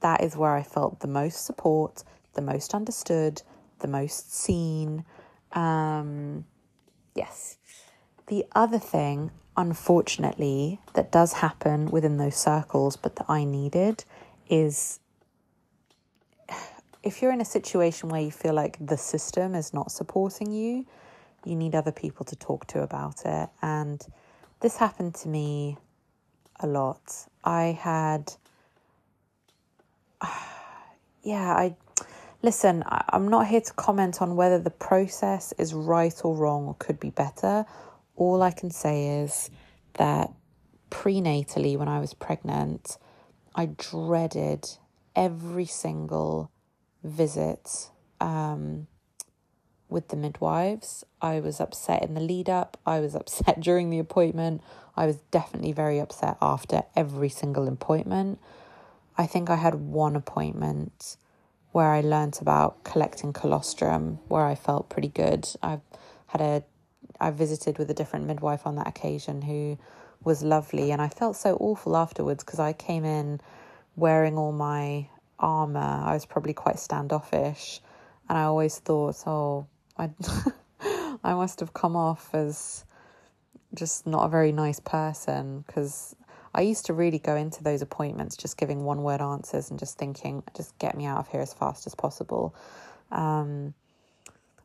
That 0.00 0.22
is 0.22 0.36
where 0.36 0.54
I 0.54 0.62
felt 0.62 1.00
the 1.00 1.08
most 1.08 1.44
support, 1.44 2.04
the 2.34 2.42
most 2.42 2.74
understood, 2.74 3.42
the 3.80 3.88
most 3.88 4.32
seen. 4.32 5.04
Um, 5.52 6.44
yes. 7.14 7.58
The 8.28 8.44
other 8.54 8.78
thing, 8.78 9.30
unfortunately, 9.56 10.80
that 10.94 11.12
does 11.12 11.34
happen 11.34 11.90
within 11.90 12.16
those 12.16 12.36
circles, 12.36 12.96
but 12.96 13.16
that 13.16 13.26
I 13.28 13.44
needed 13.44 14.04
is 14.48 15.00
if 17.06 17.22
you're 17.22 17.32
in 17.32 17.40
a 17.40 17.46
situation 17.46 18.08
where 18.08 18.20
you 18.20 18.32
feel 18.32 18.52
like 18.52 18.76
the 18.84 18.96
system 18.96 19.54
is 19.54 19.72
not 19.72 19.92
supporting 19.92 20.50
you, 20.50 20.84
you 21.44 21.54
need 21.54 21.76
other 21.76 21.92
people 21.92 22.26
to 22.26 22.34
talk 22.34 22.66
to 22.66 22.82
about 22.82 23.24
it. 23.24 23.48
And 23.62 24.04
this 24.58 24.76
happened 24.76 25.14
to 25.16 25.28
me 25.28 25.78
a 26.58 26.66
lot. 26.66 27.28
I 27.44 27.78
had, 27.80 28.32
yeah, 31.22 31.52
I 31.52 31.76
listen, 32.42 32.82
I'm 32.88 33.28
not 33.28 33.46
here 33.46 33.60
to 33.60 33.72
comment 33.74 34.20
on 34.20 34.34
whether 34.34 34.58
the 34.58 34.70
process 34.70 35.54
is 35.58 35.74
right 35.74 36.20
or 36.24 36.34
wrong 36.34 36.66
or 36.66 36.74
could 36.74 36.98
be 36.98 37.10
better. 37.10 37.66
All 38.16 38.42
I 38.42 38.50
can 38.50 38.72
say 38.72 39.20
is 39.22 39.48
that 39.94 40.32
prenatally, 40.90 41.76
when 41.78 41.86
I 41.86 42.00
was 42.00 42.14
pregnant, 42.14 42.98
I 43.54 43.66
dreaded 43.66 44.68
every 45.14 45.66
single 45.66 46.50
visit 47.06 47.90
um, 48.20 48.86
with 49.88 50.08
the 50.08 50.16
midwives. 50.16 51.04
I 51.22 51.40
was 51.40 51.60
upset 51.60 52.02
in 52.02 52.14
the 52.14 52.20
lead 52.20 52.48
up. 52.48 52.76
I 52.84 53.00
was 53.00 53.14
upset 53.22 53.60
during 53.60 53.90
the 53.90 53.98
appointment. 53.98 54.62
I 54.96 55.06
was 55.06 55.16
definitely 55.30 55.72
very 55.72 55.98
upset 55.98 56.36
after 56.40 56.82
every 56.94 57.28
single 57.28 57.68
appointment. 57.68 58.38
I 59.18 59.26
think 59.26 59.48
I 59.48 59.56
had 59.56 59.74
one 59.74 60.16
appointment 60.16 61.16
where 61.72 61.90
I 61.90 62.00
learnt 62.00 62.40
about 62.40 62.84
collecting 62.84 63.32
colostrum, 63.32 64.18
where 64.28 64.44
I 64.44 64.54
felt 64.54 64.88
pretty 64.88 65.08
good. 65.08 65.48
I 65.62 65.80
had 66.28 66.40
a 66.40 66.64
I 67.20 67.30
visited 67.30 67.78
with 67.78 67.90
a 67.90 67.94
different 67.94 68.26
midwife 68.26 68.66
on 68.66 68.76
that 68.76 68.86
occasion 68.86 69.42
who 69.42 69.78
was 70.22 70.42
lovely. 70.42 70.90
And 70.90 71.00
I 71.00 71.08
felt 71.08 71.36
so 71.36 71.56
awful 71.56 71.96
afterwards 71.96 72.44
because 72.44 72.58
I 72.58 72.72
came 72.72 73.04
in 73.04 73.40
wearing 73.94 74.36
all 74.36 74.52
my 74.52 75.08
armor. 75.38 75.80
I 75.80 76.14
was 76.14 76.26
probably 76.26 76.54
quite 76.54 76.78
standoffish. 76.78 77.80
And 78.28 78.36
I 78.38 78.42
always 78.42 78.78
thought, 78.78 79.16
oh, 79.26 79.66
I, 79.96 80.10
I 81.24 81.34
must 81.34 81.60
have 81.60 81.72
come 81.72 81.96
off 81.96 82.34
as 82.34 82.84
just 83.74 84.06
not 84.06 84.24
a 84.24 84.28
very 84.28 84.52
nice 84.52 84.80
person 84.80 85.64
because 85.66 86.16
I 86.54 86.62
used 86.62 86.86
to 86.86 86.94
really 86.94 87.18
go 87.18 87.36
into 87.36 87.62
those 87.62 87.82
appointments 87.82 88.36
just 88.36 88.56
giving 88.56 88.84
one 88.84 89.02
word 89.02 89.20
answers 89.20 89.70
and 89.70 89.78
just 89.78 89.98
thinking, 89.98 90.42
just 90.56 90.76
get 90.78 90.96
me 90.96 91.04
out 91.04 91.18
of 91.18 91.28
here 91.28 91.42
as 91.42 91.52
fast 91.52 91.86
as 91.86 91.94
possible. 91.94 92.54
Um, 93.12 93.74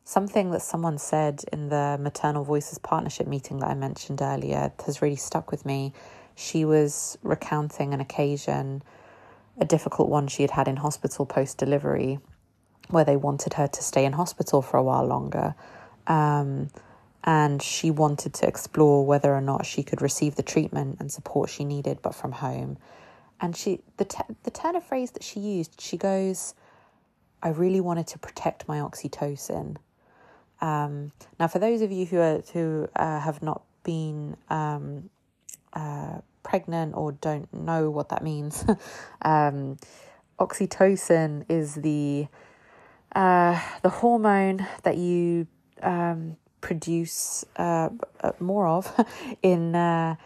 something 0.04 0.50
that 0.50 0.62
someone 0.62 0.98
said 0.98 1.44
in 1.52 1.68
the 1.68 1.98
Maternal 2.00 2.44
Voices 2.44 2.78
Partnership 2.78 3.26
meeting 3.26 3.58
that 3.58 3.68
I 3.68 3.74
mentioned 3.74 4.22
earlier 4.22 4.72
has 4.86 5.02
really 5.02 5.16
stuck 5.16 5.50
with 5.50 5.66
me. 5.66 5.92
She 6.34 6.64
was 6.64 7.18
recounting 7.22 7.92
an 7.92 8.00
occasion, 8.00 8.82
a 9.60 9.64
difficult 9.64 10.08
one 10.08 10.28
she 10.28 10.42
had 10.42 10.52
had 10.52 10.68
in 10.68 10.76
hospital 10.76 11.26
post 11.26 11.58
delivery, 11.58 12.18
where 12.88 13.04
they 13.04 13.16
wanted 13.16 13.54
her 13.54 13.68
to 13.68 13.82
stay 13.82 14.04
in 14.04 14.12
hospital 14.12 14.62
for 14.62 14.76
a 14.76 14.82
while 14.82 15.06
longer. 15.06 15.54
Um, 16.06 16.70
and 17.24 17.62
she 17.62 17.90
wanted 17.90 18.34
to 18.34 18.46
explore 18.46 19.06
whether 19.06 19.32
or 19.32 19.40
not 19.40 19.64
she 19.64 19.82
could 19.82 20.02
receive 20.02 20.34
the 20.34 20.42
treatment 20.42 20.96
and 20.98 21.12
support 21.12 21.50
she 21.50 21.64
needed, 21.64 22.00
but 22.02 22.14
from 22.14 22.32
home. 22.32 22.78
And 23.40 23.56
she, 23.56 23.80
the 23.96 24.06
the 24.44 24.50
turn 24.50 24.76
of 24.76 24.84
phrase 24.84 25.12
that 25.12 25.22
she 25.22 25.40
used, 25.40 25.80
she 25.80 25.96
goes, 25.96 26.54
"I 27.42 27.48
really 27.48 27.80
wanted 27.80 28.06
to 28.08 28.18
protect 28.18 28.66
my 28.66 28.78
oxytocin." 28.78 29.76
Um, 30.60 31.12
now, 31.40 31.48
for 31.48 31.58
those 31.58 31.82
of 31.82 31.90
you 31.90 32.06
who 32.06 32.18
are 32.18 32.42
who 32.52 32.88
uh, 32.94 33.20
have 33.20 33.42
not 33.42 33.62
been 33.82 34.36
um, 34.48 35.10
uh, 35.72 36.20
pregnant 36.42 36.94
or 36.96 37.12
don't 37.12 37.52
know 37.52 37.90
what 37.90 38.08
that 38.10 38.22
means, 38.22 38.64
um, 39.22 39.76
oxytocin 40.38 41.44
is 41.48 41.74
the 41.76 42.26
uh, 43.14 43.60
the 43.82 43.90
hormone 43.90 44.66
that 44.84 44.96
you 44.96 45.46
um, 45.82 46.36
produce 46.60 47.44
uh, 47.56 47.90
uh, 48.20 48.32
more 48.40 48.66
of 48.66 48.92
in 49.42 49.74
uh, 49.74 50.16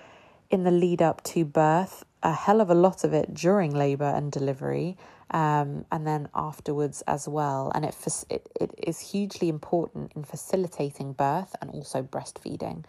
in 0.50 0.62
the 0.62 0.70
lead 0.70 1.02
up 1.02 1.22
to 1.24 1.44
birth. 1.44 2.04
A 2.22 2.32
hell 2.32 2.60
of 2.60 2.70
a 2.70 2.74
lot 2.74 3.04
of 3.04 3.12
it 3.12 3.34
during 3.34 3.72
labor 3.72 4.04
and 4.04 4.32
delivery, 4.32 4.96
um, 5.30 5.84
and 5.92 6.06
then 6.06 6.28
afterwards 6.34 7.02
as 7.06 7.28
well. 7.28 7.70
And 7.74 7.84
it, 7.84 7.96
it 8.30 8.48
it 8.60 8.74
is 8.78 8.98
hugely 9.00 9.48
important 9.48 10.12
in 10.14 10.24
facilitating 10.24 11.12
birth 11.12 11.54
and 11.60 11.70
also 11.70 12.02
breastfeeding. 12.02 12.84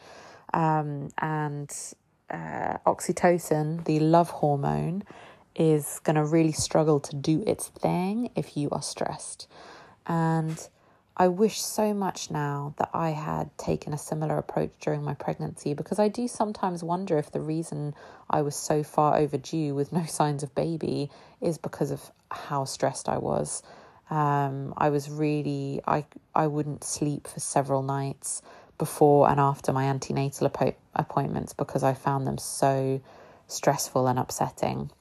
Um, 0.53 1.09
and 1.17 1.69
uh, 2.29 2.77
oxytocin, 2.85 3.85
the 3.85 3.99
love 3.99 4.29
hormone, 4.29 5.03
is 5.55 5.99
going 6.03 6.15
to 6.15 6.23
really 6.23 6.51
struggle 6.51 6.99
to 6.99 7.15
do 7.15 7.43
its 7.47 7.67
thing 7.67 8.29
if 8.35 8.55
you 8.55 8.69
are 8.71 8.81
stressed. 8.81 9.47
And 10.05 10.67
I 11.19 11.29
wish 11.29 11.61
so 11.61 11.95
much 11.95 12.29
now 12.29 12.75
that 12.77 12.91
I 12.93 13.09
had 13.09 13.55
taken 13.57 13.91
a 13.91 13.97
similar 13.97 14.37
approach 14.37 14.69
during 14.79 15.03
my 15.03 15.15
pregnancy 15.15 15.73
because 15.73 15.97
I 15.97 16.09
do 16.09 16.27
sometimes 16.27 16.83
wonder 16.83 17.17
if 17.17 17.31
the 17.31 17.39
reason 17.39 17.95
I 18.29 18.43
was 18.43 18.55
so 18.55 18.83
far 18.83 19.17
overdue 19.17 19.73
with 19.73 19.91
no 19.91 20.05
signs 20.07 20.43
of 20.43 20.53
baby 20.53 21.09
is 21.41 21.57
because 21.57 21.89
of 21.89 22.11
how 22.29 22.65
stressed 22.65 23.09
I 23.09 23.17
was. 23.17 23.63
Um, 24.11 24.75
I 24.77 24.89
was 24.89 25.09
really, 25.09 25.81
I, 25.87 26.05
I 26.35 26.47
wouldn't 26.47 26.83
sleep 26.83 27.27
for 27.27 27.39
several 27.39 27.81
nights 27.81 28.43
before 28.77 29.29
and 29.29 29.39
after 29.39 29.73
my 29.73 29.85
antenatal 29.85 30.51
appointments 30.95 31.53
because 31.53 31.83
I 31.83 31.93
found 31.93 32.27
them 32.27 32.37
so 32.37 33.01
stressful 33.47 34.07
and 34.07 34.19
upsetting. 34.19 34.91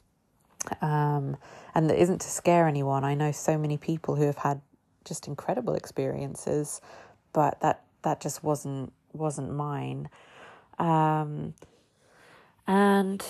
Um, 0.80 1.36
and 1.74 1.90
that 1.90 2.00
isn't 2.00 2.20
to 2.22 2.28
scare 2.28 2.66
anyone. 2.66 3.04
I 3.04 3.14
know 3.14 3.32
so 3.32 3.58
many 3.58 3.76
people 3.76 4.16
who 4.16 4.24
have 4.24 4.38
had 4.38 4.60
just 5.04 5.28
incredible 5.28 5.74
experiences, 5.74 6.80
but 7.32 7.60
that 7.60 7.84
that 8.02 8.20
just 8.20 8.42
wasn't 8.42 8.92
wasn't 9.12 9.52
mine. 9.52 10.08
Um, 10.78 11.54
and 12.66 13.24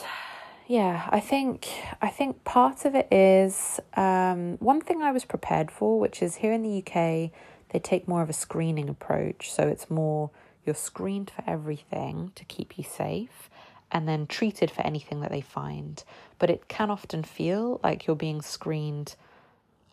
yeah, 0.66 1.08
I 1.10 1.20
think 1.20 1.68
I 2.00 2.08
think 2.08 2.44
part 2.44 2.84
of 2.84 2.94
it 2.94 3.12
is 3.12 3.80
um, 3.94 4.56
one 4.58 4.80
thing 4.80 5.02
I 5.02 5.12
was 5.12 5.24
prepared 5.24 5.70
for, 5.70 6.00
which 6.00 6.22
is 6.22 6.36
here 6.36 6.52
in 6.52 6.62
the 6.62 6.82
UK 6.82 7.30
they 7.76 7.80
take 7.80 8.08
more 8.08 8.22
of 8.22 8.30
a 8.30 8.32
screening 8.32 8.88
approach, 8.88 9.52
so 9.52 9.68
it's 9.68 9.90
more 9.90 10.30
you're 10.64 10.74
screened 10.74 11.28
for 11.28 11.44
everything 11.46 12.32
to 12.34 12.42
keep 12.46 12.78
you 12.78 12.84
safe 12.84 13.50
and 13.92 14.08
then 14.08 14.26
treated 14.26 14.70
for 14.70 14.80
anything 14.80 15.20
that 15.20 15.30
they 15.30 15.42
find. 15.42 16.02
But 16.38 16.48
it 16.48 16.68
can 16.68 16.90
often 16.90 17.22
feel 17.22 17.78
like 17.84 18.06
you're 18.06 18.16
being 18.16 18.40
screened 18.40 19.14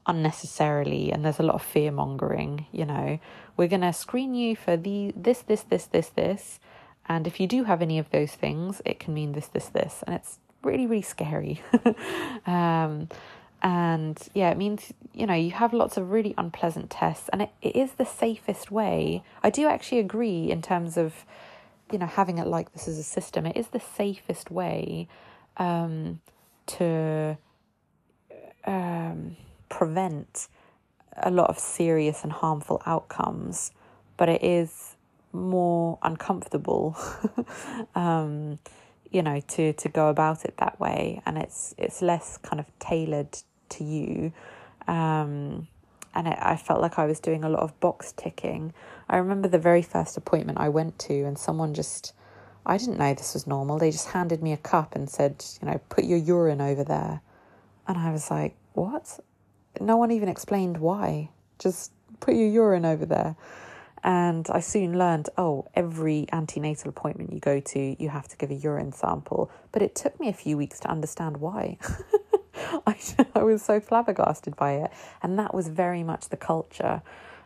unnecessarily 0.08 1.12
and 1.12 1.26
there's 1.26 1.40
a 1.40 1.44
lot 1.44 1.56
of 1.56 1.62
fear 1.62 1.92
mongering 1.92 2.68
you 2.72 2.86
know. 2.86 3.20
We're 3.58 3.68
going 3.68 3.82
to 3.82 3.92
screen 3.92 4.34
you 4.34 4.56
for 4.56 4.78
the 4.78 5.12
this 5.14 5.42
this 5.42 5.64
this 5.64 5.86
this 5.88 6.08
this. 6.08 6.62
And 7.10 7.28
if 7.28 7.38
you 7.38 7.48
do 7.48 7.66
have 7.66 7.82
any 7.82 8.00
of 8.00 8.10
those 8.12 8.32
things 8.32 8.82
it 8.86 8.98
can 8.98 9.14
mean 9.14 9.34
this 9.34 9.48
this 9.48 9.68
this. 9.68 10.06
And 10.08 10.16
it's 10.16 10.40
really 10.64 10.88
really 10.88 11.02
scary. 11.02 11.62
Um, 12.46 13.10
and 13.64 14.28
yeah 14.34 14.50
it 14.50 14.58
means 14.58 14.92
you 15.14 15.26
know 15.26 15.34
you 15.34 15.52
have 15.52 15.72
lots 15.72 15.96
of 15.96 16.12
really 16.12 16.36
unpleasant 16.38 16.90
tests 16.90 17.30
and 17.32 17.44
it, 17.44 17.50
it 17.62 17.76
is 17.76 17.94
the 17.94 18.06
safest 18.06 18.70
way. 18.70 19.24
I 19.42 19.50
do 19.50 19.68
actually 19.68 20.00
agree 20.00 20.52
in 20.52 20.62
terms 20.62 20.98
of 20.98 21.26
you 21.92 21.98
know 21.98 22.06
having 22.06 22.38
it 22.38 22.48
like 22.48 22.74
this 22.74 22.88
as 22.88 22.98
a 22.98 23.04
system. 23.04 23.46
It 23.46 23.56
is 23.56 23.68
the 23.68 23.80
safest 23.80 24.52
way 24.52 25.08
um, 25.58 26.20
to 26.66 27.38
um, 28.66 29.38
prevent 29.70 30.48
a 31.18 31.32
lot 31.32 31.50
of 31.50 31.60
serious 31.60 32.24
and 32.24 32.32
harmful 32.32 32.82
outcomes, 32.86 33.72
but 34.18 34.30
it 34.30 34.44
is 34.44 34.96
more 35.32 35.98
uncomfortable, 36.02 36.98
um, 37.96 38.60
you 39.12 39.22
know, 39.22 39.40
to, 39.42 39.74
to 39.74 39.90
go 39.90 40.10
about 40.10 40.46
it 40.46 40.56
that 40.58 40.80
way, 40.80 41.22
and 41.26 41.38
it's 41.38 41.76
it's 41.78 42.02
less 42.02 42.38
kind 42.38 42.60
of 42.60 42.66
tailored 42.80 43.38
to 43.78 43.84
you. 43.84 44.34
Um, 44.88 45.68
and 46.16 46.28
it, 46.28 46.38
I 46.40 46.56
felt 46.56 46.82
like 46.82 47.00
I 47.00 47.06
was 47.06 47.20
doing 47.20 47.44
a 47.44 47.50
lot 47.50 47.62
of 47.64 47.80
box 47.80 48.14
ticking. 48.16 48.74
I 49.10 49.18
remember 49.18 49.48
the 49.48 49.60
very 49.60 49.82
first 49.82 50.18
appointment 50.18 50.60
I 50.60 50.70
went 50.70 51.00
to, 51.00 51.24
and 51.24 51.38
someone 51.38 51.74
just, 51.74 52.14
I 52.66 52.78
didn't 52.78 52.98
know 52.98 53.14
this 53.14 53.34
was 53.34 53.48
normal. 53.48 53.80
They 53.80 53.92
just 53.92 54.10
handed 54.10 54.42
me 54.42 54.54
a 54.54 54.58
cup 54.58 54.96
and 54.96 55.10
said, 55.10 55.44
you 55.62 55.68
know, 55.68 55.80
put 55.90 56.04
your 56.04 56.20
urine 56.20 56.62
over 56.62 56.84
there. 56.84 57.22
And 57.88 57.98
I 57.98 58.12
was 58.12 58.30
like, 58.32 58.56
what? 58.74 59.20
no 59.80 59.98
one 59.98 60.12
even 60.12 60.30
explained 60.30 60.78
why. 60.78 61.30
Just 61.60 61.92
put 62.20 62.36
your 62.36 62.48
urine 62.48 62.86
over 62.86 63.06
there. 63.06 63.36
And 64.04 64.48
I 64.50 64.60
soon 64.60 64.98
learned, 64.98 65.30
oh, 65.38 65.66
every 65.76 66.28
antenatal 66.32 66.90
appointment 66.90 67.32
you 67.32 67.40
go 67.40 67.62
to, 67.62 67.96
you 68.02 68.10
have 68.10 68.28
to 68.28 68.38
give 68.38 68.52
a 68.52 68.56
urine 68.56 68.92
sample. 68.92 69.50
But 69.72 69.82
it 69.82 69.96
took 69.96 70.20
me 70.20 70.28
a 70.28 70.34
few 70.34 70.58
weeks 70.58 70.80
to 70.82 70.90
understand 70.90 71.38
why. 71.38 71.78
I, 72.88 72.98
I 73.36 73.44
was 73.44 73.62
so 73.62 73.80
flabbergasted 73.80 74.56
by 74.56 74.74
it. 74.74 74.92
And 75.22 75.38
that 75.40 75.54
was 75.54 75.68
very 75.68 76.04
much 76.04 76.30
the 76.30 76.38
culture. 76.38 77.02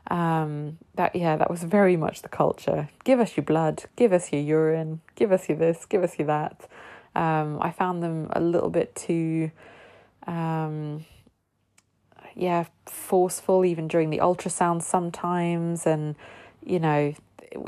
Um, 0.10 0.78
that, 0.96 1.16
yeah, 1.16 1.36
that 1.36 1.50
was 1.50 1.64
very 1.64 1.98
much 1.98 2.22
the 2.22 2.30
culture. 2.30 2.90
Give 3.04 3.20
us 3.20 3.36
your 3.36 3.44
blood, 3.44 3.84
give 3.96 4.14
us 4.14 4.32
your 4.32 4.42
urine, 4.42 5.02
give 5.16 5.32
us 5.32 5.50
your 5.50 5.58
this, 5.58 5.86
give 5.86 6.04
us 6.04 6.18
your 6.18 6.28
that. 6.28 6.68
Um, 7.16 7.58
I 7.62 7.72
found 7.72 8.04
them 8.04 8.30
a 8.32 8.40
little 8.40 8.70
bit 8.70 8.96
too. 8.96 9.52
Um, 10.26 11.06
yeah, 12.36 12.66
forceful 12.86 13.66
even 13.66 13.88
during 13.88 14.12
the 14.12 14.20
ultrasound 14.20 14.84
sometimes. 14.84 15.86
And, 15.86 16.16
you 16.64 16.80
know, 16.80 17.14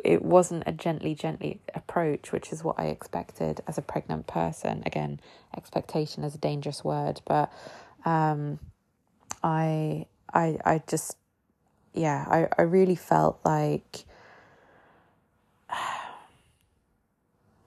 it, 0.03 0.21
wasn't 0.21 0.63
a 0.65 0.71
gently, 0.71 1.15
gently 1.15 1.59
approach, 1.73 2.31
which 2.31 2.51
is 2.51 2.63
what 2.63 2.79
I 2.79 2.85
expected 2.85 3.61
as 3.67 3.77
a 3.77 3.81
pregnant 3.81 4.27
person. 4.27 4.83
Again, 4.85 5.19
expectation 5.55 6.23
is 6.23 6.35
a 6.35 6.37
dangerous 6.37 6.83
word, 6.83 7.21
but 7.25 7.51
um, 8.05 8.59
I, 9.43 10.05
I, 10.33 10.57
I 10.65 10.81
just, 10.87 11.17
yeah, 11.93 12.25
I, 12.29 12.47
I 12.57 12.63
really 12.63 12.95
felt 12.95 13.39
like 13.43 14.05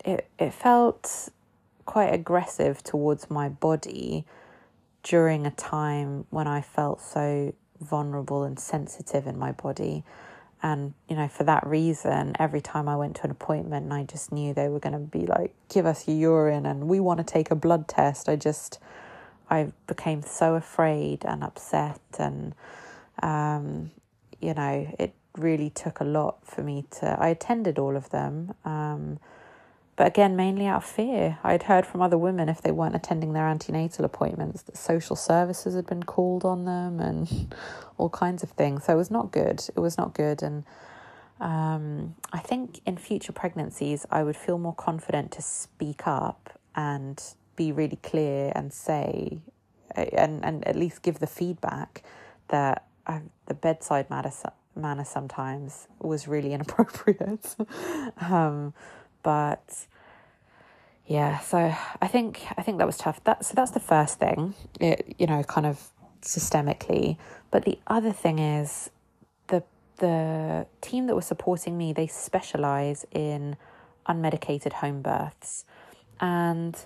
it, 0.05 0.29
it 0.39 0.53
felt 0.53 1.31
quite 1.85 2.13
aggressive 2.13 2.83
towards 2.83 3.31
my 3.31 3.49
body 3.49 4.25
during 5.03 5.47
a 5.47 5.51
time 5.51 6.27
when 6.31 6.47
I 6.47 6.61
felt 6.61 7.01
so 7.01 7.55
vulnerable 7.81 8.45
and 8.45 8.59
sensitive 8.59 9.27
in 9.27 9.39
my 9.39 9.53
body. 9.53 10.05
And, 10.63 10.95
you 11.09 11.17
know, 11.17 11.27
for 11.27 11.45
that 11.45 11.67
reason, 11.67 12.35
every 12.39 12.61
time 12.61 12.89
I 12.89 12.97
went 12.97 13.17
to 13.17 13.25
an 13.25 13.31
appointment 13.33 13.85
and 13.85 13.93
I 13.93 14.05
just 14.05 14.31
knew 14.31 14.55
they 14.55 14.69
were 14.69 14.79
going 14.79 14.93
to 14.93 14.99
be 14.99 15.27
like, 15.27 15.53
give 15.69 15.87
us 15.87 16.07
your 16.07 16.17
urine 16.17 16.67
and 16.67 16.89
we 16.89 17.01
want 17.01 17.19
to 17.19 17.25
take 17.25 17.51
a 17.51 17.57
blood 17.57 17.89
test, 17.89 18.29
I 18.29 18.37
just, 18.37 18.79
I 19.51 19.73
became 19.89 20.23
so 20.23 20.55
afraid 20.55 21.25
and 21.25 21.43
upset. 21.43 22.01
And, 22.19 22.55
um, 23.23 23.91
you 24.41 24.55
know, 24.55 24.95
it, 24.99 25.15
really 25.37 25.71
took 25.71 26.01
a 26.01 26.05
lot 26.05 26.45
for 26.45 26.63
me 26.63 26.85
to. 26.91 27.17
I 27.19 27.29
attended 27.29 27.79
all 27.79 27.97
of 27.97 28.11
them, 28.11 28.55
um, 28.65 29.19
but 29.97 30.07
again, 30.07 30.37
mainly 30.37 30.67
out 30.67 30.79
of 30.79 30.85
fear. 30.85 31.39
I'd 31.45 31.65
heard 31.65 31.87
from 31.87 32.03
other 32.03 32.19
women 32.19 32.49
if 32.49 32.63
they 32.63 32.73
weren't 32.73 32.95
attending 32.95 33.33
their 33.35 33.47
antenatal 33.47 34.05
appointments 34.05 34.63
that 34.63 34.77
social 34.77 35.17
services 35.17 35.75
had 35.75 35.87
been 35.87 36.03
called 36.03 36.45
on 36.45 36.65
them 36.65 37.01
and 37.01 37.55
all 37.99 38.09
kinds 38.09 38.43
of 38.43 38.51
things. 38.51 38.85
So 38.85 38.95
it 38.95 38.97
was 38.97 39.11
not 39.11 39.33
good. 39.33 39.61
It 39.77 39.81
was 39.81 39.99
not 39.99 40.15
good, 40.15 40.43
and 40.43 40.65
um, 41.41 42.15
I 42.33 42.39
think 42.39 42.81
in 42.87 42.97
future 42.97 43.33
pregnancies, 43.33 44.07
I 44.11 44.23
would 44.23 44.37
feel 44.37 44.59
more 44.59 44.75
confident 44.75 45.33
to 45.33 45.43
speak 45.43 46.07
up 46.07 46.59
and 46.77 47.23
be 47.57 47.73
really 47.73 47.97
clear 47.97 48.53
and 48.55 48.73
say, 48.73 49.41
and, 49.95 50.45
and 50.45 50.67
at 50.67 50.77
least 50.77 51.03
give 51.03 51.19
the 51.19 51.27
feedback 51.27 52.05
that 52.49 52.87
I, 53.07 53.23
the 53.47 53.55
bedside 53.55 54.09
manner, 54.09 54.33
manner 54.77 55.05
sometimes 55.05 55.89
was 55.99 56.29
really 56.29 56.53
inappropriate. 56.55 57.57
um, 58.21 58.73
but 59.23 59.87
yeah, 61.07 61.39
so 61.41 61.75
I 62.01 62.09
think 62.09 62.43
I 62.57 62.63
think 62.63 62.79
that 62.79 62.87
was 62.87 62.97
tough. 62.97 63.23
That 63.25 63.45
so 63.45 63.55
that's 63.55 63.73
the 63.73 63.81
first 63.81 64.19
thing, 64.19 64.55
it, 64.81 65.17
you 65.19 65.27
know, 65.27 65.43
kind 65.43 65.67
of 65.67 65.91
systemically. 66.23 67.17
But 67.51 67.65
the 67.65 67.79
other 67.87 68.13
thing 68.13 68.39
is 68.39 68.91
the 70.03 70.67
team 70.81 71.07
that 71.07 71.15
was 71.15 71.25
supporting 71.25 71.79
me, 71.79 71.93
they 71.93 72.09
specialize 72.09 73.07
in 73.13 73.57
unmedicated 74.09 74.73
home 74.73 75.01
births. 75.01 75.65
And 76.21 76.77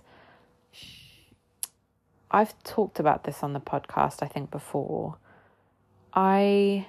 I've 2.30 2.54
talked 2.62 3.00
about 3.00 3.24
this 3.24 3.42
on 3.42 3.54
the 3.54 3.60
podcast, 3.60 4.22
I 4.22 4.26
think, 4.26 4.50
before. 4.50 5.16
I 6.12 6.86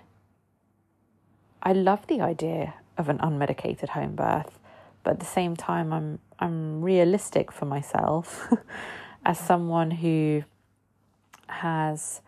I 1.63 1.73
love 1.73 2.07
the 2.07 2.19
idea 2.21 2.75
of 2.97 3.07
an 3.07 3.19
unmedicated 3.19 3.89
home 3.89 4.15
birth, 4.15 4.60
but 5.03 5.12
at 5.12 5.19
the 5.19 5.25
same 5.25 5.55
time 5.55 5.93
I'm 5.93 6.19
I'm 6.39 6.81
realistic 6.81 7.51
for 7.51 7.65
myself 7.65 8.47
as 9.25 9.39
someone 9.39 9.91
who 9.91 10.43
has 11.47 12.21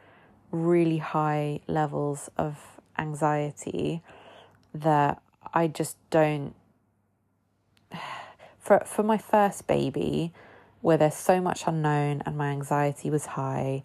really 0.52 0.98
high 0.98 1.60
levels 1.68 2.30
of 2.38 2.58
anxiety 2.98 4.02
that 4.74 5.22
I 5.54 5.68
just 5.68 5.98
don't 6.10 6.56
for 8.60 8.84
for 8.86 9.04
my 9.04 9.18
first 9.18 9.68
baby 9.68 10.34
where 10.82 10.98
there's 10.98 11.16
so 11.16 11.42
much 11.42 11.64
unknown 11.68 12.24
and 12.26 12.38
my 12.38 12.50
anxiety 12.50 13.10
was 13.10 13.26
high 13.26 13.84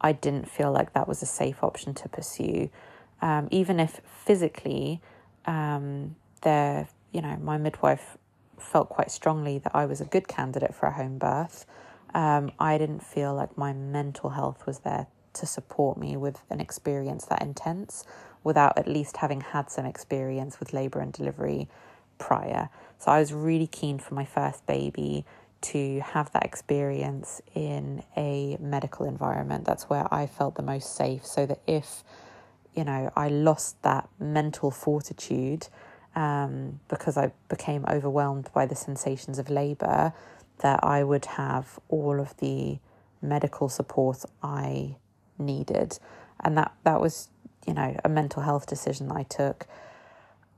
I 0.00 0.12
didn't 0.12 0.48
feel 0.48 0.70
like 0.72 0.92
that 0.92 1.08
was 1.08 1.22
a 1.22 1.26
safe 1.26 1.62
option 1.62 1.94
to 1.94 2.08
pursue. 2.08 2.70
Um, 3.22 3.48
even 3.50 3.80
if 3.80 4.00
physically 4.04 5.00
um, 5.46 6.16
there 6.42 6.88
you 7.12 7.22
know 7.22 7.36
my 7.40 7.56
midwife 7.56 8.18
felt 8.58 8.88
quite 8.88 9.10
strongly 9.10 9.58
that 9.58 9.74
I 9.74 9.86
was 9.86 10.00
a 10.00 10.04
good 10.04 10.28
candidate 10.28 10.74
for 10.74 10.86
a 10.86 10.92
home 10.92 11.18
birth 11.18 11.66
um, 12.16 12.52
I 12.58 12.78
didn't 12.78 13.04
feel 13.04 13.34
like 13.34 13.58
my 13.58 13.74
mental 13.74 14.30
health 14.30 14.66
was 14.66 14.78
there 14.80 15.06
to 15.34 15.46
support 15.46 15.98
me 15.98 16.16
with 16.16 16.40
an 16.48 16.60
experience 16.60 17.26
that 17.26 17.42
intense 17.42 18.04
without 18.42 18.78
at 18.78 18.88
least 18.88 19.18
having 19.18 19.42
had 19.42 19.70
some 19.70 19.84
experience 19.84 20.58
with 20.58 20.72
labour 20.72 21.00
and 21.00 21.12
delivery 21.12 21.68
prior. 22.18 22.70
So 22.98 23.10
I 23.10 23.20
was 23.20 23.34
really 23.34 23.66
keen 23.66 23.98
for 23.98 24.14
my 24.14 24.24
first 24.24 24.64
baby 24.66 25.26
to 25.60 26.00
have 26.00 26.32
that 26.32 26.44
experience 26.44 27.42
in 27.54 28.02
a 28.16 28.56
medical 28.60 29.04
environment. 29.06 29.66
That's 29.66 29.84
where 29.90 30.12
I 30.14 30.26
felt 30.26 30.54
the 30.54 30.62
most 30.62 30.94
safe, 30.96 31.26
so 31.26 31.44
that 31.44 31.60
if, 31.66 32.02
you 32.74 32.84
know, 32.84 33.12
I 33.14 33.28
lost 33.28 33.82
that 33.82 34.08
mental 34.18 34.70
fortitude 34.70 35.68
um, 36.16 36.80
because 36.88 37.16
I 37.16 37.30
became 37.48 37.84
overwhelmed 37.88 38.50
by 38.52 38.66
the 38.66 38.74
sensations 38.74 39.38
of 39.38 39.48
labour, 39.48 40.12
that 40.58 40.82
I 40.82 41.04
would 41.04 41.26
have 41.26 41.78
all 41.88 42.18
of 42.18 42.36
the 42.38 42.78
medical 43.22 43.68
support 43.68 44.24
I 44.42 44.96
needed. 45.38 45.98
And 46.42 46.58
that, 46.58 46.72
that 46.82 47.00
was 47.00 47.28
you 47.66 47.74
know, 47.74 47.96
a 48.04 48.08
mental 48.08 48.42
health 48.42 48.66
decision 48.66 49.10
I 49.10 49.24
took. 49.24 49.66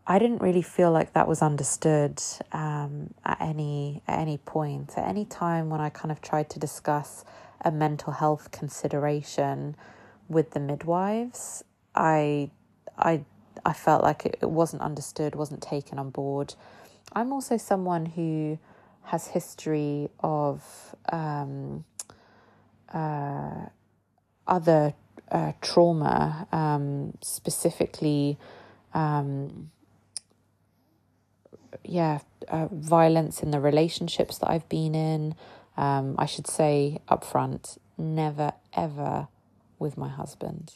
I 0.06 0.18
didn't 0.18 0.40
really 0.40 0.62
feel 0.62 0.90
like 0.90 1.12
that 1.14 1.28
was 1.28 1.42
understood 1.42 2.22
um, 2.52 3.12
at 3.24 3.38
any 3.40 4.02
at 4.06 4.18
any 4.20 4.38
point. 4.38 4.92
At 4.96 5.06
any 5.06 5.24
time 5.24 5.68
when 5.68 5.80
I 5.80 5.90
kind 5.90 6.10
of 6.10 6.22
tried 6.22 6.48
to 6.50 6.58
discuss 6.58 7.24
a 7.62 7.70
mental 7.70 8.14
health 8.14 8.50
consideration 8.50 9.76
with 10.28 10.52
the 10.52 10.60
midwives, 10.60 11.62
I 11.94 12.50
I 12.96 13.24
I 13.64 13.72
felt 13.72 14.02
like 14.02 14.26
it, 14.26 14.38
it 14.42 14.50
wasn't 14.50 14.82
understood, 14.82 15.34
wasn't 15.34 15.62
taken 15.62 15.98
on 15.98 16.10
board. 16.10 16.54
I'm 17.12 17.32
also 17.32 17.56
someone 17.56 18.06
who 18.06 18.58
has 19.04 19.28
history 19.28 20.10
of 20.20 20.94
um, 21.10 21.84
uh, 22.92 23.66
other 24.46 24.94
uh, 25.30 25.52
trauma, 25.60 26.46
um, 26.52 27.16
specifically, 27.22 28.38
um, 28.94 29.70
yeah, 31.84 32.20
uh, 32.48 32.68
violence 32.70 33.42
in 33.42 33.50
the 33.50 33.60
relationships 33.60 34.38
that 34.38 34.50
I've 34.50 34.68
been 34.68 34.94
in. 34.94 35.34
Um, 35.76 36.16
I 36.18 36.26
should 36.26 36.46
say 36.46 36.98
upfront, 37.08 37.78
never 37.96 38.52
ever 38.74 39.28
with 39.78 39.96
my 39.96 40.08
husband. 40.08 40.72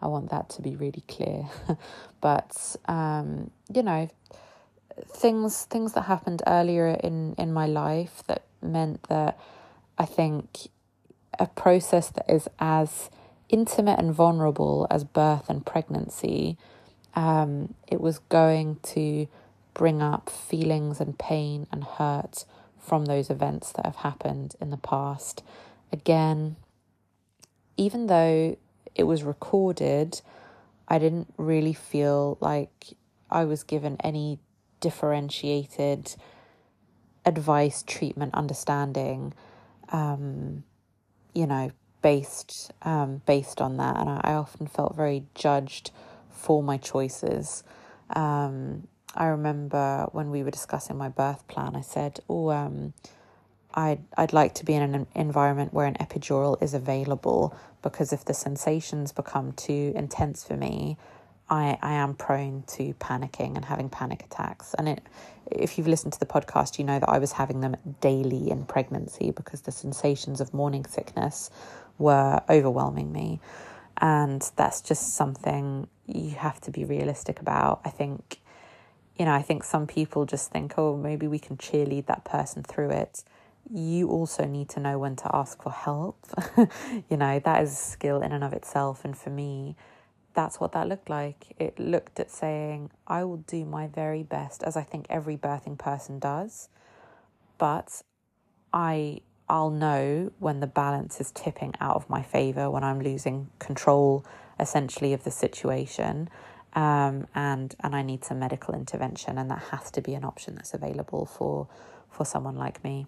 I 0.00 0.06
want 0.06 0.30
that 0.30 0.48
to 0.50 0.62
be 0.62 0.76
really 0.76 1.02
clear. 1.08 1.44
but 2.20 2.76
um, 2.86 3.50
you 3.72 3.82
know, 3.82 4.08
things 5.06 5.64
things 5.64 5.92
that 5.92 6.02
happened 6.02 6.42
earlier 6.46 6.88
in 6.88 7.34
in 7.38 7.52
my 7.52 7.66
life 7.66 8.22
that 8.26 8.42
meant 8.62 9.02
that 9.04 9.38
I 9.98 10.04
think 10.04 10.68
a 11.38 11.46
process 11.46 12.10
that 12.10 12.28
is 12.28 12.48
as 12.58 13.10
intimate 13.48 13.98
and 13.98 14.12
vulnerable 14.12 14.86
as 14.90 15.04
birth 15.04 15.48
and 15.48 15.64
pregnancy, 15.64 16.56
um, 17.14 17.74
it 17.86 18.00
was 18.00 18.18
going 18.18 18.78
to 18.82 19.26
bring 19.74 20.02
up 20.02 20.28
feelings 20.28 21.00
and 21.00 21.18
pain 21.18 21.66
and 21.70 21.84
hurt 21.84 22.44
from 22.78 23.04
those 23.04 23.30
events 23.30 23.72
that 23.72 23.84
have 23.84 23.96
happened 23.96 24.54
in 24.60 24.70
the 24.70 24.76
past. 24.76 25.42
Again, 25.92 26.56
even 27.76 28.08
though 28.08 28.56
it 28.98 29.04
was 29.04 29.22
recorded, 29.22 30.20
I 30.88 30.98
didn't 30.98 31.32
really 31.36 31.72
feel 31.72 32.36
like 32.40 32.94
I 33.30 33.44
was 33.44 33.62
given 33.62 33.96
any 34.00 34.40
differentiated 34.80 36.14
advice, 37.24 37.84
treatment, 37.86 38.34
understanding. 38.34 39.32
Um, 39.90 40.64
you 41.34 41.46
know, 41.46 41.70
based 42.02 42.72
um, 42.82 43.22
based 43.26 43.60
on 43.60 43.76
that, 43.78 43.96
and 43.96 44.08
I, 44.08 44.20
I, 44.24 44.34
often 44.34 44.66
felt 44.66 44.94
very 44.96 45.24
judged 45.34 45.90
for 46.30 46.62
my 46.62 46.76
choices. 46.76 47.62
Um, 48.10 48.88
I 49.14 49.26
remember 49.26 50.08
when 50.12 50.30
we 50.30 50.42
were 50.42 50.50
discussing 50.50 50.96
my 50.96 51.08
birth 51.08 51.46
plan, 51.48 51.74
I 51.74 51.80
said, 51.80 52.20
"Oh, 52.28 52.50
um, 52.50 52.92
I'd 53.78 54.02
I'd 54.16 54.32
like 54.32 54.54
to 54.54 54.64
be 54.64 54.74
in 54.74 54.82
an 54.82 55.06
environment 55.14 55.72
where 55.72 55.86
an 55.86 55.94
epidural 55.94 56.60
is 56.60 56.74
available 56.74 57.56
because 57.80 58.12
if 58.12 58.24
the 58.24 58.34
sensations 58.34 59.12
become 59.12 59.52
too 59.52 59.92
intense 59.94 60.42
for 60.42 60.56
me, 60.56 60.96
I, 61.48 61.78
I 61.80 61.92
am 61.92 62.14
prone 62.14 62.64
to 62.74 62.92
panicking 62.94 63.54
and 63.54 63.64
having 63.64 63.88
panic 63.88 64.24
attacks. 64.24 64.74
And 64.74 64.88
it, 64.88 65.02
if 65.46 65.78
you've 65.78 65.86
listened 65.86 66.12
to 66.14 66.18
the 66.18 66.26
podcast, 66.26 66.78
you 66.78 66.84
know 66.84 66.98
that 66.98 67.08
I 67.08 67.18
was 67.18 67.30
having 67.30 67.60
them 67.60 67.76
daily 68.00 68.50
in 68.50 68.64
pregnancy 68.64 69.30
because 69.30 69.60
the 69.60 69.70
sensations 69.70 70.40
of 70.40 70.52
morning 70.52 70.84
sickness 70.84 71.48
were 71.98 72.42
overwhelming 72.50 73.12
me. 73.12 73.40
And 73.98 74.42
that's 74.56 74.80
just 74.80 75.14
something 75.14 75.86
you 76.06 76.30
have 76.30 76.60
to 76.62 76.72
be 76.72 76.84
realistic 76.84 77.40
about. 77.40 77.80
I 77.84 77.90
think, 77.90 78.40
you 79.16 79.24
know, 79.24 79.32
I 79.32 79.42
think 79.42 79.62
some 79.62 79.86
people 79.86 80.26
just 80.26 80.50
think, 80.50 80.74
oh, 80.76 80.96
maybe 80.96 81.28
we 81.28 81.38
can 81.38 81.56
cheerlead 81.56 82.06
that 82.06 82.24
person 82.24 82.64
through 82.64 82.90
it. 82.90 83.22
You 83.72 84.08
also 84.08 84.44
need 84.44 84.68
to 84.70 84.80
know 84.80 84.98
when 84.98 85.16
to 85.16 85.30
ask 85.34 85.62
for 85.62 85.72
help. 85.72 86.26
you 87.10 87.16
know, 87.16 87.38
that 87.38 87.62
is 87.62 87.72
a 87.72 87.76
skill 87.76 88.22
in 88.22 88.32
and 88.32 88.42
of 88.42 88.52
itself. 88.52 89.04
And 89.04 89.16
for 89.16 89.30
me, 89.30 89.76
that's 90.34 90.60
what 90.60 90.72
that 90.72 90.88
looked 90.88 91.10
like. 91.10 91.54
It 91.58 91.78
looked 91.78 92.20
at 92.20 92.30
saying, 92.30 92.90
I 93.06 93.24
will 93.24 93.38
do 93.38 93.64
my 93.64 93.88
very 93.88 94.22
best, 94.22 94.62
as 94.62 94.76
I 94.76 94.82
think 94.82 95.06
every 95.10 95.36
birthing 95.36 95.78
person 95.78 96.18
does, 96.18 96.68
but 97.58 98.02
I 98.72 99.20
I'll 99.50 99.70
know 99.70 100.30
when 100.38 100.60
the 100.60 100.66
balance 100.66 101.20
is 101.20 101.32
tipping 101.32 101.74
out 101.80 101.96
of 101.96 102.08
my 102.10 102.22
favor, 102.22 102.70
when 102.70 102.84
I'm 102.84 103.00
losing 103.00 103.48
control 103.58 104.24
essentially 104.60 105.12
of 105.12 105.24
the 105.24 105.30
situation. 105.30 106.28
Um, 106.74 107.26
and 107.34 107.74
and 107.80 107.96
I 107.96 108.02
need 108.02 108.24
some 108.24 108.38
medical 108.38 108.74
intervention, 108.74 109.38
and 109.38 109.50
that 109.50 109.62
has 109.70 109.90
to 109.92 110.02
be 110.02 110.14
an 110.14 110.24
option 110.24 110.54
that's 110.54 110.74
available 110.74 111.24
for 111.26 111.66
for 112.10 112.24
someone 112.24 112.56
like 112.56 112.84
me. 112.84 113.06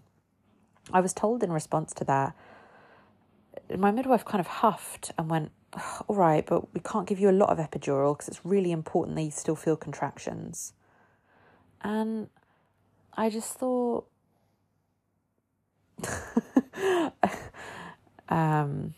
I 0.93 1.01
was 1.01 1.13
told 1.13 1.43
in 1.43 1.53
response 1.53 1.93
to 1.95 2.05
that, 2.05 2.35
my 3.77 3.91
midwife 3.91 4.25
kind 4.25 4.41
of 4.41 4.47
huffed 4.47 5.13
and 5.19 5.31
went, 5.31 5.53
all 6.09 6.17
right, 6.17 6.45
but 6.45 6.73
we 6.75 6.81
can't 6.81 7.07
give 7.07 7.21
you 7.21 7.31
a 7.31 7.33
lot 7.33 7.51
of 7.51 7.59
epidural 7.59 8.17
because 8.17 8.29
it's 8.29 8.45
really 8.45 8.73
important 8.73 9.17
that 9.17 9.23
you 9.23 9.31
still 9.31 9.57
feel 9.57 9.77
contractions. 9.77 10.73
And 11.83 12.29
I 13.17 13.31
just 13.31 13.55
thought, 13.55 14.07
um, 18.29 18.95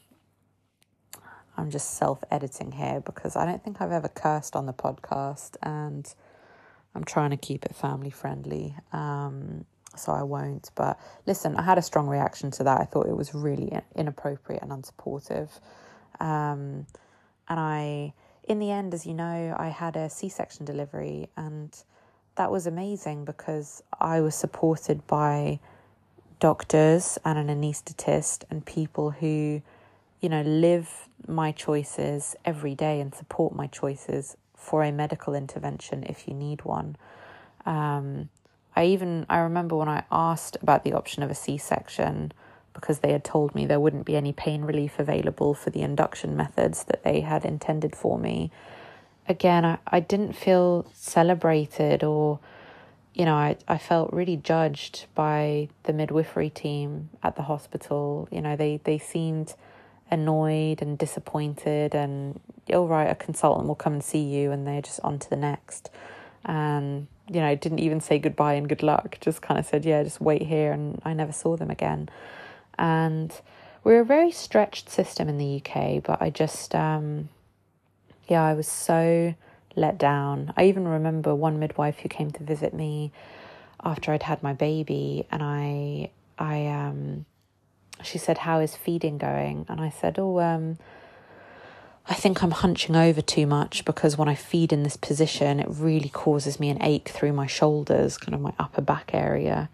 I'm 1.56 1.70
just 1.70 1.96
self 1.96 2.24
editing 2.30 2.72
here 2.72 3.02
because 3.04 3.36
I 3.36 3.44
don't 3.44 3.62
think 3.62 3.80
I've 3.80 3.92
ever 3.92 4.08
cursed 4.08 4.56
on 4.56 4.66
the 4.66 4.72
podcast 4.72 5.56
and 5.62 6.12
I'm 6.94 7.04
trying 7.04 7.30
to 7.30 7.36
keep 7.36 7.64
it 7.64 7.74
family 7.74 8.10
friendly. 8.10 8.74
Um, 8.92 9.66
so 9.96 10.12
I 10.12 10.22
won't. 10.22 10.70
But 10.74 10.98
listen, 11.26 11.56
I 11.56 11.62
had 11.62 11.78
a 11.78 11.82
strong 11.82 12.06
reaction 12.06 12.50
to 12.52 12.64
that. 12.64 12.80
I 12.80 12.84
thought 12.84 13.06
it 13.06 13.16
was 13.16 13.34
really 13.34 13.72
inappropriate 13.94 14.62
and 14.62 14.70
unsupportive. 14.70 15.48
Um, 16.20 16.86
and 17.48 17.60
I, 17.60 18.14
in 18.44 18.58
the 18.58 18.70
end, 18.70 18.94
as 18.94 19.06
you 19.06 19.14
know, 19.14 19.56
I 19.58 19.68
had 19.68 19.96
a 19.96 20.08
C 20.08 20.28
section 20.28 20.64
delivery, 20.64 21.28
and 21.36 21.76
that 22.36 22.50
was 22.50 22.66
amazing 22.66 23.24
because 23.24 23.82
I 24.00 24.20
was 24.20 24.34
supported 24.34 25.06
by 25.06 25.60
doctors 26.38 27.18
and 27.24 27.38
an 27.38 27.48
anaesthetist 27.48 28.44
and 28.50 28.64
people 28.64 29.10
who, 29.10 29.62
you 30.20 30.28
know, 30.28 30.42
live 30.42 31.08
my 31.28 31.52
choices 31.52 32.34
every 32.44 32.74
day 32.74 33.00
and 33.00 33.14
support 33.14 33.54
my 33.54 33.66
choices 33.66 34.36
for 34.56 34.82
a 34.82 34.92
medical 34.92 35.34
intervention 35.34 36.02
if 36.04 36.26
you 36.26 36.34
need 36.34 36.64
one. 36.64 36.96
Um, 37.66 38.28
I 38.74 38.86
even 38.86 39.26
I 39.28 39.38
remember 39.38 39.76
when 39.76 39.88
I 39.88 40.04
asked 40.10 40.56
about 40.62 40.84
the 40.84 40.94
option 40.94 41.22
of 41.22 41.30
a 41.30 41.34
C 41.34 41.58
section 41.58 42.32
because 42.74 43.00
they 43.00 43.12
had 43.12 43.24
told 43.24 43.54
me 43.54 43.66
there 43.66 43.80
wouldn't 43.80 44.06
be 44.06 44.16
any 44.16 44.32
pain 44.32 44.62
relief 44.62 44.98
available 44.98 45.54
for 45.54 45.70
the 45.70 45.82
induction 45.82 46.36
methods 46.36 46.84
that 46.84 47.04
they 47.04 47.20
had 47.20 47.44
intended 47.44 47.94
for 47.94 48.18
me. 48.18 48.50
Again, 49.28 49.64
I, 49.64 49.78
I 49.86 50.00
didn't 50.00 50.32
feel 50.32 50.86
celebrated 50.94 52.02
or 52.02 52.40
you 53.14 53.26
know, 53.26 53.34
I, 53.34 53.56
I 53.68 53.76
felt 53.76 54.10
really 54.10 54.38
judged 54.38 55.04
by 55.14 55.68
the 55.82 55.92
midwifery 55.92 56.48
team 56.48 57.10
at 57.22 57.36
the 57.36 57.42
hospital. 57.42 58.26
You 58.30 58.40
know, 58.40 58.56
they, 58.56 58.80
they 58.84 58.96
seemed 58.96 59.54
annoyed 60.10 60.80
and 60.80 60.96
disappointed 60.96 61.94
and 61.94 62.40
all 62.72 62.88
right, 62.88 63.10
a 63.10 63.14
consultant 63.14 63.68
will 63.68 63.74
come 63.74 63.92
and 63.92 64.04
see 64.04 64.22
you 64.22 64.50
and 64.50 64.66
they're 64.66 64.80
just 64.80 65.00
on 65.00 65.18
to 65.18 65.28
the 65.28 65.36
next. 65.36 65.90
And, 66.46 67.06
you 67.32 67.40
know, 67.40 67.54
didn't 67.54 67.80
even 67.80 68.00
say 68.00 68.18
goodbye 68.18 68.54
and 68.54 68.68
good 68.68 68.82
luck, 68.82 69.18
just 69.20 69.42
kind 69.42 69.58
of 69.58 69.66
said, 69.66 69.84
yeah, 69.84 70.02
just 70.02 70.20
wait 70.20 70.42
here 70.42 70.72
and 70.72 71.00
I 71.04 71.12
never 71.14 71.32
saw 71.32 71.56
them 71.56 71.70
again. 71.70 72.08
And 72.78 73.32
we're 73.84 74.00
a 74.00 74.04
very 74.04 74.30
stretched 74.30 74.88
system 74.88 75.28
in 75.28 75.38
the 75.38 75.62
UK, 75.64 76.02
but 76.02 76.20
I 76.20 76.30
just 76.30 76.74
um 76.74 77.28
yeah, 78.28 78.42
I 78.42 78.54
was 78.54 78.68
so 78.68 79.34
let 79.74 79.98
down. 79.98 80.52
I 80.56 80.64
even 80.64 80.86
remember 80.86 81.34
one 81.34 81.58
midwife 81.58 81.98
who 82.00 82.08
came 82.08 82.30
to 82.32 82.42
visit 82.42 82.72
me 82.72 83.12
after 83.82 84.12
I'd 84.12 84.22
had 84.22 84.42
my 84.42 84.52
baby 84.52 85.26
and 85.30 85.42
I 85.42 86.10
I 86.38 86.66
um 86.66 87.26
she 88.02 88.18
said, 88.18 88.38
How 88.38 88.60
is 88.60 88.76
feeding 88.76 89.18
going? 89.18 89.66
And 89.68 89.80
I 89.80 89.90
said, 89.90 90.18
Oh, 90.18 90.40
um, 90.40 90.78
I 92.06 92.14
think 92.14 92.42
I'm 92.42 92.50
hunching 92.50 92.96
over 92.96 93.22
too 93.22 93.46
much 93.46 93.84
because 93.84 94.18
when 94.18 94.28
I 94.28 94.34
feed 94.34 94.72
in 94.72 94.82
this 94.82 94.96
position, 94.96 95.60
it 95.60 95.68
really 95.70 96.08
causes 96.08 96.58
me 96.58 96.68
an 96.68 96.82
ache 96.82 97.08
through 97.08 97.32
my 97.32 97.46
shoulders, 97.46 98.18
kind 98.18 98.34
of 98.34 98.40
my 98.40 98.52
upper 98.58 98.80
back 98.80 99.10
area. 99.14 99.70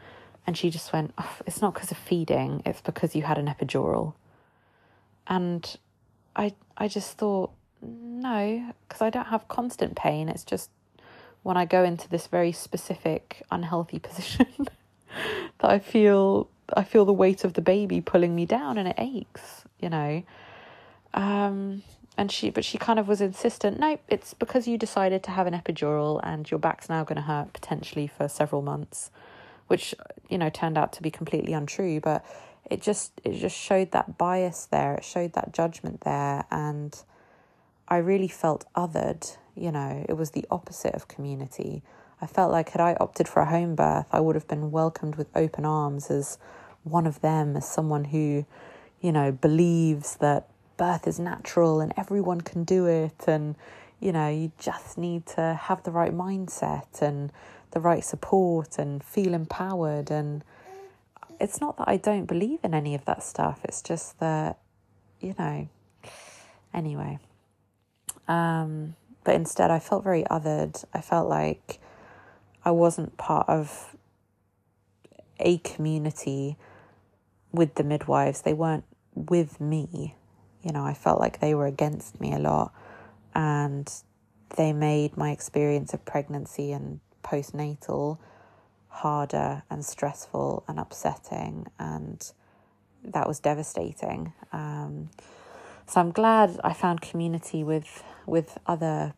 And 0.47 0.57
she 0.57 0.71
just 0.71 0.93
went, 0.93 1.15
oh, 1.17 1.37
It's 1.47 1.63
not 1.63 1.75
because 1.75 1.91
of 1.91 1.97
feeding, 1.97 2.63
it's 2.67 2.83
because 2.83 3.17
you 3.17 3.23
had 3.23 3.39
an 3.39 3.47
epidural. 3.47 4.15
And 5.27 5.77
I, 6.37 6.55
I 6.77 6.89
just 6.89 7.17
thought, 7.17 7.51
No, 7.81 8.73
because 8.87 9.01
I 9.01 9.09
don't 9.09 9.29
have 9.29 9.49
constant 9.49 9.97
pain. 9.97 10.29
It's 10.29 10.45
just 10.45 10.71
when 11.43 11.57
I 11.57 11.65
go 11.65 11.83
into 11.83 12.09
this 12.11 12.27
very 12.27 12.53
specific 12.53 13.43
unhealthy 13.51 13.99
position 14.09 14.47
that 14.59 15.71
I 15.71 15.79
feel 15.79 16.49
I 16.77 16.85
feel 16.85 17.07
the 17.07 17.15
weight 17.15 17.45
of 17.45 17.55
the 17.55 17.63
baby 17.63 18.03
pulling 18.03 18.35
me 18.35 18.45
down 18.45 18.77
and 18.77 18.89
it 18.89 18.97
aches, 18.99 19.65
you 19.81 19.89
know. 19.89 20.23
Um, 21.15 21.83
and 22.19 22.33
she, 22.33 22.51
but 22.51 22.65
she 22.65 22.79
kind 22.79 22.99
of 22.99 23.07
was 23.07 23.21
insistent. 23.21 23.79
Nope, 23.79 24.01
it's 24.09 24.35
because 24.35 24.67
you 24.67 24.77
decided 24.77 25.23
to 25.23 25.31
have 25.31 25.47
an 25.47 25.55
epidural 25.55 26.21
and 26.25 26.51
your 26.51 26.59
back's 26.59 26.89
now 26.89 27.05
going 27.05 27.17
to 27.17 27.23
hurt 27.23 27.53
potentially 27.53 28.09
for 28.09 28.29
several 28.29 28.61
months, 28.61 29.13
which 29.69 29.95
you 30.29 30.37
know 30.37 30.51
turned 30.51 30.77
out 30.77 30.93
to 30.95 31.03
be 31.03 31.13
completely 31.13 31.53
untrue. 31.53 32.01
But 32.01 32.27
it 32.69 32.83
just 32.83 33.13
it 33.23 33.39
just 33.39 33.57
showed 33.57 33.93
that 33.93 34.19
bias 34.19 34.67
there. 34.67 34.97
It 34.97 35.05
showed 35.05 35.33
that 35.35 35.53
judgment 35.53 36.01
there, 36.01 36.45
and 36.51 37.01
I 37.87 37.99
really 37.99 38.29
felt 38.29 38.65
othered. 38.75 39.37
You 39.55 39.71
know, 39.71 40.05
it 40.09 40.15
was 40.15 40.33
the 40.33 40.45
opposite 40.51 40.95
of 40.95 41.07
community. 41.07 41.83
I 42.21 42.27
felt 42.27 42.51
like 42.51 42.71
had 42.71 42.81
I 42.81 42.97
opted 42.99 43.29
for 43.29 43.43
a 43.43 43.47
home 43.47 43.77
birth, 43.77 44.09
I 44.11 44.19
would 44.19 44.35
have 44.35 44.49
been 44.49 44.73
welcomed 44.73 45.15
with 45.15 45.29
open 45.37 45.65
arms 45.65 46.11
as 46.11 46.37
one 46.83 47.07
of 47.07 47.21
them, 47.21 47.57
as 47.57 47.69
someone 47.69 48.07
who, 48.07 48.45
you 49.01 49.13
know, 49.13 49.31
believes 49.31 50.17
that 50.17 50.49
birth 50.79 51.07
is 51.07 51.21
natural 51.21 51.81
and 51.81 51.93
everyone 51.99 52.41
can 52.41 52.65
do 52.65 52.87
it. 52.87 53.25
And, 53.27 53.57
you 54.01 54.13
know, 54.13 54.29
you 54.29 54.53
just 54.59 54.97
need 54.97 55.27
to 55.27 55.59
have 55.61 55.83
the 55.83 55.91
right 55.91 56.15
mindset 56.15 57.03
and 57.03 57.31
the 57.73 57.81
right 57.81 58.03
support 58.03 58.79
and 58.79 59.05
feel 59.05 59.35
empowered. 59.35 60.11
And 60.11 60.43
it's 61.39 61.61
not 61.61 61.77
that 61.77 61.89
I 61.89 61.99
don't 61.99 62.25
believe 62.25 62.61
in 62.65 62.73
any 62.73 62.95
of 62.95 63.05
that 63.05 63.23
stuff, 63.23 63.61
it's 63.65 63.83
just 63.83 64.19
that, 64.21 64.59
you 65.21 65.35
know, 65.39 65.69
anyway. 66.73 67.19
Um, 68.27 68.95
but 69.25 69.35
instead, 69.35 69.71
I 69.71 69.79
felt 69.79 70.05
very 70.05 70.25
othered. 70.25 70.85
I 70.95 71.01
felt 71.01 71.29
like 71.29 71.81
I 72.65 72.71
wasn't 72.71 73.17
part 73.17 73.49
of 73.49 73.97
a 75.41 75.59
community 75.59 76.57
with 77.53 77.75
the 77.75 77.85
midwives. 77.85 78.43
They 78.43 78.53
weren't 78.53 78.85
with 79.15 79.61
me. 79.61 80.15
You 80.63 80.73
know, 80.73 80.85
I 80.85 80.95
felt 80.95 81.21
like 81.21 81.41
they 81.41 81.55
were 81.55 81.67
against 81.67 82.21
me 82.21 82.33
a 82.33 82.39
lot 82.39 82.73
and 83.35 83.91
they 84.57 84.73
made 84.73 85.17
my 85.17 85.31
experience 85.31 85.95
of 85.95 86.05
pregnancy 86.05 86.73
and 86.73 87.01
postnatal 87.23 88.19
harder 88.89 89.63
and 89.71 89.85
stressful 89.85 90.65
and 90.67 90.81
upsetting 90.81 91.67
and 91.79 92.33
that 93.05 93.29
was 93.29 93.39
devastating. 93.39 94.33
Um, 94.53 95.11
so 95.87 96.01
I'm 96.01 96.11
glad 96.11 96.59
I 96.65 96.73
found 96.73 97.01
community 97.01 97.63
with 97.63 98.03
with 98.27 98.59
other 98.67 99.15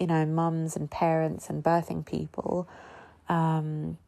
you 0.00 0.06
know, 0.06 0.24
mums 0.24 0.74
and 0.74 0.90
parents 0.90 1.50
and 1.50 1.62
birthing 1.62 2.04
people. 2.04 2.66
Um, 3.28 3.98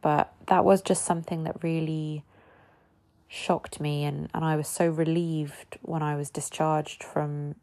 but 0.00 0.32
that 0.46 0.64
was 0.64 0.80
just 0.80 1.04
something 1.04 1.44
that 1.44 1.62
really 1.62 2.24
shocked 3.34 3.80
me, 3.80 4.04
and, 4.04 4.28
and 4.32 4.44
I 4.44 4.56
was 4.56 4.68
so 4.68 4.86
relieved 4.88 5.78
when 5.82 6.02
I 6.02 6.16
was 6.16 6.30
discharged 6.30 7.02
from 7.02 7.56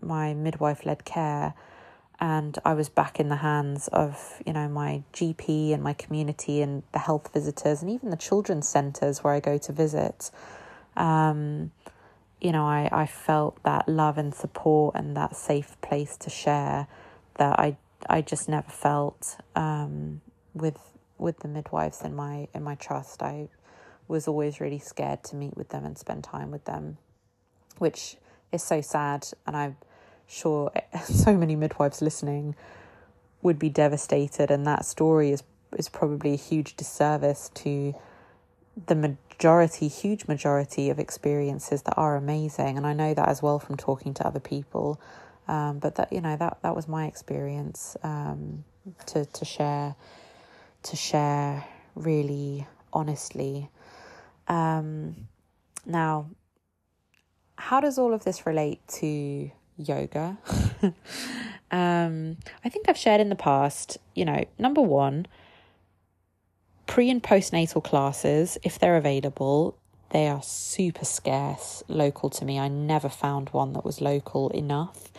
my 0.00 0.34
midwife 0.34 0.84
led 0.84 1.04
care 1.04 1.54
and 2.22 2.56
I 2.64 2.74
was 2.74 2.88
back 2.88 3.18
in 3.18 3.28
the 3.30 3.36
hands 3.36 3.88
of, 3.88 4.40
you 4.46 4.52
know, 4.52 4.68
my 4.68 5.02
GP 5.12 5.74
and 5.74 5.82
my 5.82 5.92
community 5.92 6.62
and 6.62 6.84
the 6.92 7.00
health 7.00 7.30
visitors 7.32 7.82
and 7.82 7.90
even 7.90 8.10
the 8.10 8.16
children's 8.16 8.68
centres 8.68 9.24
where 9.24 9.34
I 9.34 9.40
go 9.40 9.58
to 9.58 9.72
visit. 9.72 10.30
Um, 10.96 11.72
you 12.40 12.52
know, 12.52 12.64
I, 12.64 12.88
I 12.92 13.06
felt 13.06 13.60
that 13.64 13.88
love 13.88 14.18
and 14.18 14.32
support 14.32 14.94
and 14.94 15.16
that 15.16 15.34
safe 15.34 15.76
place 15.80 16.16
to 16.18 16.30
share 16.30 16.86
that 17.38 17.58
I 17.58 17.76
I 18.08 18.20
just 18.20 18.48
never 18.48 18.70
felt 18.70 19.36
um, 19.56 20.20
with 20.54 20.78
with 21.18 21.40
the 21.40 21.48
midwives 21.48 22.02
in 22.02 22.14
my 22.14 22.46
in 22.54 22.62
my 22.62 22.76
trust. 22.76 23.20
I 23.22 23.48
was 24.08 24.28
always 24.28 24.60
really 24.60 24.78
scared 24.78 25.22
to 25.24 25.36
meet 25.36 25.56
with 25.56 25.70
them 25.70 25.84
and 25.84 25.96
spend 25.96 26.24
time 26.24 26.50
with 26.50 26.64
them, 26.64 26.98
which 27.78 28.16
is 28.50 28.62
so 28.62 28.80
sad. 28.80 29.28
And 29.46 29.56
I'm 29.56 29.76
sure 30.26 30.72
so 31.04 31.36
many 31.36 31.56
midwives 31.56 32.02
listening 32.02 32.54
would 33.42 33.58
be 33.58 33.68
devastated. 33.68 34.50
And 34.50 34.66
that 34.66 34.84
story 34.84 35.30
is 35.30 35.42
is 35.76 35.88
probably 35.88 36.34
a 36.34 36.36
huge 36.36 36.76
disservice 36.76 37.50
to 37.54 37.94
the 38.86 38.94
majority, 38.94 39.88
huge 39.88 40.26
majority 40.26 40.90
of 40.90 40.98
experiences 40.98 41.82
that 41.82 41.94
are 41.96 42.16
amazing. 42.16 42.76
And 42.76 42.86
I 42.86 42.92
know 42.92 43.14
that 43.14 43.28
as 43.28 43.42
well 43.42 43.58
from 43.58 43.76
talking 43.76 44.12
to 44.14 44.26
other 44.26 44.40
people. 44.40 45.00
Um, 45.48 45.80
but 45.80 45.96
that 45.96 46.12
you 46.12 46.20
know 46.20 46.36
that 46.36 46.58
that 46.62 46.76
was 46.76 46.86
my 46.86 47.06
experience 47.06 47.96
um, 48.04 48.64
to 49.06 49.24
to 49.24 49.44
share 49.44 49.96
to 50.84 50.96
share 50.96 51.64
really 51.94 52.66
honestly. 52.92 53.68
Um, 54.48 55.28
now, 55.86 56.30
how 57.56 57.80
does 57.80 57.98
all 57.98 58.12
of 58.12 58.24
this 58.24 58.46
relate 58.46 58.80
to 58.98 59.50
yoga? 59.76 60.38
um, 61.70 62.36
I 62.64 62.68
think 62.68 62.88
I've 62.88 62.96
shared 62.96 63.20
in 63.20 63.28
the 63.28 63.36
past. 63.36 63.98
You 64.14 64.24
know, 64.24 64.44
number 64.58 64.80
one, 64.80 65.26
pre 66.86 67.10
and 67.10 67.22
postnatal 67.22 67.82
classes, 67.82 68.58
if 68.62 68.78
they're 68.78 68.96
available, 68.96 69.76
they 70.10 70.28
are 70.28 70.42
super 70.42 71.04
scarce 71.04 71.82
local 71.88 72.28
to 72.30 72.44
me. 72.44 72.58
I 72.58 72.68
never 72.68 73.08
found 73.08 73.48
one 73.50 73.72
that 73.72 73.84
was 73.84 74.00
local 74.00 74.50
enough. 74.50 75.10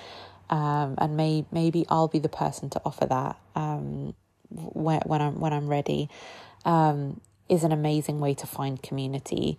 Um, 0.50 0.96
and 1.00 1.18
may, 1.18 1.46
maybe 1.52 1.86
I'll 1.90 2.08
be 2.08 2.20
the 2.20 2.30
person 2.30 2.70
to 2.72 2.82
offer 2.86 3.08
that 3.08 3.38
um, 3.56 4.14
when, 4.50 5.00
when 5.06 5.22
I'm 5.22 5.40
when 5.40 5.52
I'm 5.52 5.68
ready. 5.68 6.10
Um, 6.64 7.22
is 7.50 7.64
an 7.64 7.72
amazing 7.72 8.20
way 8.20 8.34
to 8.36 8.48
find 8.48 8.82
community. 8.82 9.58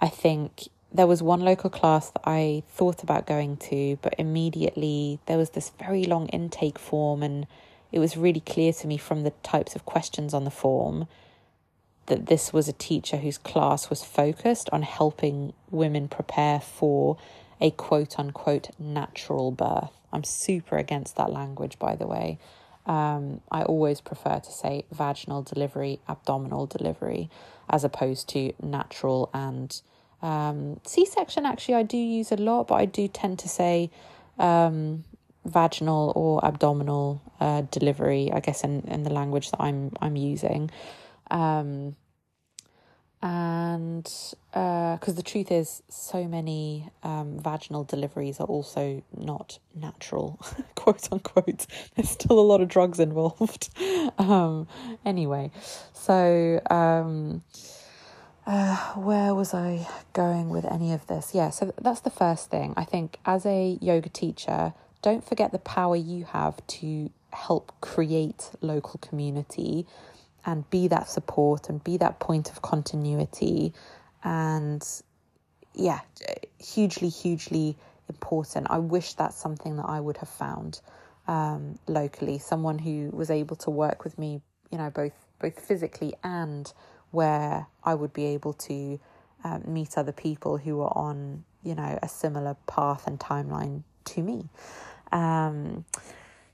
I 0.00 0.08
think 0.08 0.68
there 0.92 1.06
was 1.06 1.22
one 1.22 1.40
local 1.40 1.70
class 1.70 2.10
that 2.10 2.22
I 2.24 2.62
thought 2.68 3.02
about 3.02 3.26
going 3.26 3.56
to, 3.56 3.98
but 4.02 4.14
immediately 4.18 5.18
there 5.26 5.38
was 5.38 5.50
this 5.50 5.72
very 5.78 6.04
long 6.04 6.28
intake 6.28 6.78
form, 6.78 7.22
and 7.22 7.46
it 7.92 7.98
was 7.98 8.16
really 8.16 8.40
clear 8.40 8.72
to 8.74 8.86
me 8.86 8.96
from 8.96 9.22
the 9.22 9.32
types 9.42 9.74
of 9.74 9.84
questions 9.84 10.32
on 10.32 10.44
the 10.44 10.50
form 10.50 11.06
that 12.06 12.26
this 12.26 12.52
was 12.52 12.68
a 12.68 12.72
teacher 12.72 13.16
whose 13.16 13.38
class 13.38 13.90
was 13.90 14.04
focused 14.04 14.70
on 14.70 14.82
helping 14.82 15.52
women 15.70 16.08
prepare 16.08 16.60
for 16.60 17.16
a 17.60 17.70
quote 17.70 18.18
unquote 18.18 18.70
natural 18.78 19.50
birth. 19.50 19.90
I'm 20.12 20.24
super 20.24 20.76
against 20.76 21.16
that 21.16 21.32
language, 21.32 21.78
by 21.78 21.96
the 21.96 22.06
way. 22.06 22.38
Um, 22.86 23.40
I 23.50 23.62
always 23.62 24.00
prefer 24.00 24.38
to 24.38 24.52
say 24.52 24.84
vaginal 24.92 25.42
delivery, 25.42 26.00
abdominal 26.08 26.66
delivery, 26.66 27.28
as 27.68 27.84
opposed 27.84 28.28
to 28.30 28.52
natural 28.62 29.28
and 29.34 29.80
um, 30.22 30.80
C 30.84 31.04
section. 31.04 31.46
Actually, 31.46 31.74
I 31.74 31.82
do 31.82 31.96
use 31.96 32.32
a 32.32 32.36
lot, 32.36 32.68
but 32.68 32.76
I 32.76 32.84
do 32.84 33.08
tend 33.08 33.40
to 33.40 33.48
say 33.48 33.90
um, 34.38 35.04
vaginal 35.44 36.12
or 36.14 36.44
abdominal 36.44 37.20
uh, 37.40 37.62
delivery. 37.70 38.30
I 38.32 38.40
guess 38.40 38.62
in, 38.62 38.82
in 38.82 39.02
the 39.02 39.10
language 39.10 39.50
that 39.50 39.60
I'm 39.60 39.92
I'm 40.00 40.16
using. 40.16 40.70
Um, 41.30 41.96
and 43.26 44.04
because 44.04 45.08
uh, 45.08 45.12
the 45.12 45.22
truth 45.22 45.50
is, 45.50 45.82
so 45.88 46.28
many 46.28 46.88
um, 47.02 47.40
vaginal 47.40 47.82
deliveries 47.82 48.38
are 48.38 48.46
also 48.46 49.02
not 49.16 49.58
natural, 49.74 50.38
quote 50.76 51.12
unquote. 51.12 51.66
There's 51.96 52.08
still 52.08 52.38
a 52.38 52.46
lot 52.46 52.60
of 52.60 52.68
drugs 52.68 53.00
involved. 53.00 53.70
um, 54.18 54.68
anyway, 55.04 55.50
so 55.92 56.60
um, 56.70 57.42
uh, 58.46 58.76
where 58.94 59.34
was 59.34 59.52
I 59.54 59.88
going 60.12 60.48
with 60.48 60.64
any 60.64 60.92
of 60.92 61.04
this? 61.08 61.34
Yeah, 61.34 61.50
so 61.50 61.74
that's 61.82 62.02
the 62.02 62.10
first 62.10 62.48
thing. 62.48 62.74
I 62.76 62.84
think 62.84 63.18
as 63.26 63.44
a 63.44 63.76
yoga 63.80 64.08
teacher, 64.08 64.72
don't 65.02 65.28
forget 65.28 65.50
the 65.50 65.58
power 65.58 65.96
you 65.96 66.26
have 66.26 66.64
to 66.68 67.10
help 67.32 67.72
create 67.80 68.52
local 68.60 69.00
community 69.00 69.84
and 70.46 70.68
be 70.70 70.88
that 70.88 71.08
support 71.08 71.68
and 71.68 71.82
be 71.84 71.96
that 71.98 72.20
point 72.20 72.50
of 72.50 72.62
continuity. 72.62 73.74
And 74.24 74.82
yeah 75.76 76.00
hugely 76.58 77.08
hugely 77.08 77.76
important. 78.08 78.66
I 78.70 78.78
wish 78.78 79.12
that's 79.14 79.36
something 79.36 79.76
that 79.76 79.86
i 79.86 80.00
would 80.00 80.16
have 80.18 80.28
found 80.28 80.80
um, 81.28 81.78
locally. 81.86 82.38
Someone 82.38 82.78
who 82.78 83.10
was 83.12 83.30
able 83.30 83.56
to 83.56 83.70
work 83.70 84.02
with 84.04 84.18
me 84.18 84.40
you 84.72 84.78
know 84.78 84.90
both 84.90 85.12
both 85.38 85.60
physically 85.60 86.14
and 86.24 86.72
where 87.12 87.66
i 87.84 87.94
would 87.94 88.12
be 88.12 88.24
able 88.26 88.52
to 88.52 88.98
um, 89.44 89.62
meet 89.66 89.96
other 89.96 90.12
people 90.12 90.56
who 90.56 90.78
were 90.78 90.96
on 90.98 91.44
you 91.62 91.74
know 91.74 91.98
a 92.02 92.08
similar 92.08 92.56
path 92.66 93.06
and 93.06 93.20
timeline 93.20 93.82
to 94.06 94.22
me. 94.22 94.48
Um, 95.12 95.84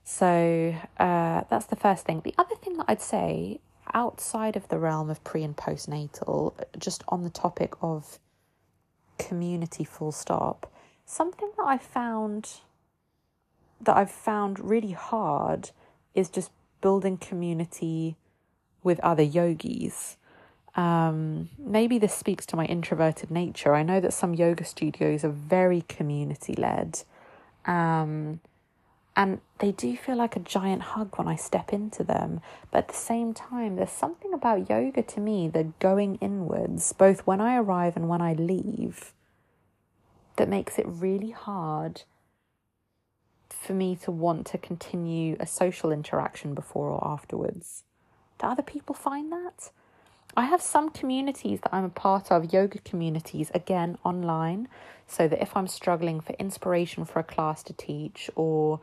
so 0.04 0.74
uh, 0.98 1.42
that's 1.48 1.66
the 1.66 1.76
first 1.76 2.04
thing. 2.04 2.20
The 2.24 2.34
other 2.36 2.56
thing 2.56 2.76
that 2.78 2.86
i'd 2.88 3.00
say 3.02 3.60
outside 3.94 4.56
of 4.56 4.68
the 4.68 4.78
realm 4.78 5.10
of 5.10 5.22
pre 5.24 5.42
and 5.42 5.56
postnatal, 5.56 6.54
just 6.78 7.02
on 7.08 7.22
the 7.22 7.30
topic 7.30 7.74
of 7.80 8.18
community 9.18 9.84
full 9.84 10.12
stop, 10.12 10.72
something 11.04 11.50
that 11.56 11.64
I 11.64 11.78
found 11.78 12.60
that 13.80 13.96
I've 13.96 14.10
found 14.10 14.60
really 14.60 14.92
hard 14.92 15.70
is 16.14 16.28
just 16.28 16.50
building 16.80 17.16
community 17.16 18.16
with 18.82 19.00
other 19.00 19.22
yogis. 19.22 20.16
Um, 20.74 21.50
maybe 21.58 21.98
this 21.98 22.14
speaks 22.14 22.46
to 22.46 22.56
my 22.56 22.64
introverted 22.66 23.30
nature. 23.30 23.74
I 23.74 23.82
know 23.82 24.00
that 24.00 24.12
some 24.12 24.34
yoga 24.34 24.64
studios 24.64 25.24
are 25.24 25.30
very 25.30 25.82
community 25.82 26.54
led. 26.54 27.02
Um, 27.66 28.40
and 29.14 29.40
they 29.58 29.72
do 29.72 29.96
feel 29.96 30.16
like 30.16 30.36
a 30.36 30.40
giant 30.40 30.82
hug 30.82 31.18
when 31.18 31.28
I 31.28 31.36
step 31.36 31.72
into 31.72 32.02
them. 32.02 32.40
But 32.70 32.78
at 32.78 32.88
the 32.88 32.94
same 32.94 33.34
time, 33.34 33.76
there's 33.76 33.90
something 33.90 34.32
about 34.32 34.70
yoga 34.70 35.02
to 35.02 35.20
me, 35.20 35.48
the 35.48 35.72
going 35.80 36.16
inwards, 36.16 36.92
both 36.92 37.26
when 37.26 37.40
I 37.40 37.56
arrive 37.56 37.96
and 37.96 38.08
when 38.08 38.22
I 38.22 38.32
leave, 38.32 39.12
that 40.36 40.48
makes 40.48 40.78
it 40.78 40.86
really 40.88 41.30
hard 41.30 42.02
for 43.50 43.74
me 43.74 43.96
to 43.96 44.10
want 44.10 44.46
to 44.46 44.58
continue 44.58 45.36
a 45.38 45.46
social 45.46 45.92
interaction 45.92 46.54
before 46.54 46.88
or 46.88 47.06
afterwards. 47.06 47.84
Do 48.38 48.46
other 48.46 48.62
people 48.62 48.94
find 48.94 49.30
that? 49.30 49.70
I 50.34 50.46
have 50.46 50.62
some 50.62 50.88
communities 50.88 51.60
that 51.60 51.74
I'm 51.74 51.84
a 51.84 51.90
part 51.90 52.32
of, 52.32 52.52
yoga 52.52 52.78
communities, 52.78 53.50
again, 53.54 53.98
online, 54.02 54.66
so 55.06 55.28
that 55.28 55.42
if 55.42 55.54
I'm 55.54 55.68
struggling 55.68 56.20
for 56.20 56.32
inspiration 56.34 57.04
for 57.04 57.18
a 57.18 57.24
class 57.24 57.62
to 57.64 57.74
teach 57.74 58.30
or 58.34 58.80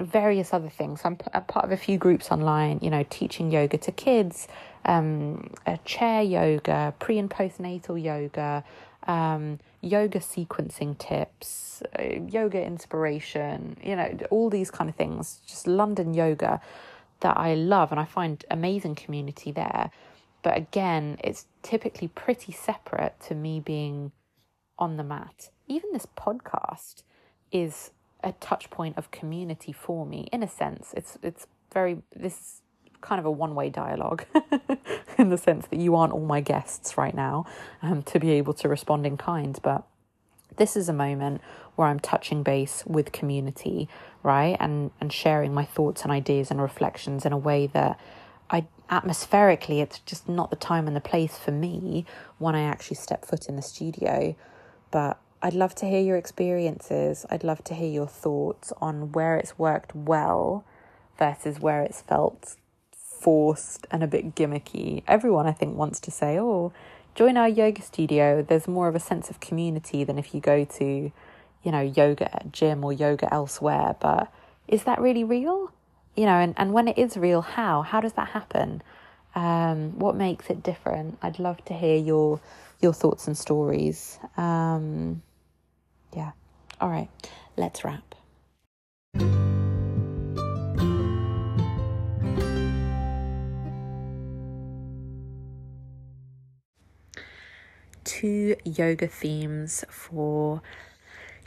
various 0.00 0.52
other 0.52 0.68
things. 0.68 1.00
I'm 1.04 1.18
a 1.32 1.40
part 1.40 1.64
of 1.64 1.72
a 1.72 1.76
few 1.76 1.98
groups 1.98 2.30
online, 2.30 2.78
you 2.82 2.90
know, 2.90 3.04
teaching 3.10 3.50
yoga 3.50 3.78
to 3.78 3.92
kids, 3.92 4.48
um, 4.84 5.50
chair 5.84 6.22
yoga, 6.22 6.94
pre 6.98 7.18
and 7.18 7.28
postnatal 7.28 8.02
yoga, 8.02 8.64
um, 9.06 9.58
yoga 9.80 10.20
sequencing 10.20 10.96
tips, 10.98 11.82
uh, 11.98 12.02
yoga 12.28 12.62
inspiration, 12.62 13.76
you 13.82 13.96
know, 13.96 14.16
all 14.30 14.48
these 14.48 14.70
kind 14.70 14.88
of 14.88 14.96
things. 14.96 15.40
Just 15.46 15.66
London 15.66 16.14
yoga 16.14 16.60
that 17.20 17.36
I 17.36 17.54
love 17.54 17.90
and 17.90 18.00
I 18.00 18.04
find 18.04 18.44
amazing 18.50 18.94
community 18.94 19.50
there. 19.50 19.90
But 20.42 20.56
again, 20.56 21.18
it's 21.24 21.46
typically 21.62 22.08
pretty 22.08 22.52
separate 22.52 23.14
to 23.28 23.34
me 23.34 23.60
being 23.60 24.12
on 24.78 24.96
the 24.96 25.04
mat. 25.04 25.50
Even 25.66 25.90
this 25.92 26.06
podcast 26.06 27.02
is 27.50 27.90
a 28.24 28.32
touch 28.32 28.70
point 28.70 28.98
of 28.98 29.10
community 29.12 29.72
for 29.72 30.04
me 30.04 30.28
in 30.32 30.42
a 30.42 30.48
sense. 30.48 30.92
It's 30.96 31.18
it's 31.22 31.46
very 31.72 32.02
this 32.14 32.60
kind 33.00 33.18
of 33.18 33.26
a 33.26 33.30
one-way 33.30 33.68
dialogue 33.68 34.24
in 35.18 35.28
the 35.28 35.36
sense 35.36 35.66
that 35.66 35.78
you 35.78 35.94
aren't 35.94 36.12
all 36.12 36.24
my 36.24 36.40
guests 36.40 36.96
right 36.96 37.14
now 37.14 37.44
um, 37.82 38.02
to 38.02 38.18
be 38.18 38.30
able 38.30 38.54
to 38.54 38.66
respond 38.66 39.04
in 39.04 39.14
kind 39.18 39.58
but 39.62 39.84
this 40.56 40.74
is 40.74 40.88
a 40.88 40.92
moment 40.92 41.42
where 41.76 41.86
I'm 41.86 42.00
touching 42.00 42.42
base 42.42 42.82
with 42.86 43.12
community 43.12 43.90
right? 44.24 44.56
And 44.58 44.90
and 45.00 45.12
sharing 45.12 45.54
my 45.54 45.64
thoughts 45.64 46.02
and 46.02 46.10
ideas 46.10 46.50
and 46.50 46.60
reflections 46.60 47.24
in 47.24 47.32
a 47.32 47.38
way 47.38 47.68
that 47.68 48.00
I 48.50 48.66
atmospherically 48.90 49.80
it's 49.80 50.00
just 50.00 50.28
not 50.28 50.50
the 50.50 50.56
time 50.56 50.88
and 50.88 50.96
the 50.96 51.00
place 51.00 51.38
for 51.38 51.52
me 51.52 52.04
when 52.38 52.56
I 52.56 52.62
actually 52.62 52.96
step 52.96 53.24
foot 53.24 53.48
in 53.48 53.54
the 53.54 53.62
studio. 53.62 54.34
But 54.90 55.20
I'd 55.44 55.52
love 55.52 55.74
to 55.74 55.86
hear 55.86 56.00
your 56.00 56.16
experiences. 56.16 57.26
I'd 57.28 57.44
love 57.44 57.62
to 57.64 57.74
hear 57.74 57.90
your 57.90 58.06
thoughts 58.06 58.72
on 58.80 59.12
where 59.12 59.36
it's 59.36 59.58
worked 59.58 59.94
well 59.94 60.64
versus 61.18 61.60
where 61.60 61.82
it's 61.82 62.00
felt 62.00 62.56
forced 62.96 63.86
and 63.90 64.02
a 64.02 64.06
bit 64.06 64.34
gimmicky. 64.34 65.02
Everyone, 65.06 65.46
I 65.46 65.52
think, 65.52 65.76
wants 65.76 66.00
to 66.00 66.10
say, 66.10 66.40
oh, 66.40 66.72
join 67.14 67.36
our 67.36 67.46
yoga 67.46 67.82
studio. 67.82 68.42
There's 68.42 68.66
more 68.66 68.88
of 68.88 68.94
a 68.94 69.00
sense 69.00 69.28
of 69.28 69.38
community 69.40 70.02
than 70.02 70.18
if 70.18 70.34
you 70.34 70.40
go 70.40 70.64
to, 70.64 71.12
you 71.62 71.70
know, 71.70 71.82
yoga 71.82 72.34
at 72.34 72.50
gym 72.50 72.82
or 72.82 72.94
yoga 72.94 73.30
elsewhere. 73.30 73.96
But 74.00 74.32
is 74.66 74.84
that 74.84 74.98
really 74.98 75.24
real? 75.24 75.70
You 76.16 76.24
know, 76.24 76.38
and, 76.38 76.54
and 76.56 76.72
when 76.72 76.88
it 76.88 76.96
is 76.96 77.18
real, 77.18 77.42
how? 77.42 77.82
How 77.82 78.00
does 78.00 78.14
that 78.14 78.28
happen? 78.28 78.80
Um, 79.34 79.98
what 79.98 80.16
makes 80.16 80.48
it 80.48 80.62
different? 80.62 81.18
I'd 81.20 81.38
love 81.38 81.62
to 81.66 81.74
hear 81.74 81.98
your 81.98 82.40
your 82.80 82.94
thoughts 82.94 83.26
and 83.26 83.36
stories. 83.36 84.18
Um, 84.38 85.22
yeah. 86.14 86.32
All 86.80 86.88
right, 86.88 87.08
let's 87.56 87.84
wrap. 87.84 88.14
Two 98.04 98.56
yoga 98.64 99.08
themes 99.08 99.84
for 99.88 100.62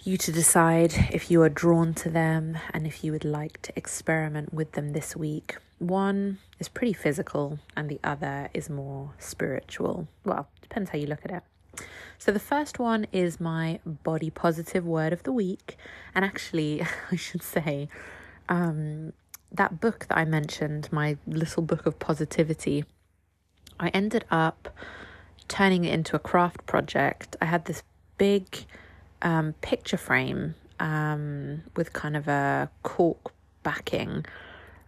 you 0.04 0.18
to 0.18 0.32
decide 0.32 0.94
if 1.12 1.30
you 1.30 1.42
are 1.42 1.50
drawn 1.50 1.94
to 1.94 2.10
them 2.10 2.58
and 2.74 2.88
if 2.88 3.04
you 3.04 3.12
would 3.12 3.26
like 3.26 3.62
to 3.62 3.74
experiment 3.76 4.54
with 4.54 4.72
them 4.72 4.94
this 4.94 5.16
week. 5.16 5.58
One 5.80 6.40
is 6.60 6.70
pretty 6.70 6.94
physical, 6.94 7.60
and 7.76 7.90
the 7.90 8.00
other 8.04 8.50
is 8.54 8.70
more 8.70 9.14
spiritual. 9.20 10.08
Well, 10.24 10.48
depends 10.62 10.90
how 10.90 10.98
you 10.98 11.08
look 11.08 11.24
at 11.24 11.32
it. 11.32 11.44
So, 12.18 12.32
the 12.32 12.40
first 12.40 12.80
one 12.80 13.08
is 13.12 13.40
my 13.40 13.80
body 13.86 14.30
positive 14.30 14.86
word 14.86 15.14
of 15.14 15.24
the 15.24 15.32
week. 15.32 15.78
And 16.16 16.26
actually, 16.26 16.82
I 17.12 17.16
should 17.16 17.44
say, 17.44 17.90
um, 18.50 19.14
that 19.52 19.80
book 19.80 20.08
that 20.10 20.18
I 20.18 20.26
mentioned, 20.26 20.90
my 20.92 21.18
little 21.26 21.64
book 21.64 21.86
of 21.86 22.00
positivity, 22.00 22.86
I 23.80 23.90
ended 23.90 24.26
up 24.32 24.70
turning 25.48 25.86
it 25.86 25.94
into 25.94 26.16
a 26.16 26.20
craft 26.20 26.66
project, 26.66 27.36
I 27.42 27.46
had 27.46 27.66
this 27.66 27.84
big 28.18 28.66
um, 29.22 29.54
picture 29.62 29.98
frame 29.98 30.56
um, 30.80 31.64
with 31.76 31.94
kind 31.94 32.18
of 32.18 32.28
a 32.28 32.70
cork 32.84 33.32
backing 33.64 34.26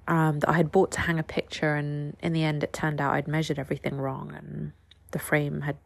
um, 0.07 0.39
that 0.39 0.49
I 0.49 0.53
had 0.53 0.71
bought 0.71 0.91
to 0.91 1.01
hang 1.01 1.19
a 1.19 1.23
picture, 1.23 1.75
and 1.75 2.17
in 2.21 2.33
the 2.33 2.43
end, 2.43 2.63
it 2.63 2.73
turned 2.73 2.99
out 2.99 3.13
I'd 3.13 3.27
measured 3.27 3.59
everything 3.59 3.97
wrong, 3.97 4.33
and 4.35 4.71
the 5.11 5.19
frame 5.19 5.61
had 5.61 5.77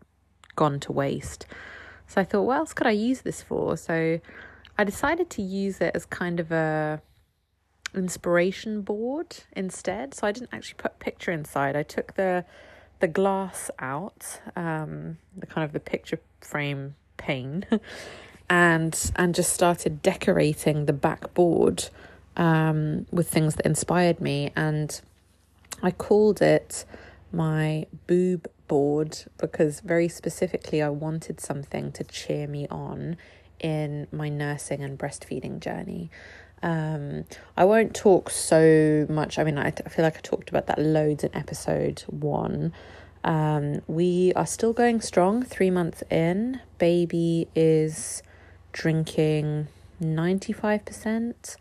gone 0.55 0.79
to 0.81 0.91
waste. 0.91 1.45
So 2.07 2.21
I 2.21 2.23
thought, 2.23 2.43
what 2.43 2.57
else 2.57 2.73
could 2.73 2.87
I 2.87 2.91
use 2.91 3.21
this 3.21 3.41
for? 3.41 3.77
So 3.77 4.19
I 4.77 4.83
decided 4.83 5.29
to 5.31 5.41
use 5.41 5.81
it 5.81 5.91
as 5.95 6.05
kind 6.05 6.39
of 6.39 6.51
a 6.51 7.01
inspiration 7.95 8.81
board 8.81 9.37
instead. 9.55 10.13
So 10.13 10.27
I 10.27 10.31
didn't 10.31 10.49
actually 10.51 10.75
put 10.75 10.91
a 10.91 11.03
picture 11.03 11.31
inside. 11.31 11.75
I 11.75 11.83
took 11.83 12.15
the 12.15 12.45
the 12.99 13.07
glass 13.07 13.69
out, 13.79 14.39
um, 14.55 15.17
the 15.35 15.45
kind 15.45 15.65
of 15.65 15.73
the 15.73 15.79
picture 15.79 16.19
frame 16.39 16.95
pane, 17.17 17.65
and 18.49 19.11
and 19.15 19.35
just 19.35 19.53
started 19.53 20.01
decorating 20.01 20.85
the 20.85 20.93
backboard 20.93 21.89
um, 22.37 23.05
with 23.11 23.29
things 23.29 23.55
that 23.55 23.65
inspired 23.65 24.21
me. 24.21 24.51
And 24.55 24.99
I 25.81 25.91
called 25.91 26.41
it 26.41 26.85
my 27.31 27.87
boob 28.07 28.47
board 28.73 29.25
because 29.37 29.81
very 29.81 30.07
specifically 30.07 30.81
I 30.81 30.89
wanted 30.89 31.39
something 31.39 31.91
to 31.91 32.03
cheer 32.03 32.47
me 32.47 32.67
on 32.71 33.17
in 33.59 34.07
my 34.11 34.29
nursing 34.29 34.81
and 34.83 34.97
breastfeeding 34.97 35.59
journey. 35.59 36.09
Um, 36.63 37.25
I 37.55 37.65
won't 37.65 37.93
talk 37.93 38.31
so 38.31 39.05
much. 39.09 39.37
I 39.37 39.43
mean, 39.43 39.59
I, 39.59 39.67
I 39.67 39.89
feel 39.89 40.03
like 40.03 40.17
I 40.17 40.21
talked 40.21 40.49
about 40.49 40.65
that 40.65 40.79
loads 40.79 41.23
in 41.23 41.29
episode 41.35 42.03
one. 42.07 42.73
Um, 43.23 43.83
we 43.85 44.33
are 44.35 44.47
still 44.47 44.73
going 44.73 45.01
strong, 45.01 45.43
three 45.43 45.69
months 45.69 46.01
in. 46.09 46.59
Baby 46.79 47.47
is 47.53 48.23
drinking 48.71 49.67
95%. 50.01 51.57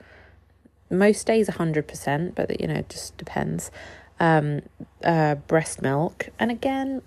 Most 0.89 1.27
days 1.27 1.51
100%, 1.51 2.35
but 2.35 2.59
you 2.59 2.69
know, 2.69 2.77
it 2.77 2.89
just 2.89 3.19
depends. 3.19 3.71
Um, 4.23 4.63
uh, 5.03 5.35
breast 5.35 5.83
milk. 5.83 6.29
And 6.39 6.53
again, 6.53 7.03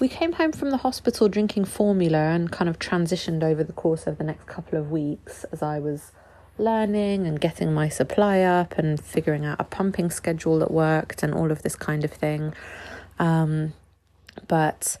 we 0.00 0.08
came 0.08 0.32
home 0.32 0.52
from 0.52 0.70
the 0.70 0.78
hospital 0.78 1.28
drinking 1.28 1.66
formula 1.66 2.18
and 2.18 2.50
kind 2.50 2.70
of 2.70 2.78
transitioned 2.78 3.42
over 3.42 3.62
the 3.62 3.74
course 3.74 4.06
of 4.06 4.16
the 4.16 4.24
next 4.24 4.46
couple 4.46 4.78
of 4.78 4.90
weeks 4.90 5.44
as 5.52 5.62
I 5.62 5.78
was 5.78 6.12
learning 6.56 7.26
and 7.26 7.38
getting 7.38 7.74
my 7.74 7.90
supply 7.90 8.40
up 8.40 8.78
and 8.78 8.98
figuring 8.98 9.44
out 9.44 9.60
a 9.60 9.64
pumping 9.64 10.10
schedule 10.10 10.58
that 10.60 10.70
worked 10.70 11.22
and 11.22 11.34
all 11.34 11.50
of 11.50 11.62
this 11.62 11.76
kind 11.76 12.04
of 12.04 12.10
thing. 12.10 12.54
Um, 13.18 13.74
but 14.48 14.96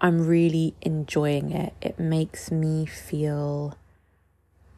I'm 0.00 0.26
really 0.26 0.74
enjoying 0.82 1.52
it. 1.52 1.72
It 1.80 2.00
makes 2.00 2.50
me 2.50 2.84
feel 2.86 3.78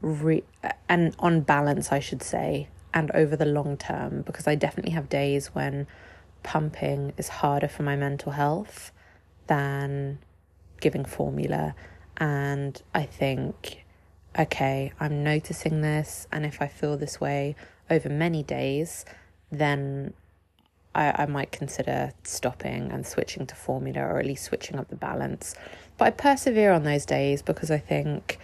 re- 0.03 0.45
and 0.89 1.15
on 1.19 1.41
balance, 1.41 1.91
I 1.91 2.01
should 2.01 2.23
say, 2.23 2.69
and 2.93 3.11
over 3.13 3.35
the 3.37 3.47
long 3.47 3.77
term, 3.77 4.23
because 4.23 4.47
I 4.47 4.55
definitely 4.55 4.93
have 4.93 5.09
days 5.09 5.49
when 5.55 5.87
pumping 6.43 7.13
is 7.17 7.29
harder 7.29 7.69
for 7.69 7.83
my 7.83 7.97
mental 7.97 8.33
health 8.33 8.93
than 9.47 10.19
giving 10.81 11.05
formula. 11.05 11.75
And 12.17 12.81
I 12.95 13.05
think 13.05 13.85
okay, 14.39 14.93
I'm 15.01 15.25
noticing 15.25 15.81
this, 15.81 16.27
and 16.31 16.47
if 16.47 16.63
I 16.63 16.69
feel 16.69 16.97
this 16.97 17.21
way 17.21 17.57
over 17.91 18.09
many 18.09 18.43
days, 18.43 19.05
then 19.51 20.15
I, 20.95 21.23
I 21.23 21.27
might 21.27 21.51
consider 21.51 22.13
stopping 22.23 22.91
and 22.93 23.07
switching 23.07 23.47
to 23.47 23.55
formula 23.55 24.01
or 24.01 24.19
at 24.19 24.27
least 24.27 24.45
switching 24.45 24.79
up 24.79 24.89
the 24.89 24.97
balance. 24.97 25.55
But 25.97 26.05
I 26.07 26.11
persevere 26.11 26.73
on 26.73 26.85
those 26.85 27.05
days 27.05 27.43
because 27.43 27.71
I 27.71 27.79
think 27.79 28.39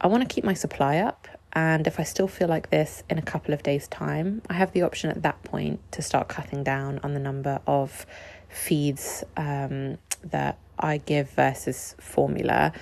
I 0.00 0.08
want 0.08 0.28
to 0.28 0.34
keep 0.34 0.44
my 0.44 0.54
supply 0.54 0.98
up. 0.98 1.28
And 1.52 1.86
if 1.86 1.98
I 1.98 2.04
still 2.04 2.28
feel 2.28 2.48
like 2.48 2.70
this 2.70 3.02
in 3.10 3.18
a 3.18 3.22
couple 3.22 3.52
of 3.52 3.62
days' 3.62 3.88
time, 3.88 4.42
I 4.48 4.54
have 4.54 4.72
the 4.72 4.82
option 4.82 5.10
at 5.10 5.22
that 5.22 5.42
point 5.42 5.80
to 5.92 6.02
start 6.02 6.28
cutting 6.28 6.62
down 6.62 7.00
on 7.02 7.14
the 7.14 7.20
number 7.20 7.60
of 7.66 8.06
feeds 8.48 9.24
um, 9.36 9.98
that 10.22 10.58
I 10.78 10.98
give 10.98 11.30
versus 11.30 11.96
formula. 11.98 12.72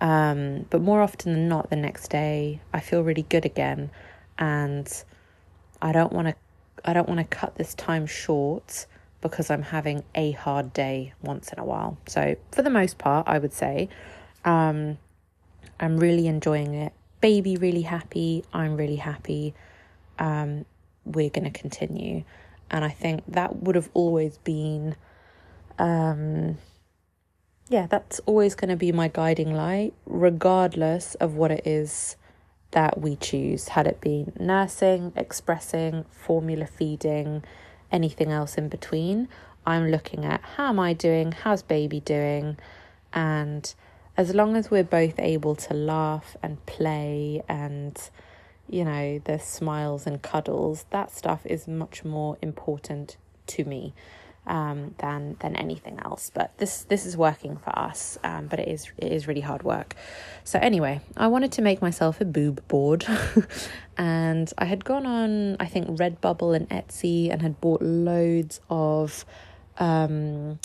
Um, 0.00 0.66
but 0.70 0.80
more 0.80 1.00
often 1.02 1.32
than 1.32 1.48
not, 1.48 1.70
the 1.70 1.76
next 1.76 2.08
day 2.08 2.60
I 2.72 2.80
feel 2.80 3.02
really 3.02 3.22
good 3.22 3.44
again, 3.44 3.90
and 4.38 5.04
I 5.80 5.92
don't 5.92 6.12
want 6.12 6.28
to. 6.28 6.34
I 6.82 6.94
don't 6.94 7.08
want 7.08 7.20
to 7.20 7.24
cut 7.24 7.56
this 7.56 7.74
time 7.74 8.06
short 8.06 8.86
because 9.20 9.50
I'm 9.50 9.62
having 9.62 10.02
a 10.14 10.32
hard 10.32 10.72
day 10.72 11.12
once 11.20 11.52
in 11.52 11.58
a 11.58 11.64
while. 11.64 11.98
So 12.06 12.36
for 12.52 12.62
the 12.62 12.70
most 12.70 12.96
part, 12.96 13.28
I 13.28 13.38
would 13.38 13.52
say 13.52 13.90
um, 14.46 14.96
I'm 15.78 15.98
really 15.98 16.26
enjoying 16.26 16.72
it. 16.74 16.94
Baby 17.20 17.56
really 17.56 17.82
happy. 17.82 18.44
I'm 18.52 18.76
really 18.76 18.96
happy. 18.96 19.54
Um, 20.18 20.64
we're 21.04 21.30
going 21.30 21.50
to 21.50 21.58
continue, 21.58 22.24
and 22.70 22.84
I 22.84 22.90
think 22.90 23.24
that 23.28 23.56
would 23.62 23.74
have 23.74 23.90
always 23.94 24.38
been. 24.38 24.96
Um, 25.78 26.58
yeah, 27.68 27.86
that's 27.86 28.18
always 28.26 28.54
going 28.54 28.70
to 28.70 28.76
be 28.76 28.90
my 28.90 29.08
guiding 29.08 29.54
light, 29.54 29.94
regardless 30.04 31.14
of 31.16 31.34
what 31.34 31.50
it 31.50 31.66
is 31.66 32.16
that 32.72 33.00
we 33.00 33.16
choose. 33.16 33.68
Had 33.68 33.86
it 33.86 34.00
been 34.00 34.32
nursing, 34.38 35.12
expressing, 35.16 36.04
formula 36.10 36.66
feeding, 36.66 37.44
anything 37.92 38.32
else 38.32 38.56
in 38.56 38.68
between, 38.68 39.28
I'm 39.66 39.90
looking 39.90 40.24
at 40.24 40.40
how 40.56 40.68
am 40.68 40.80
I 40.80 40.92
doing, 40.94 41.32
how's 41.32 41.62
baby 41.62 42.00
doing, 42.00 42.56
and 43.12 43.72
as 44.20 44.34
long 44.34 44.54
as 44.54 44.70
we're 44.70 44.84
both 44.84 45.18
able 45.18 45.54
to 45.56 45.72
laugh 45.72 46.36
and 46.42 46.64
play 46.66 47.42
and 47.48 48.10
you 48.68 48.84
know 48.84 49.18
the 49.24 49.38
smiles 49.38 50.06
and 50.06 50.20
cuddles 50.20 50.84
that 50.90 51.10
stuff 51.10 51.40
is 51.46 51.66
much 51.66 52.04
more 52.04 52.36
important 52.42 53.16
to 53.46 53.64
me 53.64 53.94
um, 54.46 54.94
than 54.98 55.36
than 55.40 55.56
anything 55.56 55.98
else. 56.04 56.30
But 56.34 56.52
this 56.58 56.84
this 56.84 57.06
is 57.06 57.16
working 57.16 57.56
for 57.56 57.70
us, 57.78 58.18
um, 58.22 58.46
but 58.48 58.58
it 58.58 58.68
is 58.68 58.90
it 58.98 59.10
is 59.10 59.26
really 59.26 59.40
hard 59.40 59.62
work. 59.62 59.94
So 60.44 60.58
anyway, 60.58 61.00
I 61.16 61.28
wanted 61.28 61.52
to 61.52 61.62
make 61.62 61.80
myself 61.80 62.20
a 62.20 62.26
boob 62.26 62.66
board, 62.68 63.06
and 63.96 64.52
I 64.58 64.66
had 64.66 64.84
gone 64.84 65.06
on 65.06 65.56
I 65.58 65.66
think 65.66 65.98
Redbubble 65.98 66.54
and 66.54 66.68
Etsy 66.68 67.30
and 67.32 67.40
had 67.40 67.58
bought 67.60 67.80
loads 67.80 68.60
of. 68.68 69.24
Um, 69.78 70.58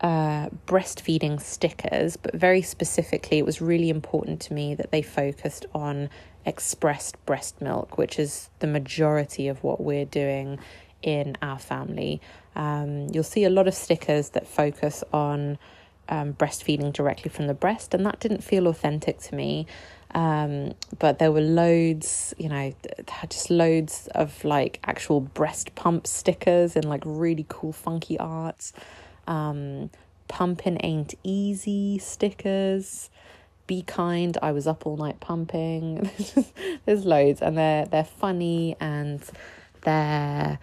uh, 0.00 0.48
breastfeeding 0.66 1.40
stickers, 1.40 2.16
but 2.16 2.34
very 2.34 2.62
specifically, 2.62 3.38
it 3.38 3.46
was 3.46 3.60
really 3.60 3.90
important 3.90 4.40
to 4.42 4.54
me 4.54 4.74
that 4.74 4.90
they 4.90 5.02
focused 5.02 5.66
on 5.74 6.10
expressed 6.44 7.24
breast 7.24 7.60
milk, 7.60 7.96
which 7.96 8.18
is 8.18 8.50
the 8.58 8.66
majority 8.66 9.48
of 9.48 9.62
what 9.62 9.80
we're 9.80 10.04
doing 10.04 10.58
in 11.02 11.36
our 11.42 11.58
family. 11.58 12.20
Um, 12.56 13.08
you'll 13.12 13.22
see 13.22 13.44
a 13.44 13.50
lot 13.50 13.68
of 13.68 13.74
stickers 13.74 14.30
that 14.30 14.46
focus 14.46 15.04
on 15.12 15.58
um, 16.08 16.34
breastfeeding 16.34 16.92
directly 16.92 17.30
from 17.30 17.46
the 17.46 17.54
breast, 17.54 17.94
and 17.94 18.04
that 18.06 18.20
didn't 18.20 18.44
feel 18.44 18.66
authentic 18.66 19.18
to 19.20 19.34
me. 19.34 19.66
Um, 20.14 20.74
but 20.98 21.18
there 21.18 21.32
were 21.32 21.40
loads, 21.40 22.34
you 22.38 22.48
know, 22.48 22.72
just 23.28 23.50
loads 23.50 24.08
of 24.14 24.44
like 24.44 24.78
actual 24.84 25.20
breast 25.20 25.74
pump 25.74 26.06
stickers 26.06 26.76
and 26.76 26.84
like 26.84 27.02
really 27.04 27.46
cool, 27.48 27.72
funky 27.72 28.18
arts. 28.18 28.72
Um, 29.26 29.90
pumping 30.28 30.78
ain't 30.82 31.14
easy 31.22 31.98
stickers. 31.98 33.10
Be 33.66 33.82
kind. 33.82 34.36
I 34.42 34.52
was 34.52 34.66
up 34.66 34.86
all 34.86 34.96
night 34.96 35.20
pumping. 35.20 36.10
There's 36.84 37.04
loads, 37.04 37.40
and 37.40 37.56
they're 37.56 37.86
they're 37.86 38.04
funny 38.04 38.76
and 38.80 39.22
they're 39.82 40.58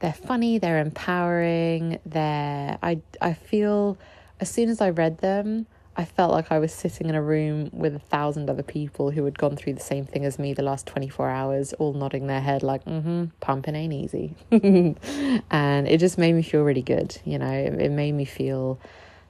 they're 0.00 0.12
funny, 0.12 0.58
they're 0.58 0.80
empowering, 0.80 1.98
they're 2.04 2.78
I 2.82 3.00
I 3.20 3.32
feel 3.32 3.96
as 4.40 4.50
soon 4.50 4.68
as 4.68 4.80
I 4.80 4.90
read 4.90 5.18
them, 5.18 5.66
I 5.96 6.04
felt 6.04 6.32
like 6.32 6.50
I 6.50 6.58
was 6.58 6.72
sitting 6.72 7.08
in 7.08 7.14
a 7.14 7.22
room 7.22 7.70
with 7.72 7.94
a 7.94 8.00
thousand 8.00 8.50
other 8.50 8.64
people 8.64 9.10
who 9.12 9.24
had 9.24 9.38
gone 9.38 9.56
through 9.56 9.74
the 9.74 9.80
same 9.80 10.04
thing 10.04 10.24
as 10.24 10.38
me 10.38 10.52
the 10.52 10.62
last 10.62 10.86
24 10.86 11.30
hours, 11.30 11.72
all 11.74 11.92
nodding 11.92 12.26
their 12.26 12.40
head 12.40 12.62
like, 12.64 12.84
mm-hmm, 12.84 13.26
pumping 13.40 13.76
ain't 13.76 13.92
easy. 13.92 14.34
and 14.50 15.88
it 15.88 15.98
just 15.98 16.18
made 16.18 16.32
me 16.32 16.42
feel 16.42 16.62
really 16.62 16.82
good. 16.82 17.16
You 17.24 17.38
know, 17.38 17.52
it, 17.52 17.90
made 17.90 18.12
me 18.12 18.24
feel 18.24 18.80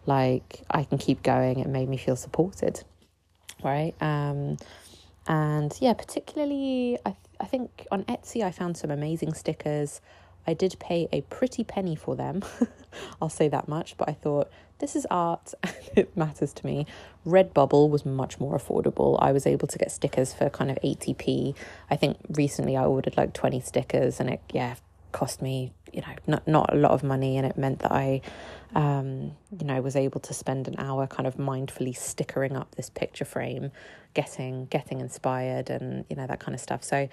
like 0.06 0.62
I 0.70 0.84
can 0.84 0.96
keep 0.96 1.22
going. 1.22 1.60
It 1.60 1.68
made 1.68 1.88
me 1.88 1.98
feel 1.98 2.16
supported. 2.16 2.82
Right. 3.62 3.94
Um, 4.00 4.56
and 5.26 5.76
yeah, 5.80 5.92
particularly, 5.92 6.98
I, 7.04 7.14
I 7.40 7.44
think 7.44 7.86
on 7.90 8.04
Etsy, 8.04 8.42
I 8.42 8.50
found 8.50 8.78
some 8.78 8.90
amazing 8.90 9.34
stickers. 9.34 10.00
I 10.46 10.54
did 10.54 10.76
pay 10.78 11.08
a 11.12 11.22
pretty 11.22 11.64
penny 11.64 11.96
for 11.96 12.16
them, 12.16 12.42
I'll 13.20 13.30
say 13.30 13.48
that 13.48 13.68
much, 13.68 13.96
but 13.96 14.08
I 14.08 14.12
thought 14.12 14.50
this 14.78 14.96
is 14.96 15.06
art 15.10 15.54
and 15.62 15.74
it 15.96 16.16
matters 16.16 16.52
to 16.54 16.66
me. 16.66 16.86
Redbubble 17.26 17.88
was 17.88 18.04
much 18.04 18.38
more 18.38 18.58
affordable. 18.58 19.18
I 19.20 19.32
was 19.32 19.46
able 19.46 19.68
to 19.68 19.78
get 19.78 19.90
stickers 19.90 20.32
for 20.34 20.50
kind 20.50 20.70
of 20.70 20.78
80p. 20.84 21.54
I 21.90 21.96
think 21.96 22.18
recently 22.30 22.76
I 22.76 22.84
ordered 22.84 23.16
like 23.16 23.32
20 23.32 23.60
stickers 23.60 24.20
and 24.20 24.30
it, 24.30 24.40
yeah, 24.52 24.74
cost 25.12 25.40
me 25.40 25.72
you 25.94 26.00
know, 26.00 26.14
not 26.26 26.46
not 26.48 26.72
a 26.72 26.76
lot 26.76 26.90
of 26.90 27.04
money, 27.04 27.36
and 27.36 27.46
it 27.46 27.56
meant 27.56 27.78
that 27.80 27.92
I, 27.92 28.20
um, 28.74 29.36
you 29.56 29.64
know, 29.64 29.80
was 29.80 29.94
able 29.94 30.20
to 30.20 30.34
spend 30.34 30.66
an 30.66 30.74
hour 30.76 31.06
kind 31.06 31.26
of 31.26 31.36
mindfully 31.36 31.96
stickering 31.96 32.56
up 32.56 32.74
this 32.74 32.90
picture 32.90 33.24
frame, 33.24 33.70
getting 34.12 34.66
getting 34.66 35.00
inspired, 35.00 35.70
and 35.70 36.04
you 36.10 36.16
know 36.16 36.26
that 36.26 36.40
kind 36.40 36.54
of 36.54 36.60
stuff. 36.60 36.82
So. 36.82 37.08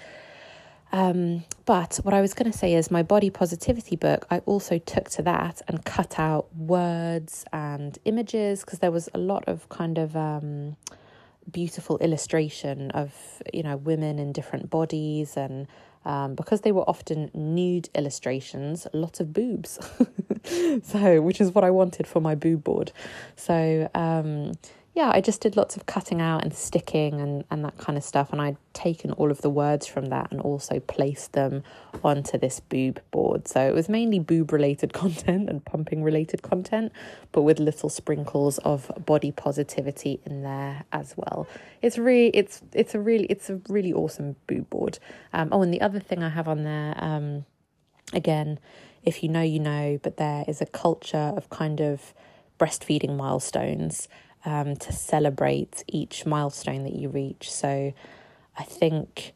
Um, 0.92 1.46
but 1.66 2.00
what 2.04 2.14
I 2.14 2.22
was 2.22 2.34
going 2.34 2.52
to 2.52 2.58
say 2.58 2.74
is 2.74 2.92
my 2.92 3.04
body 3.04 3.30
positivity 3.30 3.96
book, 3.96 4.26
I 4.30 4.40
also 4.40 4.78
took 4.78 5.10
to 5.12 5.22
that 5.24 5.62
and 5.68 5.86
cut 5.86 6.20
out 6.20 6.54
words 6.56 7.46
and 7.54 7.98
images 8.06 8.62
because 8.62 8.80
there 8.80 8.92
was 8.92 9.08
a 9.14 9.18
lot 9.18 9.46
of 9.48 9.70
kind 9.70 9.98
of 9.98 10.16
um, 10.16 10.76
beautiful 11.50 11.98
illustration 12.00 12.92
of, 12.92 13.14
you 13.54 13.64
know, 13.64 13.78
women 13.78 14.20
in 14.20 14.34
different 14.34 14.70
bodies 14.70 15.38
and 15.38 15.68
um, 16.04 16.34
because 16.36 16.62
they 16.62 16.72
were 16.72 16.90
often 16.90 17.30
nude 17.34 17.90
illustrations, 17.94 18.88
lots 18.92 19.20
of 19.20 19.34
boobs. 19.34 19.80
so, 20.84 21.22
which 21.22 21.40
is 21.40 21.52
what 21.52 21.64
I 21.64 21.70
wanted 21.70 22.08
for 22.08 22.20
my 22.20 22.34
boob 22.34 22.64
board. 22.64 22.92
So, 23.36 23.90
um, 23.94 24.54
yeah, 24.94 25.10
I 25.14 25.22
just 25.22 25.40
did 25.40 25.56
lots 25.56 25.78
of 25.78 25.86
cutting 25.86 26.20
out 26.20 26.44
and 26.44 26.54
sticking 26.54 27.22
and, 27.22 27.46
and 27.50 27.64
that 27.64 27.78
kind 27.78 27.98
of 27.98 28.04
stuff. 28.04 28.34
And 28.34 28.42
I'd 28.42 28.58
taken 28.74 29.14
all 29.14 29.32
of 29.32 29.42
the 29.42 29.50
words 29.50 29.88
from 29.88 30.08
that 30.08 30.30
and 30.32 30.42
also 30.42 30.82
placed 30.82 31.32
them 31.32 31.64
onto 32.04 32.38
this 32.38 32.60
boob 32.60 33.00
board. 33.10 33.48
So 33.48 33.66
it 33.66 33.74
was 33.74 33.88
mainly 33.88 34.20
boob 34.20 34.52
related 34.52 34.92
content 35.02 35.50
and 35.50 35.64
pumping 35.64 36.04
related 36.04 36.42
content, 36.42 36.92
but 37.32 37.44
with 37.44 37.58
little 37.58 37.88
sprinkles 37.88 38.58
of 38.60 38.92
body 39.06 39.32
positivity 39.32 40.20
in 40.26 40.44
there 40.44 40.84
as 40.92 41.14
well. 41.16 41.48
It's 41.82 41.98
really 41.98 42.36
it's 42.36 42.62
it's 42.74 42.94
a 42.94 43.00
really 43.00 43.28
it's 43.28 43.50
a 43.50 43.62
really 43.70 43.94
awesome 43.94 44.36
boob 44.46 44.70
board. 44.70 45.00
Um, 45.32 45.50
oh, 45.54 45.62
and 45.62 45.74
the 45.74 45.80
other 45.80 46.02
thing 46.02 46.22
I 46.22 46.30
have 46.30 46.50
on 46.50 46.64
there, 46.64 46.96
um, 46.98 47.46
again, 48.12 48.60
if 49.04 49.24
you 49.24 49.30
know, 49.30 49.42
you 49.42 49.60
know, 49.60 50.00
but 50.04 50.18
there 50.18 50.44
is 50.50 50.60
a 50.60 50.66
culture 50.66 51.32
of 51.38 51.50
kind 51.50 51.80
of 51.80 52.14
breastfeeding 52.60 53.16
milestones 53.16 54.10
um, 54.46 54.76
to 54.76 54.92
celebrate 54.92 55.84
each 55.88 56.26
milestone 56.26 56.84
that 56.84 56.94
you 56.94 57.10
reach. 57.10 57.52
So 57.52 57.94
I 58.58 58.64
think 58.64 59.34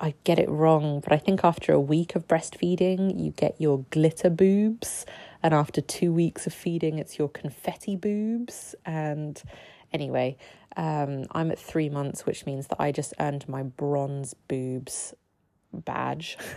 I 0.00 0.14
get 0.24 0.38
it 0.38 0.48
wrong, 0.48 1.00
but 1.00 1.12
I 1.12 1.18
think 1.18 1.44
after 1.44 1.72
a 1.72 1.80
week 1.80 2.14
of 2.14 2.26
breastfeeding, 2.26 3.22
you 3.22 3.30
get 3.30 3.60
your 3.60 3.84
glitter 3.90 4.30
boobs. 4.30 5.06
And 5.42 5.54
after 5.54 5.80
two 5.80 6.12
weeks 6.12 6.46
of 6.46 6.54
feeding, 6.54 6.98
it's 6.98 7.18
your 7.18 7.28
confetti 7.28 7.96
boobs. 7.96 8.74
And 8.84 9.40
anyway, 9.92 10.36
um, 10.76 11.26
I'm 11.32 11.50
at 11.50 11.58
three 11.58 11.88
months, 11.88 12.26
which 12.26 12.46
means 12.46 12.68
that 12.68 12.80
I 12.80 12.92
just 12.92 13.14
earned 13.20 13.48
my 13.48 13.62
bronze 13.62 14.34
boobs 14.48 15.14
badge. 15.72 16.36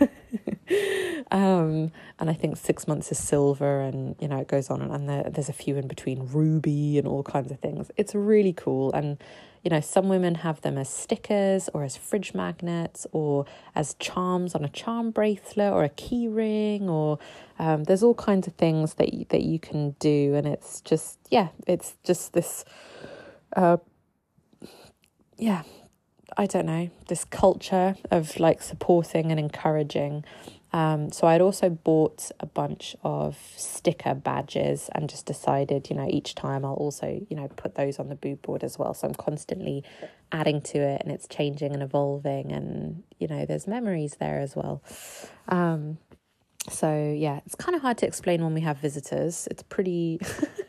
um, 1.30 1.92
and 2.18 2.30
I 2.30 2.32
think 2.32 2.56
six 2.56 2.86
months 2.86 3.10
is 3.10 3.18
silver, 3.18 3.80
and 3.80 4.16
you 4.20 4.28
know 4.28 4.38
it 4.38 4.48
goes 4.48 4.70
on, 4.70 4.82
and, 4.82 4.92
and 4.92 5.08
there, 5.08 5.24
there's 5.30 5.48
a 5.48 5.54
few 5.54 5.76
in 5.76 5.88
between 5.88 6.28
ruby 6.32 6.98
and 6.98 7.06
all 7.06 7.22
kinds 7.22 7.50
of 7.50 7.60
things. 7.60 7.90
It's 7.96 8.14
really 8.14 8.52
cool, 8.52 8.92
and 8.92 9.18
you 9.62 9.70
know 9.70 9.80
some 9.80 10.08
women 10.08 10.36
have 10.36 10.60
them 10.60 10.78
as 10.78 10.88
stickers 10.88 11.68
or 11.74 11.84
as 11.84 11.96
fridge 11.96 12.34
magnets 12.34 13.06
or 13.12 13.46
as 13.74 13.94
charms 13.94 14.54
on 14.54 14.64
a 14.64 14.68
charm 14.68 15.10
bracelet 15.10 15.72
or 15.72 15.84
a 15.84 15.90
key 15.90 16.28
ring, 16.28 16.88
or 16.88 17.18
um, 17.58 17.84
there's 17.84 18.02
all 18.02 18.14
kinds 18.14 18.46
of 18.46 18.54
things 18.54 18.94
that 18.94 19.14
you, 19.14 19.26
that 19.30 19.42
you 19.42 19.58
can 19.58 19.90
do, 19.98 20.34
and 20.34 20.46
it's 20.46 20.80
just 20.80 21.18
yeah, 21.30 21.48
it's 21.66 21.94
just 22.04 22.32
this. 22.32 22.64
Uh, 23.54 23.78
yeah, 25.38 25.62
I 26.36 26.46
don't 26.46 26.66
know, 26.66 26.90
this 27.08 27.24
culture 27.24 27.96
of 28.10 28.38
like 28.38 28.62
supporting 28.62 29.30
and 29.30 29.40
encouraging. 29.40 30.24
Um, 30.72 31.10
so 31.10 31.26
I'd 31.26 31.40
also 31.40 31.70
bought 31.70 32.30
a 32.40 32.46
bunch 32.46 32.94
of 33.02 33.38
sticker 33.56 34.12
badges 34.14 34.90
and 34.94 35.08
just 35.08 35.24
decided, 35.24 35.88
you 35.88 35.96
know, 35.96 36.06
each 36.10 36.34
time 36.34 36.64
I'll 36.64 36.74
also, 36.74 37.24
you 37.30 37.36
know, 37.36 37.48
put 37.56 37.76
those 37.76 37.98
on 37.98 38.08
the 38.08 38.14
boob 38.14 38.42
board 38.42 38.62
as 38.62 38.78
well. 38.78 38.92
So 38.92 39.08
I'm 39.08 39.14
constantly 39.14 39.84
adding 40.32 40.60
to 40.62 40.78
it 40.78 41.00
and 41.02 41.10
it's 41.10 41.26
changing 41.26 41.72
and 41.72 41.82
evolving 41.82 42.52
and, 42.52 43.02
you 43.18 43.28
know, 43.28 43.46
there's 43.46 43.66
memories 43.66 44.16
there 44.20 44.40
as 44.40 44.54
well. 44.54 44.82
Um, 45.48 45.96
so 46.68 47.14
yeah, 47.16 47.40
it's 47.46 47.54
kind 47.54 47.76
of 47.76 47.82
hard 47.82 47.96
to 47.98 48.06
explain 48.06 48.42
when 48.42 48.52
we 48.52 48.60
have 48.62 48.78
visitors. 48.78 49.48
It's 49.50 49.62
pretty 49.62 50.20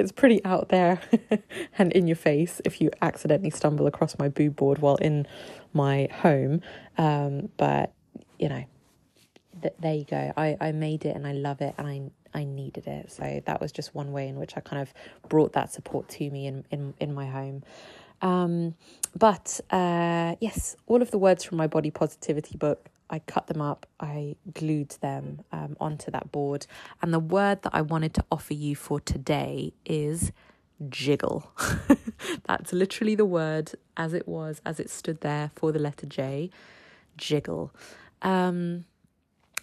it's 0.00 0.12
pretty 0.12 0.44
out 0.44 0.68
there 0.70 1.00
and 1.78 1.92
in 1.92 2.06
your 2.06 2.16
face 2.16 2.60
if 2.64 2.80
you 2.80 2.90
accidentally 3.02 3.50
stumble 3.50 3.86
across 3.86 4.18
my 4.18 4.28
boob 4.28 4.56
board 4.56 4.78
while 4.78 4.96
in 4.96 5.26
my 5.72 6.08
home. 6.12 6.60
Um, 6.98 7.50
but 7.56 7.92
you 8.38 8.48
know, 8.48 8.64
th- 9.62 9.74
there 9.78 9.94
you 9.94 10.04
go. 10.04 10.32
I, 10.36 10.56
I 10.60 10.72
made 10.72 11.04
it 11.04 11.14
and 11.14 11.26
I 11.26 11.32
love 11.32 11.60
it 11.60 11.74
and 11.78 11.86
I 11.86 12.10
I 12.32 12.44
needed 12.44 12.86
it. 12.86 13.10
So 13.10 13.42
that 13.44 13.60
was 13.60 13.72
just 13.72 13.94
one 13.94 14.12
way 14.12 14.28
in 14.28 14.36
which 14.36 14.56
I 14.56 14.60
kind 14.60 14.80
of 14.80 14.92
brought 15.28 15.52
that 15.54 15.72
support 15.72 16.08
to 16.10 16.30
me 16.30 16.46
in 16.46 16.64
in, 16.70 16.94
in 17.00 17.14
my 17.14 17.26
home. 17.26 17.62
Um, 18.22 18.74
but 19.16 19.60
uh, 19.70 20.36
yes, 20.40 20.76
all 20.86 21.02
of 21.02 21.10
the 21.10 21.18
words 21.18 21.44
from 21.44 21.58
my 21.58 21.66
body 21.66 21.90
positivity 21.90 22.56
book 22.56 22.88
I 23.10 23.18
cut 23.18 23.48
them 23.48 23.60
up, 23.60 23.86
I 23.98 24.36
glued 24.54 24.90
them 25.00 25.42
um, 25.52 25.76
onto 25.80 26.10
that 26.12 26.30
board. 26.32 26.66
And 27.02 27.12
the 27.12 27.18
word 27.18 27.62
that 27.62 27.74
I 27.74 27.82
wanted 27.82 28.14
to 28.14 28.24
offer 28.30 28.54
you 28.54 28.76
for 28.76 29.00
today 29.00 29.72
is 29.84 30.32
jiggle. 30.88 31.50
That's 32.46 32.72
literally 32.72 33.14
the 33.14 33.24
word 33.24 33.72
as 33.96 34.14
it 34.14 34.26
was, 34.26 34.62
as 34.64 34.80
it 34.80 34.88
stood 34.88 35.20
there 35.20 35.50
for 35.54 35.72
the 35.72 35.78
letter 35.78 36.06
J, 36.06 36.50
jiggle. 37.16 37.74
Um, 38.22 38.84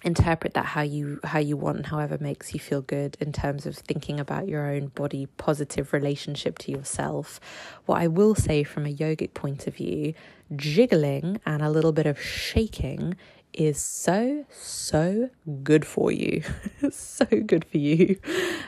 interpret 0.04 0.54
that 0.54 0.66
how 0.66 0.82
you 0.82 1.20
how 1.24 1.40
you 1.40 1.58
want 1.58 1.88
however 1.88 2.18
makes 2.20 2.54
you 2.54 2.60
feel 2.60 2.82
good 2.82 3.18
in 3.20 3.32
terms 3.32 3.66
of 3.66 3.76
thinking 3.76 4.20
about 4.20 4.48
your 4.48 4.68
own 4.68 4.88
body 4.88 5.26
positive 5.38 5.92
relationship 5.92 6.60
to 6.60 6.72
yourself 6.72 7.40
what 7.88 8.00
i 8.00 8.08
will 8.08 8.36
say 8.36 8.64
from 8.64 8.86
a 8.86 8.94
yogic 8.94 9.34
point 9.34 9.66
of 9.66 9.76
view 9.76 10.14
jiggling 10.56 11.40
and 11.48 11.64
a 11.64 11.70
little 11.70 11.92
bit 11.92 12.06
of 12.06 12.22
shaking 12.22 13.16
is 13.58 13.80
so, 13.80 14.46
so 14.52 15.30
good 15.64 15.86
for 15.86 16.12
you. 16.12 16.44
so 16.92 17.26
good 17.26 17.66
for 17.66 17.78
you. 17.78 18.20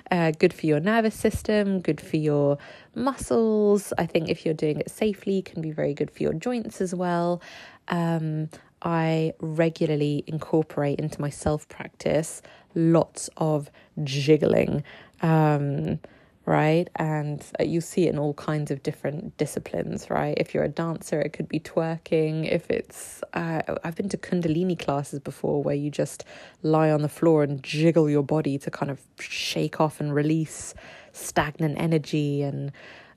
Uh, 0.10 0.32
good 0.32 0.54
for 0.54 0.66
your 0.66 0.80
nervous 0.80 1.16
system, 1.16 1.80
good 1.80 2.02
for 2.02 2.18
your 2.18 2.58
muscles. 2.96 3.94
I 3.98 4.06
think 4.06 4.30
if 4.30 4.46
you're 4.46 4.56
doing 4.56 4.80
it 4.80 4.90
safely, 4.90 5.42
can 5.44 5.62
be 5.62 5.72
very 5.72 5.94
good 5.94 6.10
for 6.10 6.24
your 6.24 6.34
joints 6.34 6.82
as 6.82 6.96
well. 6.96 7.42
Um, 7.88 8.50
I 8.82 9.34
regularly 9.40 10.24
incorporate 10.26 11.00
into 11.00 11.22
my 11.22 11.30
self 11.30 11.68
practice 11.68 12.42
lots 12.76 13.30
of 13.38 13.70
jiggling. 14.04 14.84
Um, 15.22 16.00
right? 16.46 16.90
And 16.96 17.46
uh, 17.60 17.64
you 17.64 17.82
see 17.82 18.08
it 18.08 18.14
in 18.14 18.20
all 18.20 18.34
kinds 18.34 18.72
of 18.72 18.82
different 18.82 19.38
disciplines, 19.38 20.10
right? 20.10 20.36
If 20.38 20.54
you're 20.54 20.64
a 20.64 20.70
dancer, 20.70 21.20
it 21.22 21.34
could 21.34 21.48
be 21.48 21.60
twerking. 21.60 22.52
If 22.52 22.70
it's, 22.72 23.22
uh, 23.34 23.62
I've 23.84 23.96
been 23.96 24.10
to 24.10 24.18
Kundalini 24.18 24.78
classes 24.78 25.20
before 25.20 25.62
where 25.62 25.76
you 25.76 25.92
just 25.92 26.24
lie 26.64 26.90
on 26.90 27.02
the 27.02 27.10
floor 27.10 27.44
and 27.44 27.62
jiggle 27.62 28.10
your 28.10 28.24
body 28.24 28.58
to 28.60 28.72
kind 28.72 28.92
of 28.92 29.02
shake 29.20 29.80
off 29.80 30.00
and 30.00 30.14
release 30.14 30.74
stagnant 31.12 31.80
energy. 31.80 32.42
And 32.42 32.72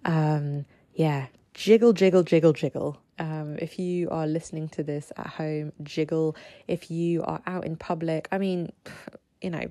um, 0.04 0.66
yeah, 0.94 1.26
jiggle, 1.54 1.92
jiggle, 1.92 2.22
jiggle, 2.22 2.52
jiggle. 2.52 2.98
Um, 3.18 3.56
if 3.60 3.78
you 3.78 4.10
are 4.10 4.26
listening 4.26 4.68
to 4.70 4.82
this 4.82 5.12
at 5.16 5.26
home, 5.26 5.72
jiggle. 5.82 6.36
If 6.66 6.90
you 6.90 7.22
are 7.22 7.40
out 7.46 7.64
in 7.64 7.76
public, 7.76 8.28
I 8.32 8.38
mean, 8.38 8.72
you 9.40 9.50
know, 9.50 9.70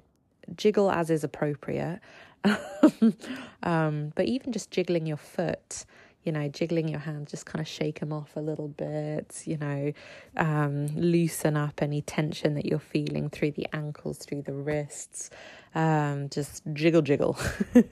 jiggle 0.56 0.92
as 0.92 1.10
is 1.10 1.24
appropriate. 1.24 2.00
um, 3.64 4.12
but 4.16 4.26
even 4.26 4.52
just 4.52 4.72
jiggling 4.72 5.06
your 5.06 5.18
foot, 5.18 5.86
you 6.24 6.32
know, 6.32 6.48
jiggling 6.48 6.88
your 6.88 7.00
hands, 7.00 7.32
just 7.32 7.46
kind 7.46 7.62
of 7.62 7.68
shake 7.68 8.00
them 8.00 8.14
off 8.14 8.36
a 8.36 8.40
little 8.40 8.68
bit, 8.68 9.42
you 9.46 9.58
know, 9.58 9.92
um, 10.38 10.88
loosen 10.96 11.58
up 11.58 11.82
any 11.82 12.02
tension 12.02 12.54
that 12.54 12.66
you're 12.66 12.80
feeling 12.80 13.30
through 13.30 13.52
the 13.52 13.68
ankles, 13.74 14.20
through 14.20 14.44
the 14.44 14.54
wrists. 14.54 15.32
Um, 15.74 16.30
just 16.30 16.62
jiggle, 16.74 17.02
jiggle. 17.02 17.38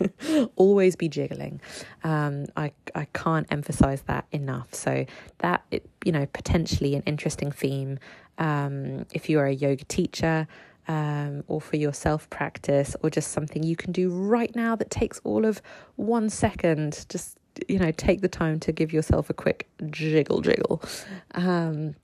Always 0.55 0.95
be 0.95 1.09
jiggling. 1.09 1.61
Um, 2.03 2.45
I 2.55 2.71
I 2.93 3.05
can't 3.13 3.47
emphasize 3.49 4.01
that 4.03 4.25
enough. 4.31 4.73
So 4.73 5.05
that 5.39 5.63
you 6.03 6.11
know 6.11 6.25
potentially 6.27 6.95
an 6.95 7.03
interesting 7.03 7.51
theme. 7.51 7.99
Um, 8.37 9.05
if 9.13 9.29
you 9.29 9.39
are 9.39 9.47
a 9.47 9.53
yoga 9.53 9.85
teacher, 9.85 10.47
um, 10.89 11.43
or 11.47 11.61
for 11.61 11.77
your 11.77 11.93
self 11.93 12.29
practice, 12.29 12.97
or 13.01 13.09
just 13.09 13.31
something 13.31 13.63
you 13.63 13.77
can 13.77 13.93
do 13.93 14.09
right 14.09 14.53
now 14.55 14.75
that 14.75 14.89
takes 14.89 15.21
all 15.23 15.45
of 15.45 15.61
one 15.95 16.29
second. 16.29 17.05
Just, 17.07 17.37
you 17.69 17.79
know, 17.79 17.91
take 17.91 18.19
the 18.19 18.27
time 18.27 18.59
to 18.61 18.73
give 18.73 18.91
yourself 18.91 19.29
a 19.29 19.33
quick 19.33 19.69
jiggle, 19.89 20.41
jiggle. 20.41 20.83
Um, 21.35 21.95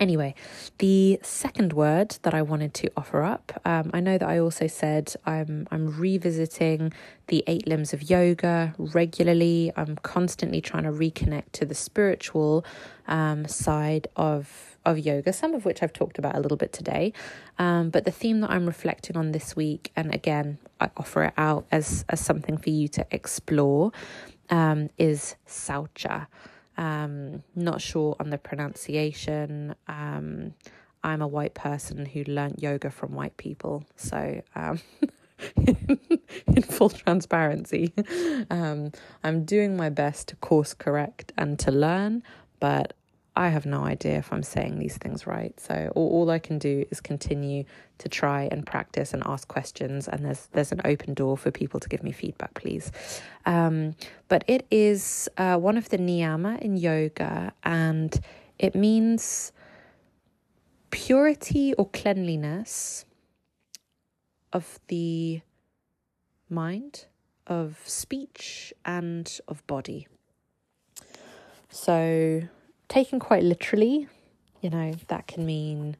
Anyway, 0.00 0.34
the 0.78 1.18
second 1.22 1.74
word 1.74 2.16
that 2.22 2.32
I 2.32 2.40
wanted 2.40 2.72
to 2.74 2.90
offer 2.96 3.22
up, 3.22 3.60
um, 3.66 3.90
I 3.92 4.00
know 4.00 4.16
that 4.16 4.26
I 4.28 4.38
also 4.38 4.66
said 4.66 5.14
I'm 5.26 5.68
I'm 5.70 5.98
revisiting 5.98 6.92
the 7.26 7.44
eight 7.46 7.66
limbs 7.66 7.92
of 7.92 8.08
yoga 8.08 8.74
regularly. 8.78 9.70
I'm 9.76 9.96
constantly 9.96 10.60
trying 10.62 10.84
to 10.84 10.90
reconnect 10.90 11.52
to 11.52 11.66
the 11.66 11.74
spiritual 11.74 12.64
um, 13.06 13.46
side 13.46 14.08
of 14.16 14.71
of 14.84 14.98
yoga, 14.98 15.32
some 15.32 15.54
of 15.54 15.64
which 15.64 15.82
I've 15.82 15.92
talked 15.92 16.18
about 16.18 16.34
a 16.34 16.40
little 16.40 16.56
bit 16.56 16.72
today. 16.72 17.12
Um, 17.58 17.90
but 17.90 18.04
the 18.04 18.10
theme 18.10 18.40
that 18.40 18.50
I'm 18.50 18.66
reflecting 18.66 19.16
on 19.16 19.32
this 19.32 19.54
week, 19.56 19.92
and 19.96 20.14
again, 20.14 20.58
I 20.80 20.90
offer 20.96 21.24
it 21.24 21.34
out 21.36 21.66
as 21.70 22.04
as 22.08 22.20
something 22.20 22.56
for 22.56 22.70
you 22.70 22.88
to 22.88 23.06
explore, 23.10 23.92
um, 24.50 24.90
is 24.98 25.36
Saucha. 25.46 26.26
Um, 26.76 27.42
not 27.54 27.80
sure 27.80 28.16
on 28.18 28.30
the 28.30 28.38
pronunciation. 28.38 29.74
Um, 29.88 30.54
I'm 31.04 31.20
a 31.20 31.26
white 31.26 31.54
person 31.54 32.06
who 32.06 32.24
learnt 32.24 32.62
yoga 32.62 32.90
from 32.90 33.12
white 33.12 33.36
people, 33.36 33.84
so 33.96 34.40
um, 34.54 34.80
in 35.66 36.62
full 36.62 36.90
transparency, 36.90 37.92
um, 38.50 38.92
I'm 39.24 39.44
doing 39.44 39.76
my 39.76 39.88
best 39.90 40.28
to 40.28 40.36
course 40.36 40.74
correct 40.74 41.32
and 41.36 41.58
to 41.58 41.72
learn, 41.72 42.22
but 42.60 42.94
I 43.34 43.48
have 43.48 43.64
no 43.64 43.84
idea 43.84 44.18
if 44.18 44.30
I'm 44.32 44.42
saying 44.42 44.78
these 44.78 44.98
things 44.98 45.26
right. 45.26 45.58
So 45.58 45.90
all, 45.94 46.08
all 46.10 46.30
I 46.30 46.38
can 46.38 46.58
do 46.58 46.84
is 46.90 47.00
continue 47.00 47.64
to 47.98 48.08
try 48.08 48.48
and 48.50 48.66
practice 48.66 49.14
and 49.14 49.22
ask 49.24 49.48
questions. 49.48 50.06
And 50.06 50.24
there's 50.24 50.48
there's 50.52 50.72
an 50.72 50.82
open 50.84 51.14
door 51.14 51.38
for 51.38 51.50
people 51.50 51.80
to 51.80 51.88
give 51.88 52.02
me 52.02 52.12
feedback, 52.12 52.52
please. 52.54 52.92
Um, 53.46 53.94
but 54.28 54.44
it 54.46 54.66
is 54.70 55.28
uh, 55.38 55.56
one 55.56 55.78
of 55.78 55.88
the 55.88 55.98
niyama 55.98 56.60
in 56.60 56.76
yoga, 56.76 57.52
and 57.64 58.20
it 58.58 58.74
means 58.74 59.52
purity 60.90 61.72
or 61.74 61.88
cleanliness 61.88 63.06
of 64.52 64.78
the 64.88 65.40
mind, 66.50 67.06
of 67.46 67.80
speech, 67.86 68.74
and 68.84 69.40
of 69.48 69.66
body. 69.66 70.06
So 71.70 72.42
taken 72.92 73.18
quite 73.18 73.42
literally, 73.42 74.06
you 74.60 74.68
know, 74.68 74.92
that 75.08 75.26
can 75.26 75.46
mean 75.46 75.96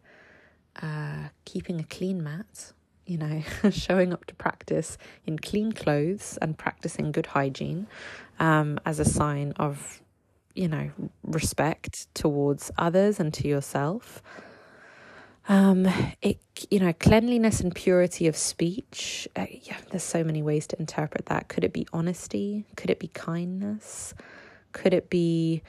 uh, 0.82 1.28
keeping 1.46 1.80
a 1.80 1.84
clean 1.84 2.22
mat, 2.22 2.72
you 3.06 3.16
know, 3.16 3.42
showing 3.70 4.12
up 4.12 4.26
to 4.26 4.34
practice 4.34 4.98
in 5.24 5.38
clean 5.38 5.72
clothes 5.72 6.38
and 6.42 6.58
practicing 6.58 7.10
good 7.10 7.24
hygiene 7.24 7.86
um, 8.38 8.78
as 8.84 9.00
a 9.00 9.06
sign 9.06 9.54
of, 9.56 10.02
you 10.54 10.68
know, 10.68 10.90
respect 11.24 12.14
towards 12.14 12.70
others 12.76 13.18
and 13.18 13.32
to 13.32 13.48
yourself. 13.48 14.22
Um, 15.48 15.88
it, 16.20 16.40
you 16.70 16.78
know, 16.78 16.92
cleanliness 16.92 17.60
and 17.60 17.74
purity 17.74 18.26
of 18.26 18.36
speech. 18.36 19.26
Uh, 19.34 19.46
yeah, 19.62 19.78
there's 19.90 20.02
so 20.02 20.22
many 20.22 20.42
ways 20.42 20.66
to 20.66 20.78
interpret 20.78 21.24
that. 21.26 21.48
Could 21.48 21.64
it 21.64 21.72
be 21.72 21.86
honesty? 21.90 22.66
Could 22.76 22.90
it 22.90 22.98
be 22.98 23.08
kindness? 23.08 24.12
Could 24.72 24.92
it 24.92 25.08
be 25.08 25.62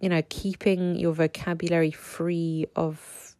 you 0.00 0.08
know, 0.08 0.22
keeping 0.28 0.96
your 0.96 1.12
vocabulary 1.12 1.90
free 1.90 2.66
of, 2.76 3.34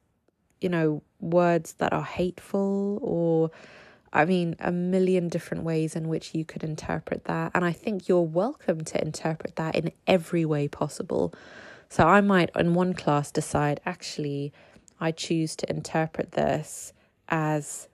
you 0.61 0.69
know, 0.69 1.03
words 1.21 1.75
that 1.75 1.93
are 1.93 2.03
hateful 2.03 2.99
or, 3.03 3.51
I 4.13 4.25
mean, 4.25 4.57
a 4.59 4.73
million 4.73 5.29
different 5.29 5.65
ways 5.65 5.95
in 5.95 6.09
which 6.09 6.35
you 6.35 6.45
could 6.45 6.65
interpret 6.65 7.25
that. 7.25 7.53
And 7.55 7.65
I 7.65 7.73
think 7.73 8.09
you're 8.09 8.23
welcome 8.23 8.83
to 8.85 9.01
interpret 9.01 9.57
that 9.57 9.75
in 9.75 9.93
every 10.07 10.45
way 10.45 10.69
possible. 10.69 11.35
So 11.89 12.07
I 12.07 12.21
might, 12.21 12.51
in 12.57 12.75
one 12.75 12.95
class, 12.95 13.31
decide 13.31 13.81
actually, 13.85 14.53
I 14.99 15.13
choose 15.13 15.57
to 15.57 15.71
interpret 15.71 16.33
this 16.33 16.93
as 17.29 17.89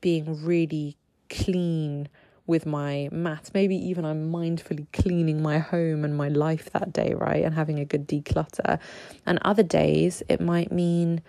being 0.00 0.44
really 0.44 0.96
clean 1.28 2.08
with 2.50 2.66
my 2.66 3.08
mat. 3.10 3.50
Maybe 3.54 3.76
even 3.76 4.04
I'm 4.04 4.30
mindfully 4.30 4.86
cleaning 4.92 5.40
my 5.40 5.58
home 5.58 6.04
and 6.04 6.14
my 6.16 6.28
life 6.28 6.68
that 6.72 6.92
day, 6.92 7.14
right? 7.14 7.42
And 7.44 7.54
having 7.54 7.78
a 7.78 7.86
good 7.86 8.06
declutter. 8.06 8.78
And 9.24 9.38
other 9.40 9.62
days, 9.62 10.22
it 10.28 10.40
might 10.40 10.70
mean, 10.70 11.22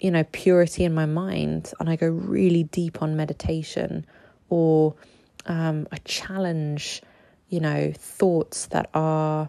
you 0.00 0.10
know, 0.10 0.24
purity 0.24 0.84
in 0.84 0.92
my 0.92 1.06
mind. 1.06 1.72
And 1.80 1.88
I 1.88 1.96
go 1.96 2.08
really 2.08 2.64
deep 2.64 3.00
on 3.00 3.16
meditation 3.16 4.04
or 4.50 4.94
um, 5.46 5.86
I 5.92 5.96
challenge, 6.04 7.02
you 7.48 7.60
know, 7.60 7.92
thoughts 7.96 8.66
that 8.66 8.90
are 8.92 9.48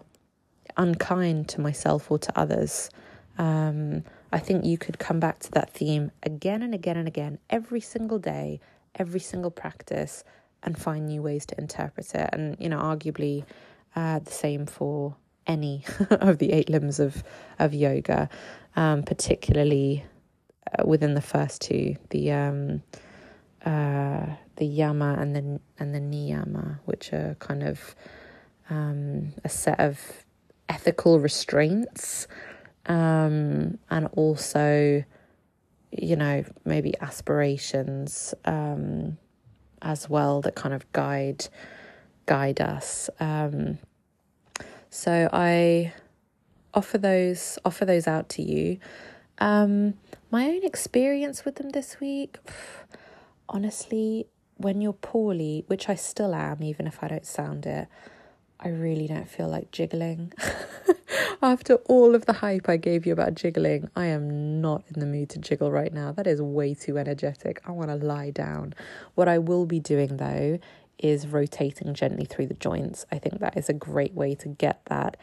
unkind 0.76 1.48
to 1.48 1.60
myself 1.60 2.10
or 2.10 2.18
to 2.18 2.38
others. 2.38 2.88
Um, 3.36 4.04
I 4.32 4.38
think 4.38 4.64
you 4.64 4.78
could 4.78 4.98
come 4.98 5.18
back 5.18 5.40
to 5.40 5.50
that 5.52 5.70
theme 5.70 6.12
again 6.22 6.62
and 6.62 6.72
again 6.72 6.96
and 6.96 7.08
again 7.08 7.38
every 7.50 7.80
single 7.80 8.18
day, 8.18 8.60
every 8.94 9.20
single 9.20 9.50
practice, 9.50 10.24
and 10.62 10.78
find 10.78 11.06
new 11.06 11.22
ways 11.22 11.46
to 11.46 11.58
interpret 11.58 12.14
it. 12.14 12.30
And, 12.32 12.56
you 12.58 12.68
know, 12.68 12.78
arguably 12.78 13.44
uh, 13.96 14.20
the 14.20 14.30
same 14.30 14.66
for 14.66 15.16
any 15.46 15.84
of 16.10 16.38
the 16.38 16.52
eight 16.52 16.68
limbs 16.68 17.00
of, 17.00 17.22
of 17.58 17.74
yoga, 17.74 18.28
um, 18.76 19.02
particularly 19.02 20.04
uh, 20.78 20.84
within 20.86 21.14
the 21.14 21.20
first 21.20 21.62
two, 21.62 21.96
the 22.10 22.32
um, 22.32 22.82
uh, 23.64 24.26
the 24.56 24.64
yama 24.64 25.16
and 25.18 25.34
the 25.34 25.60
and 25.78 25.94
the 25.94 25.98
niyama, 25.98 26.78
which 26.84 27.12
are 27.12 27.36
kind 27.38 27.62
of 27.62 27.94
um, 28.68 29.32
a 29.44 29.48
set 29.48 29.80
of 29.80 29.98
ethical 30.68 31.18
restraints, 31.18 32.28
um, 32.86 33.78
and 33.90 34.08
also, 34.12 35.02
you 35.90 36.16
know, 36.16 36.44
maybe 36.64 36.94
aspirations. 37.00 38.34
Um, 38.44 39.18
as 39.82 40.08
well 40.08 40.40
that 40.42 40.54
kind 40.54 40.74
of 40.74 40.90
guide 40.92 41.48
guide 42.26 42.60
us. 42.60 43.10
Um, 43.18 43.78
so 44.88 45.28
I 45.32 45.92
offer 46.74 46.98
those 46.98 47.58
offer 47.64 47.84
those 47.84 48.06
out 48.06 48.28
to 48.30 48.42
you. 48.42 48.78
Um, 49.38 49.94
my 50.30 50.46
own 50.46 50.64
experience 50.64 51.44
with 51.44 51.56
them 51.56 51.70
this 51.70 51.98
week, 51.98 52.38
honestly, 53.48 54.26
when 54.56 54.80
you're 54.80 54.92
poorly, 54.92 55.64
which 55.66 55.88
I 55.88 55.94
still 55.94 56.34
am, 56.34 56.62
even 56.62 56.86
if 56.86 57.02
I 57.02 57.08
don't 57.08 57.26
sound 57.26 57.64
it, 57.66 57.88
I 58.62 58.68
really 58.68 59.06
don't 59.06 59.28
feel 59.28 59.48
like 59.48 59.70
jiggling. 59.72 60.32
After 61.42 61.76
all 61.86 62.14
of 62.14 62.26
the 62.26 62.34
hype 62.34 62.68
I 62.68 62.76
gave 62.76 63.06
you 63.06 63.12
about 63.14 63.34
jiggling, 63.34 63.88
I 63.96 64.06
am 64.06 64.60
not 64.60 64.84
in 64.92 65.00
the 65.00 65.06
mood 65.06 65.30
to 65.30 65.38
jiggle 65.38 65.72
right 65.72 65.92
now. 65.92 66.12
That 66.12 66.26
is 66.26 66.42
way 66.42 66.74
too 66.74 66.98
energetic. 66.98 67.62
I 67.66 67.70
want 67.70 67.88
to 67.88 67.96
lie 67.96 68.30
down. 68.30 68.74
What 69.14 69.28
I 69.28 69.38
will 69.38 69.64
be 69.64 69.80
doing 69.80 70.18
though 70.18 70.58
is 70.98 71.26
rotating 71.26 71.94
gently 71.94 72.26
through 72.26 72.48
the 72.48 72.54
joints. 72.54 73.06
I 73.10 73.18
think 73.18 73.40
that 73.40 73.56
is 73.56 73.70
a 73.70 73.72
great 73.72 74.12
way 74.12 74.34
to 74.36 74.48
get 74.48 74.82
that 74.86 75.16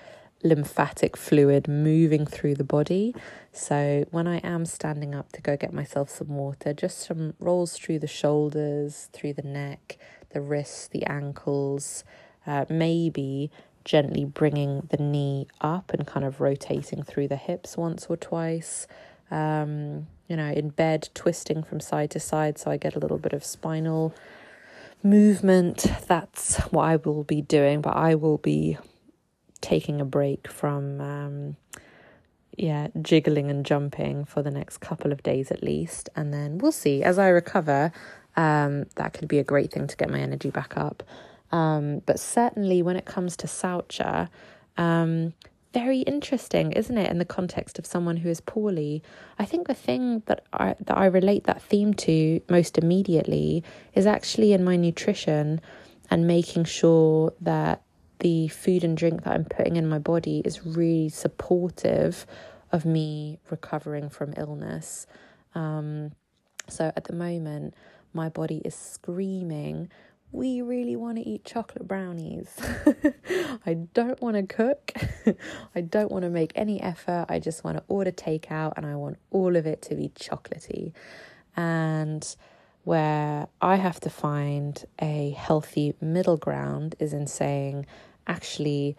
lymphatic 0.43 1.15
fluid 1.15 1.67
moving 1.67 2.25
through 2.25 2.55
the 2.55 2.63
body. 2.63 3.15
So 3.51 4.05
when 4.09 4.27
I 4.27 4.37
am 4.37 4.65
standing 4.65 5.13
up 5.13 5.31
to 5.33 5.41
go 5.41 5.55
get 5.55 5.73
myself 5.73 6.09
some 6.09 6.29
water, 6.29 6.73
just 6.73 6.99
some 6.99 7.35
rolls 7.39 7.77
through 7.77 7.99
the 7.99 8.07
shoulders, 8.07 9.09
through 9.13 9.33
the 9.33 9.43
neck, 9.43 9.97
the 10.31 10.41
wrists, 10.41 10.87
the 10.87 11.05
ankles, 11.05 12.03
uh, 12.47 12.65
maybe 12.69 13.51
gently 13.83 14.25
bringing 14.25 14.87
the 14.89 14.97
knee 14.97 15.47
up 15.61 15.93
and 15.93 16.07
kind 16.07 16.25
of 16.25 16.41
rotating 16.41 17.03
through 17.03 17.27
the 17.27 17.35
hips 17.35 17.77
once 17.77 18.07
or 18.09 18.17
twice. 18.17 18.87
Um, 19.29 20.07
you 20.27 20.35
know, 20.35 20.51
in 20.51 20.69
bed, 20.69 21.09
twisting 21.13 21.63
from 21.63 21.79
side 21.79 22.11
to 22.11 22.19
side, 22.19 22.57
so 22.57 22.71
I 22.71 22.77
get 22.77 22.95
a 22.95 22.99
little 22.99 23.17
bit 23.17 23.33
of 23.33 23.45
spinal 23.45 24.13
movement. 25.03 25.85
That's 26.07 26.57
what 26.65 26.83
I 26.83 26.95
will 26.97 27.23
be 27.23 27.41
doing, 27.41 27.81
but 27.81 27.95
I 27.95 28.15
will 28.15 28.37
be 28.37 28.77
taking 29.61 30.01
a 30.01 30.05
break 30.05 30.49
from, 30.49 30.99
um, 30.99 31.55
yeah, 32.57 32.87
jiggling 33.01 33.49
and 33.49 33.65
jumping 33.65 34.25
for 34.25 34.41
the 34.41 34.51
next 34.51 34.79
couple 34.79 35.11
of 35.11 35.23
days 35.23 35.51
at 35.51 35.63
least. 35.63 36.09
And 36.15 36.33
then 36.33 36.57
we'll 36.57 36.71
see 36.71 37.03
as 37.03 37.17
I 37.17 37.29
recover. 37.29 37.91
Um, 38.35 38.85
that 38.95 39.13
could 39.13 39.27
be 39.27 39.39
a 39.39 39.43
great 39.43 39.71
thing 39.71 39.87
to 39.87 39.97
get 39.97 40.09
my 40.09 40.19
energy 40.19 40.49
back 40.49 40.77
up. 40.77 41.03
Um, 41.51 42.01
but 42.05 42.19
certainly 42.19 42.81
when 42.81 42.97
it 42.97 43.05
comes 43.05 43.37
to 43.37 43.47
Saucha, 43.47 44.29
um, 44.77 45.33
very 45.73 45.99
interesting, 45.99 46.71
isn't 46.71 46.97
it, 46.97 47.11
in 47.11 47.19
the 47.19 47.25
context 47.25 47.77
of 47.77 47.85
someone 47.85 48.17
who 48.17 48.29
is 48.29 48.41
poorly? 48.41 49.03
I 49.37 49.45
think 49.45 49.67
the 49.67 49.73
thing 49.73 50.23
that 50.25 50.43
I 50.53 50.75
that 50.79 50.97
I 50.97 51.05
relate 51.05 51.43
that 51.43 51.61
theme 51.61 51.93
to 51.95 52.41
most 52.49 52.77
immediately 52.77 53.63
is 53.93 54.05
actually 54.05 54.53
in 54.53 54.63
my 54.63 54.75
nutrition 54.75 55.61
and 56.09 56.25
making 56.25 56.63
sure 56.63 57.33
that 57.41 57.83
the 58.19 58.47
food 58.47 58.83
and 58.83 58.97
drink 58.97 59.23
that 59.23 59.33
I'm 59.33 59.45
putting 59.45 59.75
in 59.75 59.87
my 59.87 59.99
body 59.99 60.41
is 60.43 60.65
really 60.65 61.09
supportive 61.09 62.25
of 62.71 62.85
me 62.85 63.39
recovering 63.49 64.09
from 64.09 64.33
illness. 64.37 65.05
Um, 65.53 66.11
so 66.67 66.91
at 66.95 67.03
the 67.05 67.13
moment, 67.13 67.75
my 68.13 68.29
body 68.29 68.61
is 68.65 68.73
screaming 68.73 69.89
we 70.31 70.61
really 70.61 70.95
want 70.95 71.17
to 71.17 71.27
eat 71.27 71.45
chocolate 71.45 71.87
brownies. 71.87 72.53
I 73.65 73.73
don't 73.93 74.21
want 74.21 74.35
to 74.35 74.43
cook. 74.43 74.93
I 75.75 75.81
don't 75.81 76.11
want 76.11 76.23
to 76.23 76.29
make 76.29 76.51
any 76.55 76.81
effort. 76.81 77.25
I 77.29 77.39
just 77.39 77.63
want 77.63 77.77
to 77.77 77.83
order 77.87 78.11
takeout 78.11 78.73
and 78.75 78.85
I 78.85 78.95
want 78.95 79.17
all 79.31 79.55
of 79.55 79.65
it 79.65 79.81
to 79.83 79.95
be 79.95 80.09
chocolatey. 80.09 80.91
And 81.55 82.35
where 82.83 83.47
I 83.61 83.75
have 83.75 83.99
to 84.01 84.09
find 84.09 84.83
a 85.01 85.31
healthy 85.31 85.95
middle 86.01 86.37
ground 86.37 86.95
is 86.99 87.13
in 87.13 87.27
saying, 87.27 87.85
actually, 88.27 88.97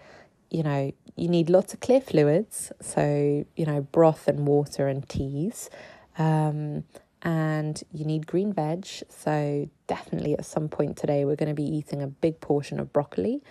you 0.50 0.62
know, 0.62 0.92
you 1.16 1.28
need 1.28 1.50
lots 1.50 1.74
of 1.74 1.80
clear 1.80 2.00
fluids. 2.00 2.72
So, 2.80 3.44
you 3.54 3.66
know, 3.66 3.82
broth 3.82 4.28
and 4.28 4.46
water 4.46 4.88
and 4.88 5.08
teas. 5.08 5.68
Um, 6.16 6.84
and 7.22 7.82
you 7.92 8.04
need 8.04 8.26
green 8.26 8.52
veg. 8.52 8.86
So, 9.08 9.68
definitely 9.88 10.38
at 10.38 10.44
some 10.44 10.68
point 10.68 10.96
today, 10.96 11.24
we're 11.24 11.36
going 11.36 11.48
to 11.48 11.54
be 11.54 11.64
eating 11.64 12.00
a 12.00 12.06
big 12.06 12.40
portion 12.40 12.78
of 12.78 12.92
broccoli. 12.92 13.42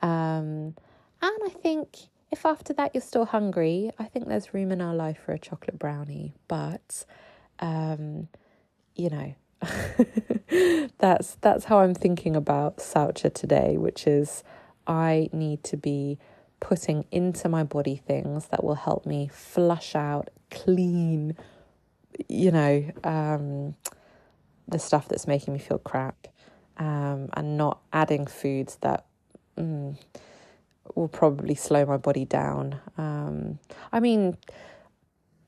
Um, 0.00 0.76
and 1.20 1.38
I 1.44 1.50
think 1.60 1.96
if 2.30 2.46
after 2.46 2.72
that 2.74 2.94
you're 2.94 3.02
still 3.02 3.24
hungry, 3.24 3.90
I 3.98 4.04
think 4.04 4.28
there's 4.28 4.54
room 4.54 4.70
in 4.70 4.80
our 4.80 4.94
life 4.94 5.18
for 5.24 5.32
a 5.32 5.38
chocolate 5.38 5.78
brownie. 5.78 6.34
But, 6.46 7.04
um, 7.58 8.28
you 8.94 9.10
know, 9.10 9.34
that's 10.98 11.36
that's 11.40 11.64
how 11.64 11.80
I'm 11.80 11.94
thinking 11.94 12.36
about 12.36 12.76
Saucha 12.76 13.32
today, 13.32 13.76
which 13.76 14.06
is 14.06 14.44
I 14.86 15.28
need 15.32 15.64
to 15.64 15.76
be 15.76 16.18
putting 16.60 17.04
into 17.10 17.48
my 17.48 17.64
body 17.64 17.96
things 17.96 18.46
that 18.48 18.62
will 18.62 18.76
help 18.76 19.06
me 19.06 19.28
flush 19.32 19.94
out, 19.94 20.28
clean, 20.50 21.36
you 22.28 22.50
know, 22.50 22.84
um, 23.04 23.74
the 24.68 24.78
stuff 24.78 25.08
that's 25.08 25.26
making 25.26 25.54
me 25.54 25.58
feel 25.58 25.78
crap, 25.78 26.28
um, 26.76 27.28
and 27.34 27.56
not 27.56 27.80
adding 27.92 28.26
foods 28.26 28.76
that 28.82 29.06
mm, 29.56 29.96
will 30.94 31.08
probably 31.08 31.54
slow 31.54 31.84
my 31.86 31.96
body 31.96 32.24
down. 32.24 32.80
Um, 32.96 33.58
I 33.92 34.00
mean, 34.00 34.36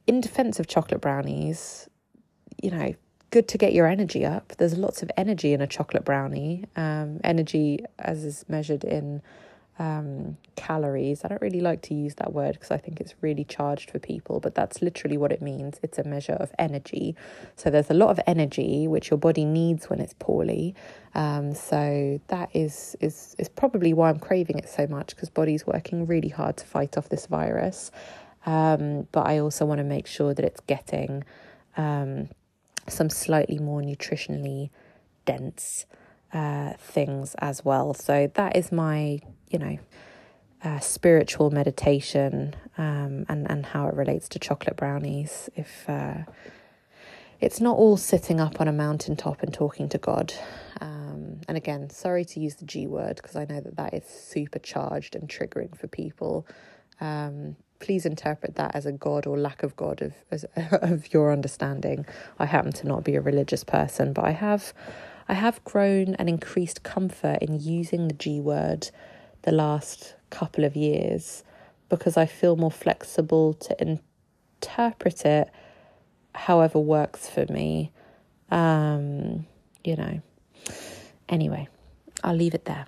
in 0.06 0.20
defense 0.20 0.58
of 0.58 0.66
chocolate 0.66 1.00
brownies, 1.00 1.88
you 2.62 2.70
know, 2.70 2.94
good 3.30 3.46
to 3.48 3.58
get 3.58 3.72
your 3.72 3.86
energy 3.86 4.24
up. 4.24 4.52
There's 4.58 4.76
lots 4.76 5.02
of 5.02 5.10
energy 5.16 5.52
in 5.52 5.60
a 5.60 5.66
chocolate 5.66 6.04
brownie. 6.04 6.64
Um, 6.76 7.20
energy, 7.22 7.80
as 7.98 8.24
is 8.24 8.44
measured 8.48 8.84
in 8.84 9.22
um, 9.80 10.36
calories. 10.56 11.24
I 11.24 11.28
don't 11.28 11.40
really 11.40 11.62
like 11.62 11.80
to 11.82 11.94
use 11.94 12.14
that 12.16 12.34
word 12.34 12.52
because 12.52 12.70
I 12.70 12.76
think 12.76 13.00
it's 13.00 13.14
really 13.22 13.44
charged 13.44 13.90
for 13.90 13.98
people, 13.98 14.38
but 14.38 14.54
that's 14.54 14.82
literally 14.82 15.16
what 15.16 15.32
it 15.32 15.40
means. 15.40 15.80
It's 15.82 15.98
a 15.98 16.04
measure 16.04 16.34
of 16.34 16.52
energy. 16.58 17.16
So 17.56 17.70
there's 17.70 17.88
a 17.88 17.94
lot 17.94 18.10
of 18.10 18.20
energy 18.26 18.86
which 18.86 19.10
your 19.10 19.16
body 19.16 19.46
needs 19.46 19.88
when 19.88 19.98
it's 19.98 20.14
poorly. 20.18 20.74
Um, 21.14 21.54
so 21.54 22.20
that 22.28 22.50
is 22.54 22.94
is 23.00 23.34
is 23.38 23.48
probably 23.48 23.94
why 23.94 24.10
I'm 24.10 24.18
craving 24.18 24.58
it 24.58 24.68
so 24.68 24.86
much 24.86 25.16
because 25.16 25.30
body's 25.30 25.66
working 25.66 26.06
really 26.06 26.28
hard 26.28 26.58
to 26.58 26.66
fight 26.66 26.98
off 26.98 27.08
this 27.08 27.24
virus. 27.24 27.90
Um, 28.44 29.08
but 29.12 29.26
I 29.26 29.38
also 29.38 29.64
want 29.64 29.78
to 29.78 29.84
make 29.84 30.06
sure 30.06 30.34
that 30.34 30.44
it's 30.44 30.60
getting 30.60 31.24
um, 31.78 32.28
some 32.86 33.08
slightly 33.08 33.58
more 33.58 33.80
nutritionally 33.80 34.68
dense 35.24 35.86
uh, 36.32 36.74
things 36.78 37.34
as 37.38 37.64
well. 37.64 37.94
So 37.94 38.30
that 38.34 38.56
is 38.56 38.70
my 38.72 39.20
you 39.50 39.58
know, 39.58 39.78
uh, 40.64 40.78
spiritual 40.78 41.50
meditation 41.50 42.54
um, 42.78 43.26
and, 43.28 43.50
and 43.50 43.66
how 43.66 43.88
it 43.88 43.94
relates 43.94 44.28
to 44.30 44.38
chocolate 44.38 44.76
brownies. 44.76 45.50
If 45.56 45.88
uh, 45.88 46.22
it's 47.40 47.60
not 47.60 47.76
all 47.76 47.96
sitting 47.96 48.40
up 48.40 48.60
on 48.60 48.68
a 48.68 48.72
mountaintop 48.72 49.42
and 49.42 49.52
talking 49.52 49.88
to 49.90 49.98
God. 49.98 50.32
Um, 50.80 51.40
and 51.48 51.56
again, 51.56 51.90
sorry 51.90 52.24
to 52.26 52.40
use 52.40 52.56
the 52.56 52.64
G 52.64 52.86
word 52.86 53.16
because 53.16 53.36
I 53.36 53.44
know 53.44 53.60
that 53.60 53.76
that 53.76 53.94
is 53.94 54.04
supercharged 54.04 55.16
and 55.16 55.28
triggering 55.28 55.76
for 55.76 55.88
people. 55.88 56.46
Um, 57.00 57.56
please 57.78 58.04
interpret 58.04 58.56
that 58.56 58.72
as 58.74 58.84
a 58.84 58.92
God 58.92 59.26
or 59.26 59.38
lack 59.38 59.62
of 59.62 59.74
God 59.74 60.02
of 60.02 60.12
as, 60.30 60.44
of 60.56 61.12
your 61.12 61.32
understanding. 61.32 62.06
I 62.38 62.44
happen 62.46 62.72
to 62.72 62.86
not 62.86 63.04
be 63.04 63.16
a 63.16 63.20
religious 63.20 63.64
person, 63.64 64.12
but 64.12 64.26
I 64.26 64.32
have 64.32 64.74
I 65.30 65.34
have 65.34 65.62
grown 65.62 66.16
and 66.16 66.28
increased 66.28 66.82
comfort 66.82 67.38
in 67.40 67.60
using 67.60 68.08
the 68.08 68.14
G 68.14 68.40
word 68.40 68.90
the 69.42 69.52
last 69.52 70.16
couple 70.28 70.64
of 70.64 70.74
years 70.74 71.44
because 71.88 72.16
I 72.16 72.26
feel 72.26 72.56
more 72.56 72.72
flexible 72.72 73.54
to 73.54 74.00
interpret 74.60 75.24
it 75.24 75.48
however 76.34 76.80
works 76.80 77.28
for 77.28 77.46
me. 77.48 77.92
Um, 78.50 79.46
you 79.84 79.94
know. 79.94 80.20
Anyway, 81.28 81.68
I'll 82.24 82.34
leave 82.34 82.54
it 82.54 82.64
there. 82.64 82.86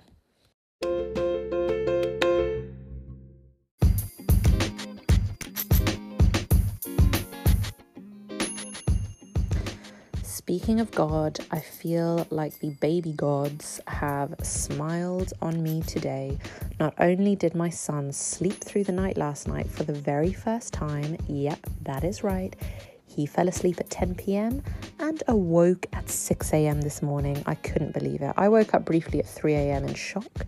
Speaking 10.45 10.81
of 10.81 10.91
God, 10.91 11.39
I 11.51 11.61
feel 11.61 12.27
like 12.29 12.59
the 12.59 12.71
baby 12.81 13.13
gods 13.13 13.79
have 13.87 14.35
smiled 14.43 15.31
on 15.41 15.63
me 15.63 15.83
today. 15.83 16.37
Not 16.81 16.93
only 16.99 17.37
did 17.37 17.55
my 17.55 17.69
son 17.69 18.11
sleep 18.11 18.61
through 18.61 18.83
the 18.83 18.91
night 18.91 19.15
last 19.15 19.47
night 19.47 19.69
for 19.69 19.85
the 19.85 19.93
very 19.93 20.33
first 20.33 20.73
time, 20.73 21.15
yep, 21.29 21.59
that 21.83 22.03
is 22.03 22.25
right. 22.25 22.57
He 23.05 23.25
fell 23.25 23.47
asleep 23.47 23.79
at 23.79 23.89
10 23.89 24.15
p.m. 24.15 24.61
and 24.99 25.23
awoke 25.29 25.85
at 25.93 26.09
6 26.09 26.51
a.m. 26.51 26.81
this 26.81 27.01
morning. 27.01 27.41
I 27.45 27.55
couldn't 27.55 27.93
believe 27.93 28.21
it. 28.21 28.33
I 28.35 28.49
woke 28.49 28.73
up 28.73 28.83
briefly 28.83 29.19
at 29.19 29.29
3 29.29 29.53
a.m. 29.53 29.85
in 29.85 29.93
shock, 29.93 30.45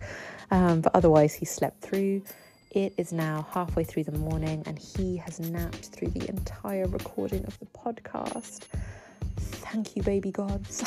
um, 0.50 0.82
but 0.82 0.94
otherwise, 0.94 1.32
he 1.32 1.46
slept 1.46 1.80
through. 1.80 2.20
It 2.70 2.92
is 2.98 3.14
now 3.14 3.46
halfway 3.50 3.84
through 3.84 4.04
the 4.04 4.18
morning 4.18 4.62
and 4.66 4.78
he 4.78 5.16
has 5.16 5.40
napped 5.40 5.86
through 5.86 6.08
the 6.08 6.28
entire 6.28 6.86
recording 6.86 7.46
of 7.46 7.58
the 7.60 7.66
podcast. 7.66 8.64
Thank 9.72 9.96
you, 9.96 10.02
baby 10.02 10.30
gods. 10.30 10.84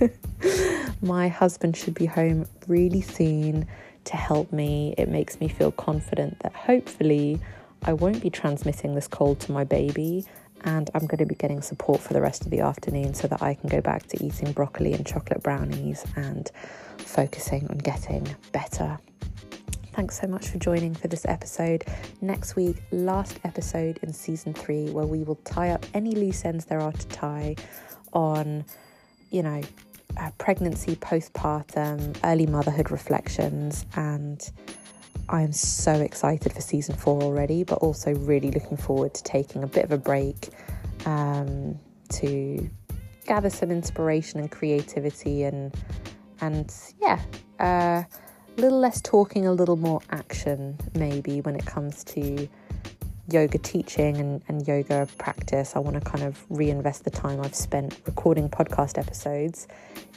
My 1.02 1.28
husband 1.28 1.76
should 1.76 1.94
be 1.94 2.06
home 2.06 2.46
really 2.66 3.02
soon 3.02 3.66
to 4.04 4.16
help 4.16 4.52
me. 4.52 4.94
It 4.96 5.08
makes 5.08 5.38
me 5.38 5.48
feel 5.48 5.70
confident 5.70 6.38
that 6.40 6.54
hopefully 6.54 7.40
I 7.82 7.92
won't 7.92 8.22
be 8.22 8.30
transmitting 8.30 8.94
this 8.94 9.06
cold 9.06 9.38
to 9.40 9.52
my 9.52 9.64
baby 9.64 10.24
and 10.64 10.90
I'm 10.94 11.06
going 11.06 11.18
to 11.18 11.26
be 11.26 11.34
getting 11.34 11.60
support 11.60 12.00
for 12.00 12.14
the 12.14 12.20
rest 12.20 12.44
of 12.44 12.50
the 12.50 12.60
afternoon 12.60 13.14
so 13.14 13.28
that 13.28 13.42
I 13.42 13.54
can 13.54 13.68
go 13.68 13.80
back 13.80 14.06
to 14.08 14.24
eating 14.24 14.52
broccoli 14.52 14.94
and 14.94 15.06
chocolate 15.06 15.42
brownies 15.42 16.04
and 16.16 16.50
focusing 16.98 17.68
on 17.68 17.78
getting 17.78 18.26
better. 18.50 18.98
Thanks 19.92 20.20
so 20.20 20.26
much 20.26 20.48
for 20.48 20.58
joining 20.58 20.94
for 20.94 21.08
this 21.08 21.24
episode. 21.26 21.84
Next 22.20 22.56
week, 22.56 22.76
last 22.90 23.38
episode 23.44 23.98
in 24.02 24.12
season 24.12 24.52
three, 24.52 24.90
where 24.90 25.06
we 25.06 25.22
will 25.22 25.36
tie 25.36 25.70
up 25.70 25.86
any 25.94 26.14
loose 26.14 26.44
ends 26.44 26.64
there 26.64 26.80
are 26.80 26.92
to 26.92 27.06
tie 27.08 27.56
on, 28.12 28.64
you 29.30 29.42
know, 29.42 29.62
uh, 30.16 30.30
pregnancy, 30.38 30.96
postpartum, 30.96 32.16
early 32.24 32.46
motherhood 32.46 32.90
reflections, 32.90 33.84
and 33.96 34.50
I'm 35.28 35.52
so 35.52 35.92
excited 35.92 36.52
for 36.52 36.60
season 36.60 36.96
four 36.96 37.22
already, 37.22 37.64
but 37.64 37.78
also 37.78 38.14
really 38.14 38.50
looking 38.50 38.76
forward 38.76 39.14
to 39.14 39.22
taking 39.24 39.62
a 39.62 39.66
bit 39.66 39.84
of 39.84 39.92
a 39.92 39.98
break 39.98 40.48
um, 41.04 41.78
to 42.10 42.70
gather 43.26 43.50
some 43.50 43.70
inspiration 43.70 44.40
and 44.40 44.50
creativity, 44.50 45.42
and 45.42 45.74
and 46.40 46.72
yeah, 47.00 47.20
uh, 47.60 48.04
a 48.04 48.60
little 48.60 48.78
less 48.78 49.00
talking, 49.02 49.46
a 49.46 49.52
little 49.52 49.76
more 49.76 50.00
action, 50.10 50.78
maybe 50.94 51.40
when 51.40 51.56
it 51.56 51.66
comes 51.66 52.04
to 52.04 52.48
yoga 53.28 53.58
teaching 53.58 54.16
and, 54.18 54.42
and 54.48 54.66
yoga 54.66 55.08
practice, 55.18 55.74
I 55.74 55.80
want 55.80 56.02
to 56.02 56.10
kind 56.10 56.24
of 56.24 56.44
reinvest 56.48 57.04
the 57.04 57.10
time 57.10 57.40
I've 57.40 57.54
spent 57.54 58.00
recording 58.06 58.48
podcast 58.48 58.98
episodes 58.98 59.66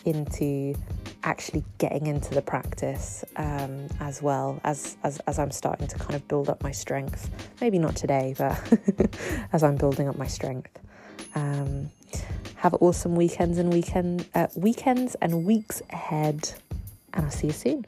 into 0.05 0.76
actually 1.24 1.64
getting 1.78 2.07
into 2.07 2.34
the 2.34 2.41
practice 2.41 3.26
um, 3.36 3.88
as 3.99 4.22
well 4.22 4.62
as, 4.64 4.97
as 5.03 5.20
as 5.28 5.39
I'm 5.39 5.51
starting 5.51 5.88
to 5.88 5.97
kind 5.97 6.16
of 6.16 6.28
build 6.28 6.49
up 6.49 6.64
my 6.64 6.72
strength. 6.72 7.30
Maybe 7.62 7.80
not 7.80 7.95
today, 7.95 8.36
but 8.38 8.57
as 9.53 9.64
I'm 9.64 9.76
building 9.76 10.07
up 10.07 10.18
my 10.18 10.28
strength. 10.28 10.80
Um, 11.36 11.89
have 12.55 12.74
awesome 12.82 13.16
weekends 13.16 13.57
and 13.57 13.72
weekend 13.72 14.28
uh, 14.36 14.47
weekends 14.55 15.16
and 15.16 15.45
weeks 15.45 15.82
ahead, 15.91 16.51
and 17.14 17.26
I'll 17.26 17.32
see 17.32 17.47
you 17.47 17.53
soon. 17.53 17.86